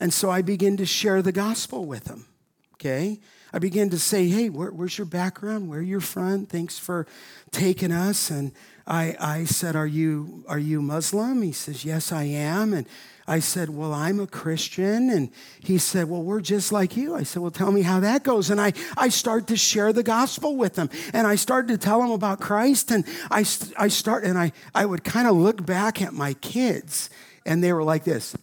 And 0.00 0.12
so 0.12 0.30
I 0.30 0.42
begin 0.42 0.76
to 0.76 0.86
share 0.86 1.22
the 1.22 1.32
gospel 1.32 1.84
with 1.84 2.04
them. 2.04 2.26
okay? 2.74 3.18
I 3.52 3.58
begin 3.58 3.88
to 3.90 3.98
say, 3.98 4.28
hey, 4.28 4.50
where, 4.50 4.70
where's 4.70 4.98
your 4.98 5.06
background? 5.06 5.68
Where 5.68 5.80
you're 5.80 6.00
from? 6.00 6.46
Thanks 6.46 6.78
for 6.78 7.06
taking 7.50 7.92
us. 7.92 8.30
And 8.30 8.52
I, 8.86 9.16
I 9.18 9.44
said, 9.44 9.74
are 9.74 9.86
you, 9.86 10.44
are 10.46 10.58
you 10.58 10.82
Muslim? 10.82 11.42
He 11.42 11.52
says, 11.52 11.84
yes, 11.84 12.12
I 12.12 12.24
am. 12.24 12.74
And 12.74 12.86
I 13.28 13.40
said, 13.40 13.68
Well, 13.68 13.92
I'm 13.92 14.18
a 14.20 14.26
Christian. 14.26 15.10
And 15.10 15.30
he 15.60 15.76
said, 15.76 16.08
Well, 16.08 16.22
we're 16.22 16.40
just 16.40 16.72
like 16.72 16.96
you. 16.96 17.14
I 17.14 17.24
said, 17.24 17.42
Well, 17.42 17.50
tell 17.50 17.70
me 17.70 17.82
how 17.82 18.00
that 18.00 18.24
goes. 18.24 18.48
And 18.48 18.60
I, 18.60 18.72
I 18.96 19.10
started 19.10 19.48
to 19.48 19.56
share 19.56 19.92
the 19.92 20.02
gospel 20.02 20.56
with 20.56 20.76
him. 20.76 20.88
And 21.12 21.26
I 21.26 21.34
started 21.34 21.68
to 21.68 21.78
tell 21.78 22.02
him 22.02 22.10
about 22.10 22.40
Christ. 22.40 22.90
And 22.90 23.04
I, 23.30 23.44
I 23.76 23.88
start, 23.88 24.24
and 24.24 24.38
I, 24.38 24.52
I 24.74 24.86
would 24.86 25.04
kind 25.04 25.28
of 25.28 25.36
look 25.36 25.64
back 25.64 26.00
at 26.00 26.14
my 26.14 26.32
kids, 26.34 27.10
and 27.44 27.62
they 27.62 27.72
were 27.72 27.84
like 27.84 28.04
this. 28.04 28.34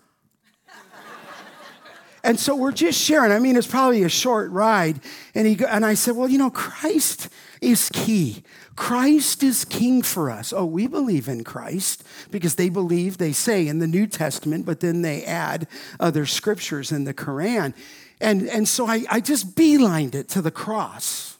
And 2.26 2.40
so 2.40 2.56
we're 2.56 2.72
just 2.72 3.00
sharing. 3.00 3.32
I 3.32 3.40
mean, 3.40 3.56
it's 3.56 3.68
probably 3.68 4.04
a 4.04 4.10
short 4.10 4.50
ride. 4.52 5.00
And, 5.36 5.48
he, 5.48 5.64
and 5.64 5.86
I 5.86 5.94
said, 5.94 6.16
Well, 6.16 6.28
you 6.28 6.40
know, 6.40 6.50
Christ 6.50 7.30
is 7.62 7.90
key. 7.94 8.44
Christ 8.76 9.44
is 9.44 9.64
king 9.64 10.02
for 10.02 10.30
us. 10.30 10.52
Oh, 10.52 10.66
we 10.66 10.88
believe 10.88 11.28
in 11.28 11.44
Christ 11.44 12.04
because 12.32 12.56
they 12.56 12.68
believe, 12.68 13.18
they 13.18 13.32
say 13.32 13.68
in 13.68 13.80
the 13.80 13.88
New 13.88 14.08
Testament, 14.08 14.66
but 14.66 14.82
then 14.82 15.02
they 15.02 15.24
add 15.24 15.68
other 16.00 16.26
scriptures 16.26 16.92
in 16.92 17.06
the 17.06 17.14
Quran. 17.14 17.74
And, 18.20 18.50
and 18.50 18.68
so 18.68 18.88
I, 18.88 19.06
I 19.10 19.22
just 19.22 19.56
beelined 19.56 20.16
it 20.16 20.28
to 20.30 20.42
the 20.42 20.52
cross. 20.52 21.38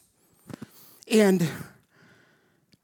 And 1.10 1.46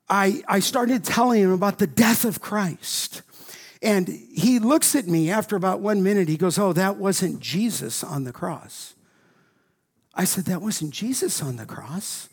I, 0.08 0.42
I 0.48 0.60
started 0.60 1.04
telling 1.04 1.42
him 1.42 1.52
about 1.52 1.78
the 1.78 1.86
death 1.86 2.24
of 2.24 2.40
Christ. 2.40 3.22
And 3.82 4.08
he 4.08 4.60
looks 4.60 4.94
at 4.94 5.08
me 5.08 5.30
after 5.30 5.56
about 5.56 5.80
one 5.80 6.02
minute. 6.02 6.28
He 6.28 6.36
goes, 6.36 6.58
Oh, 6.58 6.72
that 6.72 6.96
wasn't 6.96 7.40
Jesus 7.40 8.04
on 8.04 8.24
the 8.24 8.32
cross. 8.32 8.94
I 10.14 10.24
said, 10.24 10.44
That 10.44 10.62
wasn't 10.62 10.92
Jesus 10.92 11.42
on 11.42 11.56
the 11.56 11.66
cross. 11.66 12.28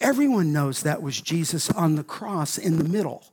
Everyone 0.00 0.52
knows 0.52 0.82
that 0.82 1.00
was 1.00 1.20
Jesus 1.20 1.70
on 1.70 1.94
the 1.94 2.02
cross 2.02 2.58
in 2.58 2.78
the 2.78 2.84
middle. 2.84 3.24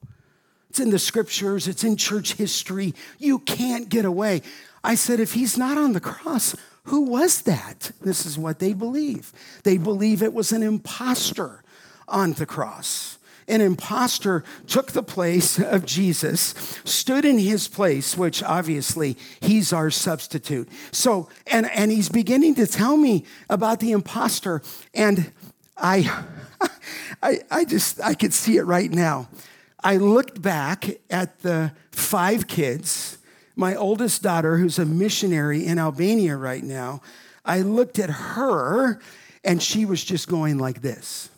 It's 0.70 0.80
in 0.80 0.92
the 0.92 1.00
scriptures, 1.00 1.68
it's 1.68 1.84
in 1.84 1.98
church 1.98 2.34
history. 2.34 2.94
You 3.18 3.40
can't 3.40 3.90
get 3.90 4.06
away. 4.06 4.44
I 4.84 4.96
said, 4.96 5.20
if 5.20 5.34
he's 5.34 5.58
not 5.58 5.78
on 5.78 5.94
the 5.94 6.00
cross, 6.00 6.56
who 6.84 7.02
was 7.02 7.42
that? 7.44 7.92
This 8.02 8.26
is 8.26 8.38
what 8.38 8.60
they 8.60 8.74
believe. 8.74 9.34
They 9.64 9.78
believe 9.78 10.22
it 10.22 10.34
was 10.34 10.52
an 10.52 10.64
impostor 10.64 11.64
on 12.08 12.34
the 12.34 12.46
cross. 12.46 13.18
An 13.50 13.62
impostor 13.62 14.44
took 14.68 14.92
the 14.92 15.04
place 15.04 15.60
of 15.60 15.86
Jesus, 15.86 16.54
stood 16.86 17.26
in 17.26 17.40
his 17.40 17.68
place, 17.68 18.16
which 18.16 18.44
obviously 18.44 19.18
he's 19.42 19.74
our 19.74 19.90
substitute. 19.90 20.70
So, 20.92 21.30
and, 21.48 21.70
and 21.72 21.92
he's 21.92 22.10
beginning 22.10 22.56
to 22.56 22.68
tell 22.68 22.96
me 22.96 23.26
about 23.50 23.80
the 23.80 23.92
impostor. 23.92 24.62
And 24.94 25.32
I, 25.76 26.24
I, 27.24 27.40
I 27.50 27.66
just, 27.66 28.00
I 28.00 28.14
could 28.14 28.34
see 28.34 28.58
it 28.58 28.64
right 28.64 28.92
now. 28.92 29.30
I 29.84 29.98
looked 29.98 30.42
back 30.42 30.88
at 31.10 31.40
the 31.40 31.72
five 31.92 32.48
kids, 32.48 33.18
my 33.56 33.76
oldest 33.76 34.22
daughter, 34.22 34.58
who's 34.58 34.78
a 34.78 34.86
missionary 34.86 35.66
in 35.66 35.80
Albania 35.80 36.38
right 36.38 36.64
now. 36.64 37.02
I 37.46 37.62
looked 37.62 37.98
at 37.98 38.10
her, 38.10 39.00
and 39.44 39.64
she 39.64 39.86
was 39.86 40.04
just 40.04 40.28
going 40.28 40.60
like 40.60 40.82
this. 40.82 41.30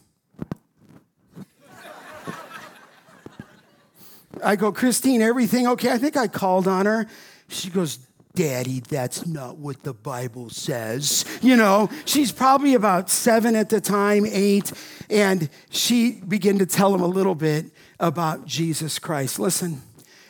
I 4.44 4.56
go, 4.56 4.72
Christine, 4.72 5.22
everything 5.22 5.68
okay? 5.68 5.92
I 5.92 5.98
think 5.98 6.18
I 6.18 6.28
called 6.28 6.68
on 6.68 6.86
her. 6.86 7.08
She 7.48 7.70
goes, 7.70 8.00
Daddy, 8.34 8.80
that's 8.80 9.26
not 9.26 9.58
what 9.58 9.84
the 9.84 9.94
Bible 9.94 10.50
says. 10.50 11.26
You 11.42 11.58
know, 11.58 11.89
she's 12.06 12.32
probably 12.32 12.76
about 12.76 13.10
seven 13.10 13.56
at 13.56 13.70
the 13.70 13.82
time, 13.82 14.26
eight, 14.26 14.72
and 15.10 15.50
she 15.70 16.22
began 16.28 16.58
to 16.60 16.66
tell 16.66 16.96
him 16.96 17.02
a 17.02 17.08
little 17.08 17.36
bit 17.36 17.66
about 18.00 18.46
Jesus 18.46 19.00
Christ. 19.00 19.38
Listen, 19.38 19.82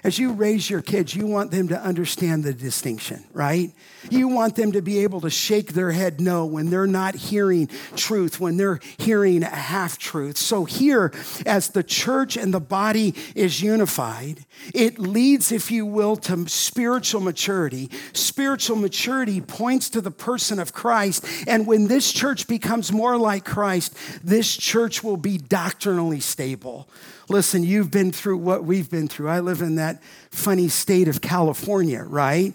as 0.03 0.17
you 0.17 0.33
raise 0.33 0.69
your 0.69 0.81
kids, 0.81 1.15
you 1.15 1.27
want 1.27 1.51
them 1.51 1.67
to 1.67 1.79
understand 1.79 2.43
the 2.43 2.53
distinction, 2.53 3.23
right? 3.33 3.71
You 4.09 4.27
want 4.27 4.55
them 4.55 4.71
to 4.71 4.81
be 4.81 4.99
able 4.99 5.21
to 5.21 5.29
shake 5.29 5.73
their 5.73 5.91
head 5.91 6.19
no 6.19 6.45
when 6.45 6.69
they're 6.69 6.87
not 6.87 7.15
hearing 7.15 7.67
truth, 7.95 8.39
when 8.39 8.57
they're 8.57 8.79
hearing 8.97 9.43
a 9.43 9.47
half 9.47 9.99
truth. 9.99 10.37
So, 10.37 10.65
here, 10.65 11.11
as 11.45 11.69
the 11.69 11.83
church 11.83 12.35
and 12.35 12.53
the 12.53 12.59
body 12.59 13.13
is 13.35 13.61
unified, 13.61 14.45
it 14.73 14.97
leads, 14.97 15.51
if 15.51 15.69
you 15.69 15.85
will, 15.85 16.15
to 16.17 16.47
spiritual 16.47 17.21
maturity. 17.21 17.89
Spiritual 18.13 18.77
maturity 18.77 19.39
points 19.39 19.89
to 19.91 20.01
the 20.01 20.11
person 20.11 20.59
of 20.59 20.73
Christ. 20.73 21.25
And 21.47 21.67
when 21.67 21.87
this 21.87 22.11
church 22.11 22.47
becomes 22.47 22.91
more 22.91 23.17
like 23.17 23.45
Christ, 23.45 23.95
this 24.23 24.55
church 24.55 25.03
will 25.03 25.17
be 25.17 25.37
doctrinally 25.37 26.19
stable. 26.19 26.87
Listen, 27.31 27.63
you've 27.63 27.91
been 27.91 28.11
through 28.11 28.39
what 28.39 28.65
we've 28.65 28.89
been 28.89 29.07
through. 29.07 29.29
I 29.29 29.39
live 29.39 29.61
in 29.61 29.75
that 29.75 30.03
funny 30.31 30.67
state 30.67 31.07
of 31.07 31.21
California, 31.21 32.03
right? 32.03 32.53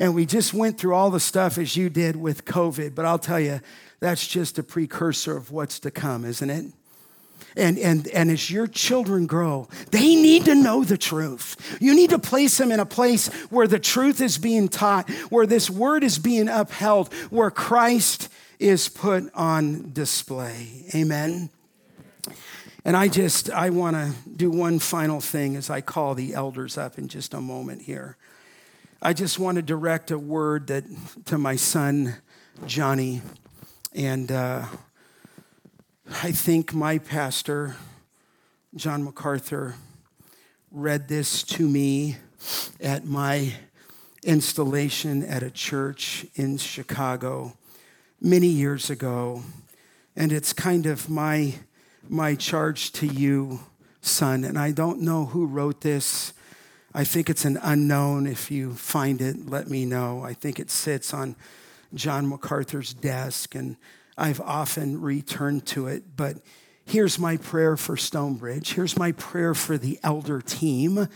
And 0.00 0.16
we 0.16 0.26
just 0.26 0.52
went 0.52 0.78
through 0.78 0.94
all 0.94 1.10
the 1.10 1.20
stuff 1.20 1.58
as 1.58 1.76
you 1.76 1.88
did 1.88 2.16
with 2.16 2.44
COVID, 2.44 2.96
but 2.96 3.04
I'll 3.04 3.20
tell 3.20 3.38
you, 3.38 3.60
that's 4.00 4.26
just 4.26 4.58
a 4.58 4.64
precursor 4.64 5.36
of 5.36 5.52
what's 5.52 5.78
to 5.78 5.92
come, 5.92 6.24
isn't 6.24 6.50
it? 6.50 6.64
And, 7.56 7.78
and, 7.78 8.08
and 8.08 8.32
as 8.32 8.50
your 8.50 8.66
children 8.66 9.26
grow, 9.26 9.68
they 9.92 10.16
need 10.16 10.46
to 10.46 10.56
know 10.56 10.82
the 10.82 10.98
truth. 10.98 11.78
You 11.80 11.94
need 11.94 12.10
to 12.10 12.18
place 12.18 12.58
them 12.58 12.72
in 12.72 12.80
a 12.80 12.84
place 12.84 13.28
where 13.50 13.68
the 13.68 13.78
truth 13.78 14.20
is 14.20 14.38
being 14.38 14.68
taught, 14.68 15.08
where 15.30 15.46
this 15.46 15.70
word 15.70 16.02
is 16.02 16.18
being 16.18 16.48
upheld, 16.48 17.14
where 17.30 17.52
Christ 17.52 18.28
is 18.58 18.88
put 18.88 19.32
on 19.34 19.92
display. 19.92 20.86
Amen. 20.96 21.48
And 22.86 22.96
I 22.96 23.08
just, 23.08 23.50
I 23.50 23.70
want 23.70 23.96
to 23.96 24.12
do 24.36 24.48
one 24.48 24.78
final 24.78 25.20
thing 25.20 25.56
as 25.56 25.70
I 25.70 25.80
call 25.80 26.14
the 26.14 26.34
elders 26.34 26.78
up 26.78 26.98
in 26.98 27.08
just 27.08 27.34
a 27.34 27.40
moment 27.40 27.82
here. 27.82 28.16
I 29.02 29.12
just 29.12 29.40
want 29.40 29.56
to 29.56 29.62
direct 29.62 30.12
a 30.12 30.18
word 30.20 30.68
that 30.68 30.84
to 31.24 31.36
my 31.36 31.56
son, 31.56 32.14
Jonny. 32.64 33.22
And 33.92 34.30
uh, 34.30 34.66
I 36.22 36.30
think 36.30 36.74
my 36.74 36.98
pastor, 36.98 37.74
John 38.76 39.02
MacArthur, 39.02 39.74
read 40.70 41.08
this 41.08 41.42
to 41.42 41.68
me 41.68 42.18
at 42.80 43.04
my 43.04 43.52
installation 44.22 45.24
at 45.24 45.42
a 45.42 45.50
church 45.50 46.24
in 46.36 46.56
Chicago 46.56 47.56
many 48.20 48.46
years 48.46 48.90
ago. 48.90 49.42
And 50.14 50.30
it's 50.30 50.52
kind 50.52 50.86
of 50.86 51.10
my 51.10 51.56
my 52.10 52.34
charge 52.34 52.92
to 52.92 53.06
you, 53.06 53.60
son. 54.00 54.44
And 54.44 54.58
I 54.58 54.72
don't 54.72 55.00
know 55.00 55.26
who 55.26 55.46
wrote 55.46 55.80
this. 55.80 56.32
I 56.94 57.04
think 57.04 57.28
it's 57.28 57.44
an 57.44 57.58
unknown. 57.62 58.26
If 58.26 58.50
you 58.50 58.74
find 58.74 59.20
it, 59.20 59.48
let 59.48 59.68
me 59.68 59.84
know. 59.84 60.22
I 60.24 60.32
think 60.32 60.58
it 60.58 60.70
sits 60.70 61.12
on 61.12 61.36
John 61.94 62.28
MacArthur's 62.28 62.94
desk, 62.94 63.54
and 63.54 63.76
I've 64.16 64.40
often 64.40 65.00
returned 65.00 65.66
to 65.66 65.88
it. 65.88 66.16
But 66.16 66.38
here's 66.84 67.18
my 67.18 67.36
prayer 67.36 67.76
for 67.76 67.96
Stonebridge. 67.96 68.72
Here's 68.72 68.98
my 68.98 69.12
prayer 69.12 69.54
for 69.54 69.76
the 69.76 69.98
elder 70.02 70.40
team. 70.40 71.08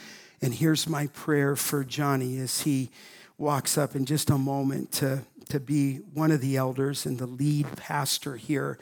And 0.42 0.54
here's 0.54 0.88
my 0.88 1.06
prayer 1.08 1.56
for 1.56 1.84
Jonny 1.84 2.38
as 2.38 2.62
he 2.62 2.90
walks 3.38 3.78
up 3.78 3.94
in 3.94 4.04
just 4.04 4.30
a 4.30 4.38
moment 4.38 4.92
to, 4.92 5.22
to 5.48 5.60
be 5.60 5.96
one 6.14 6.30
of 6.30 6.40
the 6.40 6.56
elders 6.56 7.06
and 7.06 7.18
the 7.18 7.26
lead 7.26 7.66
pastor 7.76 8.36
here. 8.36 8.78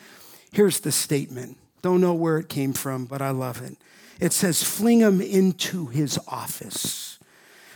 Here's 0.52 0.80
the 0.80 0.92
statement 0.92 1.58
don't 1.82 2.00
know 2.00 2.14
where 2.14 2.38
it 2.38 2.48
came 2.48 2.72
from, 2.72 3.04
but 3.04 3.22
I 3.22 3.30
love 3.30 3.62
it. 3.62 3.76
It 4.20 4.32
says, 4.32 4.62
fling 4.62 5.00
him 5.00 5.20
into 5.20 5.86
his 5.86 6.18
office, 6.26 7.18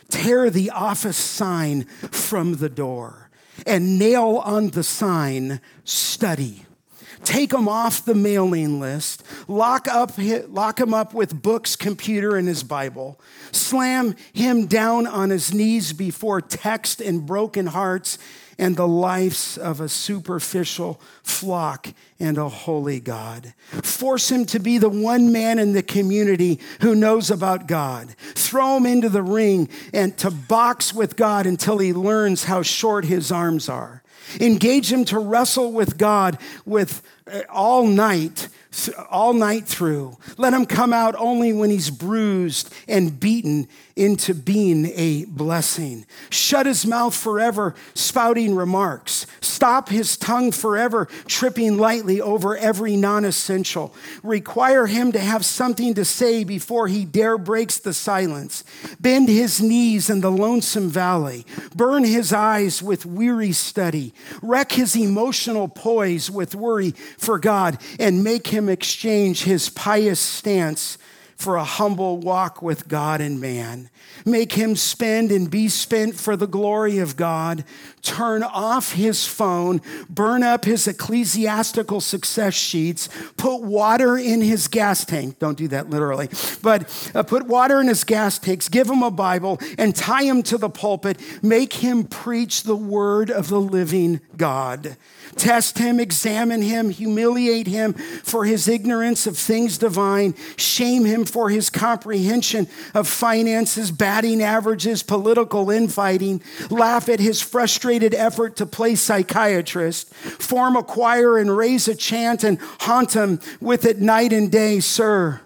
tear 0.09 0.51
the 0.51 0.71
office 0.71 1.17
sign 1.17 1.85
from 1.85 2.57
the 2.57 2.69
door, 2.69 3.31
and 3.67 3.99
nail 3.99 4.43
on 4.45 4.71
the 4.71 4.83
sign, 4.83 5.61
study. 5.85 6.67
Take 7.25 7.53
him 7.53 7.69
off 7.69 8.05
the 8.05 8.17
mailing 8.17 8.81
list, 8.81 9.23
lock, 9.47 9.87
up, 9.87 10.13
lock 10.49 10.81
him 10.81 10.93
up 10.93 11.15
with 11.15 11.41
books, 11.41 11.77
computer, 11.77 12.37
and 12.37 12.49
his 12.49 12.65
Bible, 12.65 13.21
slam 13.53 14.17
him 14.33 14.67
down 14.67 15.07
on 15.07 15.31
his 15.31 15.55
knees 15.55 15.93
before 15.93 16.41
text 16.41 17.01
and 17.01 17.25
broken 17.25 17.67
hearts, 17.67 18.19
and 18.59 18.77
the 18.77 18.89
lives 18.89 19.59
of 19.59 19.81
a 19.81 19.89
superficial 19.89 21.01
flock 21.23 21.89
and 22.19 22.39
a 22.39 22.49
holy 22.49 23.01
God. 23.01 23.55
Force 23.83 24.31
him 24.31 24.45
to 24.47 24.59
be 24.59 24.79
the 24.79 24.89
one 24.89 25.33
man 25.33 25.59
in 25.59 25.73
the 25.73 25.83
community 25.83 26.61
who 26.81 26.95
knows 26.95 27.31
about 27.31 27.67
God. 27.67 28.11
Throw 28.35 28.77
him 28.77 28.87
into 28.87 29.09
the 29.09 29.23
ring 29.23 29.69
and 29.93 30.17
to 30.19 30.31
box 30.31 30.95
with 30.95 31.17
God 31.17 31.47
until 31.47 31.79
he 31.79 31.93
learns 31.93 32.45
how 32.45 32.63
short 32.63 33.05
his 33.05 33.33
arms 33.33 33.69
are. 33.69 34.03
Engage 34.41 34.93
him 34.93 35.05
to 35.07 35.19
wrestle 35.19 35.73
with 35.73 35.99
God 35.99 36.39
with 36.65 37.03
uh, 37.31 37.43
all 37.51 37.87
night 37.87 38.49
all 39.11 39.33
night 39.33 39.67
through. 39.67 40.17
Let 40.37 40.55
him 40.55 40.67
come 40.67 40.93
out 40.93 41.15
only 41.19 41.53
when 41.53 41.71
he's 41.71 41.91
bruised 41.91 42.73
and 42.89 43.19
beaten 43.19 43.69
into 43.97 44.35
being 44.35 44.87
a 44.95 45.27
blessing. 45.27 46.07
Shut 46.31 46.67
his 46.67 46.87
mouth 46.87 47.15
forever, 47.15 47.75
spouting 47.95 48.55
remarks. 48.55 49.27
Stop 49.41 49.91
his 49.91 50.17
tongue 50.17 50.51
forever, 50.51 51.07
tripping 51.27 51.77
lightly 51.77 52.21
over 52.21 52.57
every 52.57 52.97
non 52.97 53.25
essential. 53.25 53.95
Require 54.23 54.87
him 54.87 55.13
to 55.13 55.21
have 55.21 55.45
something 55.45 55.95
to 55.95 56.05
say 56.05 56.43
before 56.43 56.89
he 56.89 57.05
dare 57.05 57.39
breaks 57.39 57.79
the 57.79 57.95
silence. 57.95 58.65
Bend 58.99 59.29
his 59.29 59.61
knees 59.61 60.09
in 60.09 60.21
the 60.21 60.31
lonesome 60.31 60.89
valley. 60.89 61.47
Burn 61.75 62.05
his 62.05 62.33
eyes 62.33 62.83
with 62.83 63.07
weary 63.07 63.53
study. 63.53 64.15
Wreck 64.41 64.73
his 64.73 64.97
emotional 64.97 65.69
poise 65.69 66.31
with 66.31 66.55
worry 66.55 66.93
for 67.19 67.39
God 67.39 67.79
and 68.01 68.25
make 68.25 68.49
him 68.49 68.62
exchange 68.69 69.45
his 69.45 69.69
pious 69.69 70.21
stance 70.21 70.99
for 71.37 71.57
a 71.57 71.65
humble 71.65 72.19
walk 72.19 72.63
with 72.63 72.89
God 72.89 73.21
and 73.21 73.41
man. 73.41 73.91
Make 74.25 74.53
him 74.53 74.77
spend 74.77 75.33
and 75.33 75.51
be 75.51 75.69
spent 75.69 76.15
for 76.15 76.37
the 76.37 76.47
glory 76.47 76.99
of 76.99 77.17
God. 77.17 77.65
Turn 78.03 78.43
off 78.43 78.93
his 78.93 79.27
phone, 79.27 79.81
burn 80.11 80.43
up 80.43 80.65
his 80.65 80.89
ecclesiastical 80.89 82.01
success 82.01 82.55
sheets, 82.55 83.09
put 83.37 83.63
water 83.63 84.17
in 84.17 84.41
his 84.41 84.67
gas 84.67 85.05
tank. 85.05 85.39
Don't 85.39 85.57
do 85.57 85.69
that 85.69 85.89
literally, 85.89 86.29
but 86.63 87.11
uh, 87.15 87.23
put 87.23 87.47
water 87.47 87.81
in 87.81 87.87
his 87.87 88.03
gas 88.03 88.41
tanks, 88.41 88.69
give 88.69 88.91
him 88.91 89.03
a 89.05 89.11
Bible, 89.11 89.61
and 89.79 89.95
tie 89.95 90.25
him 90.25 90.43
to 90.45 90.59
the 90.59 90.69
pulpit. 90.69 91.21
Make 91.43 91.75
him 91.75 92.05
preach 92.05 92.65
the 92.65 92.77
word 92.77 93.31
of 93.31 93.49
the 93.49 93.61
living 93.61 94.21
God. 94.37 94.97
Test 95.37 95.79
him, 95.79 95.99
examine 95.99 96.63
him, 96.63 96.91
humiliate 96.91 97.67
him 97.67 97.95
for 97.95 98.45
his 98.45 98.69
ignorance 98.69 99.27
of 99.27 99.39
things 99.39 99.79
divine, 99.79 100.35
shame 100.57 101.05
him 101.05 101.25
for 101.25 101.49
his 101.49 101.71
comprehension 101.71 102.69
of 102.95 103.09
finances, 103.09 103.91
batting 104.13 104.43
averages, 104.43 105.03
political 105.03 105.71
infighting, 105.71 106.43
laugh 106.69 107.09
at 107.09 107.19
his 107.19 107.41
frustrated 107.41 108.13
effort 108.13 108.57
to 108.57 108.67
play 108.67 108.95
psychiatrist, 108.95 110.13
form 110.13 110.77
a 110.77 110.83
choir 110.83 111.39
and 111.39 111.57
raise 111.57 111.89
a 111.89 111.95
chant 111.95 112.45
and 112.45 112.59
haunt 112.81 113.17
him 113.17 113.41
with 113.59 113.87
it 113.87 114.03
night 114.03 114.31
and 114.31 114.53
day. 114.53 114.81
Sir, 114.81 115.41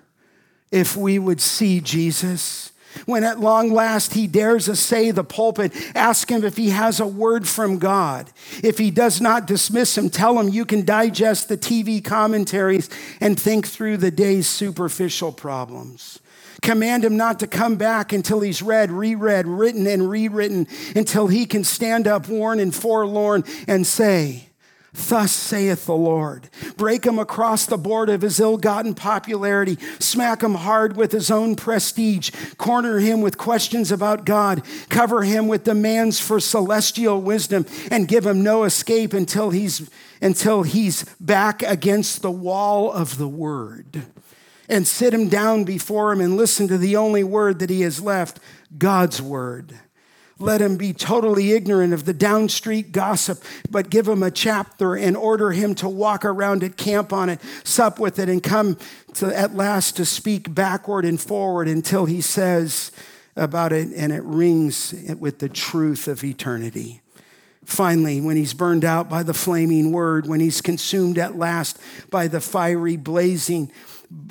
if 0.72 0.96
we 0.96 1.16
would 1.16 1.40
see 1.40 1.80
Jesus, 1.80 2.72
when 3.04 3.22
at 3.22 3.38
long 3.38 3.70
last 3.70 4.14
he 4.14 4.26
dares 4.26 4.68
essay 4.68 5.12
the 5.12 5.22
pulpit, 5.22 5.72
ask 5.94 6.28
him 6.28 6.42
if 6.42 6.56
he 6.56 6.70
has 6.70 6.98
a 6.98 7.06
word 7.06 7.46
from 7.46 7.78
God. 7.78 8.32
If 8.64 8.78
he 8.78 8.90
does 8.90 9.20
not 9.20 9.46
dismiss 9.46 9.96
him, 9.96 10.10
tell 10.10 10.40
him 10.40 10.48
you 10.48 10.64
can 10.64 10.84
digest 10.84 11.48
the 11.48 11.56
TV 11.56 12.02
commentaries 12.02 12.90
and 13.20 13.38
think 13.38 13.68
through 13.68 13.98
the 13.98 14.10
day's 14.10 14.48
superficial 14.48 15.30
problems. 15.30 16.18
Command 16.66 17.04
him 17.04 17.16
not 17.16 17.38
to 17.38 17.46
come 17.46 17.76
back 17.76 18.12
until 18.12 18.40
he's 18.40 18.60
read, 18.60 18.90
reread, 18.90 19.46
written, 19.46 19.86
and 19.86 20.10
rewritten, 20.10 20.66
until 20.96 21.28
he 21.28 21.46
can 21.46 21.62
stand 21.62 22.08
up 22.08 22.28
worn 22.28 22.58
and 22.58 22.74
forlorn 22.74 23.44
and 23.68 23.86
say, 23.86 24.48
Thus 24.92 25.30
saith 25.30 25.86
the 25.86 25.94
Lord. 25.94 26.48
Break 26.76 27.06
him 27.06 27.20
across 27.20 27.66
the 27.66 27.78
board 27.78 28.08
of 28.08 28.22
his 28.22 28.40
ill 28.40 28.56
gotten 28.56 28.94
popularity. 28.94 29.78
Smack 30.00 30.42
him 30.42 30.54
hard 30.54 30.96
with 30.96 31.12
his 31.12 31.30
own 31.30 31.54
prestige. 31.54 32.32
Corner 32.56 32.98
him 32.98 33.20
with 33.20 33.38
questions 33.38 33.92
about 33.92 34.24
God. 34.24 34.64
Cover 34.88 35.22
him 35.22 35.46
with 35.46 35.62
demands 35.62 36.18
for 36.18 36.40
celestial 36.40 37.20
wisdom 37.20 37.64
and 37.92 38.08
give 38.08 38.26
him 38.26 38.42
no 38.42 38.64
escape 38.64 39.12
until 39.12 39.50
he's, 39.50 39.88
until 40.20 40.64
he's 40.64 41.04
back 41.20 41.62
against 41.62 42.22
the 42.22 42.30
wall 42.32 42.90
of 42.90 43.18
the 43.18 43.28
word. 43.28 44.04
And 44.68 44.86
sit 44.86 45.14
him 45.14 45.28
down 45.28 45.64
before 45.64 46.12
him 46.12 46.20
and 46.20 46.36
listen 46.36 46.68
to 46.68 46.78
the 46.78 46.96
only 46.96 47.22
word 47.22 47.60
that 47.60 47.70
he 47.70 47.82
has 47.82 48.00
left 48.00 48.40
God's 48.76 49.22
word. 49.22 49.78
Let 50.38 50.60
him 50.60 50.76
be 50.76 50.92
totally 50.92 51.52
ignorant 51.52 51.94
of 51.94 52.04
the 52.04 52.12
downstreet 52.12 52.92
gossip, 52.92 53.42
but 53.70 53.88
give 53.88 54.06
him 54.06 54.22
a 54.22 54.30
chapter 54.30 54.94
and 54.94 55.16
order 55.16 55.52
him 55.52 55.74
to 55.76 55.88
walk 55.88 56.26
around 56.26 56.62
it, 56.62 56.76
camp 56.76 57.10
on 57.12 57.30
it, 57.30 57.40
sup 57.64 57.98
with 57.98 58.18
it, 58.18 58.28
and 58.28 58.42
come 58.42 58.76
to, 59.14 59.34
at 59.34 59.54
last 59.54 59.96
to 59.96 60.04
speak 60.04 60.54
backward 60.54 61.06
and 61.06 61.18
forward 61.18 61.68
until 61.68 62.04
he 62.04 62.20
says 62.20 62.92
about 63.34 63.72
it 63.72 63.88
and 63.94 64.12
it 64.12 64.22
rings 64.24 64.94
with 65.18 65.38
the 65.38 65.48
truth 65.48 66.06
of 66.06 66.22
eternity. 66.22 67.00
Finally, 67.64 68.20
when 68.20 68.36
he's 68.36 68.54
burned 68.54 68.84
out 68.84 69.08
by 69.08 69.22
the 69.22 69.34
flaming 69.34 69.90
word, 69.90 70.28
when 70.28 70.38
he's 70.38 70.60
consumed 70.60 71.18
at 71.18 71.36
last 71.36 71.78
by 72.10 72.28
the 72.28 72.40
fiery, 72.40 72.96
blazing 72.96 73.72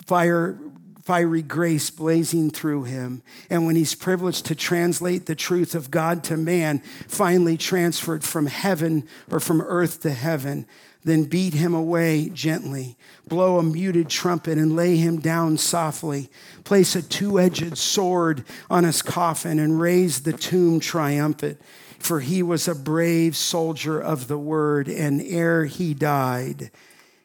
fire 0.05 0.59
fiery 1.05 1.43
grace 1.43 1.91
blazing 1.91 2.49
through 2.49 2.83
him. 2.83 3.21
And 3.51 3.67
when 3.67 3.75
he's 3.75 3.93
privileged 3.93 4.47
to 4.47 4.55
translate 4.55 5.27
the 5.27 5.35
truth 5.35 5.75
of 5.75 5.91
God 5.91 6.23
to 6.25 6.35
man, 6.35 6.79
finally 7.07 7.57
transferred 7.57 8.23
from 8.23 8.47
heaven 8.47 9.07
or 9.29 9.39
from 9.39 9.61
earth 9.61 10.01
to 10.01 10.09
heaven, 10.09 10.65
then 11.03 11.25
beat 11.25 11.53
him 11.53 11.75
away 11.75 12.29
gently, 12.29 12.97
blow 13.27 13.59
a 13.59 13.63
muted 13.63 14.09
trumpet 14.09 14.57
and 14.57 14.75
lay 14.75 14.97
him 14.97 15.19
down 15.19 15.57
softly, 15.57 16.31
place 16.63 16.95
a 16.95 17.03
two 17.03 17.39
edged 17.39 17.77
sword 17.77 18.43
on 18.67 18.83
his 18.83 19.03
coffin 19.03 19.59
and 19.59 19.79
raise 19.79 20.23
the 20.23 20.33
tomb 20.33 20.79
triumphant. 20.79 21.61
For 21.99 22.19
he 22.19 22.41
was 22.41 22.67
a 22.67 22.73
brave 22.73 23.35
soldier 23.35 24.01
of 24.01 24.27
the 24.27 24.39
word, 24.39 24.87
and 24.87 25.21
ere 25.21 25.65
he 25.65 25.93
died, 25.93 26.71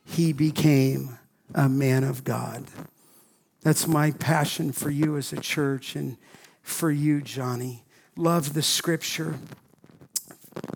he 0.05 0.35
became 0.35 1.19
a 1.55 1.69
man 1.69 2.05
of 2.05 2.25
God. 2.25 2.65
That's 3.63 3.87
my 3.87 4.13
passion 4.13 4.73
for 4.73 4.91
you 4.91 5.17
as 5.17 5.33
a 5.33 5.41
church 5.41 5.95
and 5.97 6.17
for 6.63 6.91
you, 6.91 7.21
Jonny. 7.21 7.85
Love 8.17 8.55
the 8.55 8.63
scripture. 8.63 9.39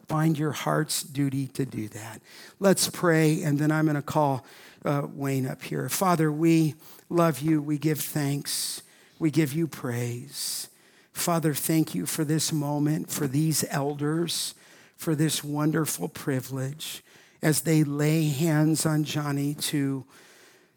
Find 0.08 0.38
your 0.38 0.52
heart's 0.52 1.02
duty 1.02 1.46
to 1.48 1.64
do 1.64 1.88
that. 1.88 2.20
Let's 2.60 2.88
pray, 2.88 3.42
and 3.42 3.58
then 3.58 3.72
I'm 3.72 3.86
going 3.86 3.96
to 3.96 4.02
call 4.02 4.44
uh, 4.84 5.06
Wayne 5.12 5.46
up 5.46 5.62
here. 5.62 5.88
Father, 5.88 6.30
we 6.30 6.74
love 7.08 7.40
you. 7.40 7.62
We 7.62 7.78
give 7.78 8.00
thanks. 8.00 8.82
We 9.18 9.30
give 9.30 9.52
you 9.52 9.66
praise. 9.66 10.68
Father, 11.12 11.54
thank 11.54 11.94
you 11.94 12.06
for 12.06 12.24
this 12.24 12.52
moment, 12.52 13.10
for 13.10 13.26
these 13.26 13.64
elders, 13.70 14.54
for 14.96 15.14
this 15.14 15.42
wonderful 15.42 16.08
privilege 16.08 17.02
as 17.42 17.62
they 17.62 17.84
lay 17.84 18.28
hands 18.28 18.84
on 18.84 19.04
Jonny 19.04 19.54
to 19.54 20.04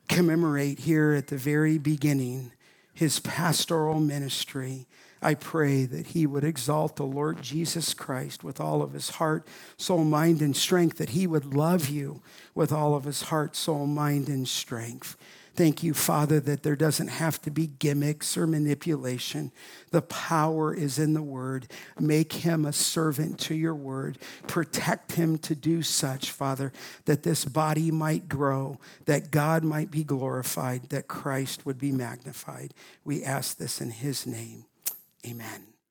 commemorate 0.07 0.79
here 0.79 1.13
at 1.13 1.27
the 1.27 1.37
very 1.37 1.77
beginning 1.77 2.51
his 2.93 3.19
pastoral 3.19 3.99
ministry. 3.99 4.87
I 5.21 5.33
pray 5.35 5.85
that 5.85 6.07
he 6.07 6.25
would 6.25 6.43
exalt 6.43 6.95
the 6.95 7.05
Lord 7.05 7.41
Jesus 7.41 7.93
Christ 7.93 8.43
with 8.43 8.59
all 8.59 8.81
of 8.81 8.93
his 8.93 9.11
heart, 9.11 9.47
soul, 9.77 10.03
mind, 10.03 10.41
and 10.41 10.55
strength, 10.55 10.97
that 10.97 11.09
he 11.09 11.27
would 11.27 11.53
love 11.53 11.89
you 11.89 12.21
with 12.55 12.71
all 12.71 12.95
of 12.95 13.03
his 13.03 13.23
heart, 13.23 13.55
soul, 13.55 13.85
mind, 13.85 14.29
and 14.29 14.47
strength. 14.47 15.15
Thank 15.57 15.81
you, 15.81 15.95
Father, 15.95 16.39
that 16.41 16.61
there 16.61 16.75
doesn't 16.75 17.07
have 17.07 17.41
to 17.41 17.49
be 17.49 17.65
gimmicks 17.65 18.37
or 18.37 18.45
manipulation. 18.45 19.51
The 19.89 20.03
power 20.03 20.71
is 20.71 20.99
in 20.99 21.15
the 21.15 21.23
word. 21.23 21.65
Make 21.99 22.31
him 22.31 22.63
a 22.63 22.71
servant 22.71 23.39
to 23.39 23.55
your 23.55 23.73
word. 23.73 24.19
Protect 24.45 25.13
him 25.13 25.39
to 25.39 25.55
do 25.55 25.81
such, 25.81 26.29
Father, 26.29 26.71
that 27.05 27.23
this 27.23 27.43
body 27.43 27.89
might 27.89 28.29
grow, 28.29 28.79
that 29.05 29.31
God 29.31 29.63
might 29.63 29.89
be 29.89 30.03
glorified, 30.03 30.89
that 30.89 31.07
Christ 31.07 31.65
would 31.65 31.79
be 31.79 31.91
magnified. 31.91 32.75
We 33.03 33.23
ask 33.23 33.57
this 33.57 33.81
in 33.81 33.89
his 33.89 34.27
name. 34.27 34.65
Amen. 35.25 35.76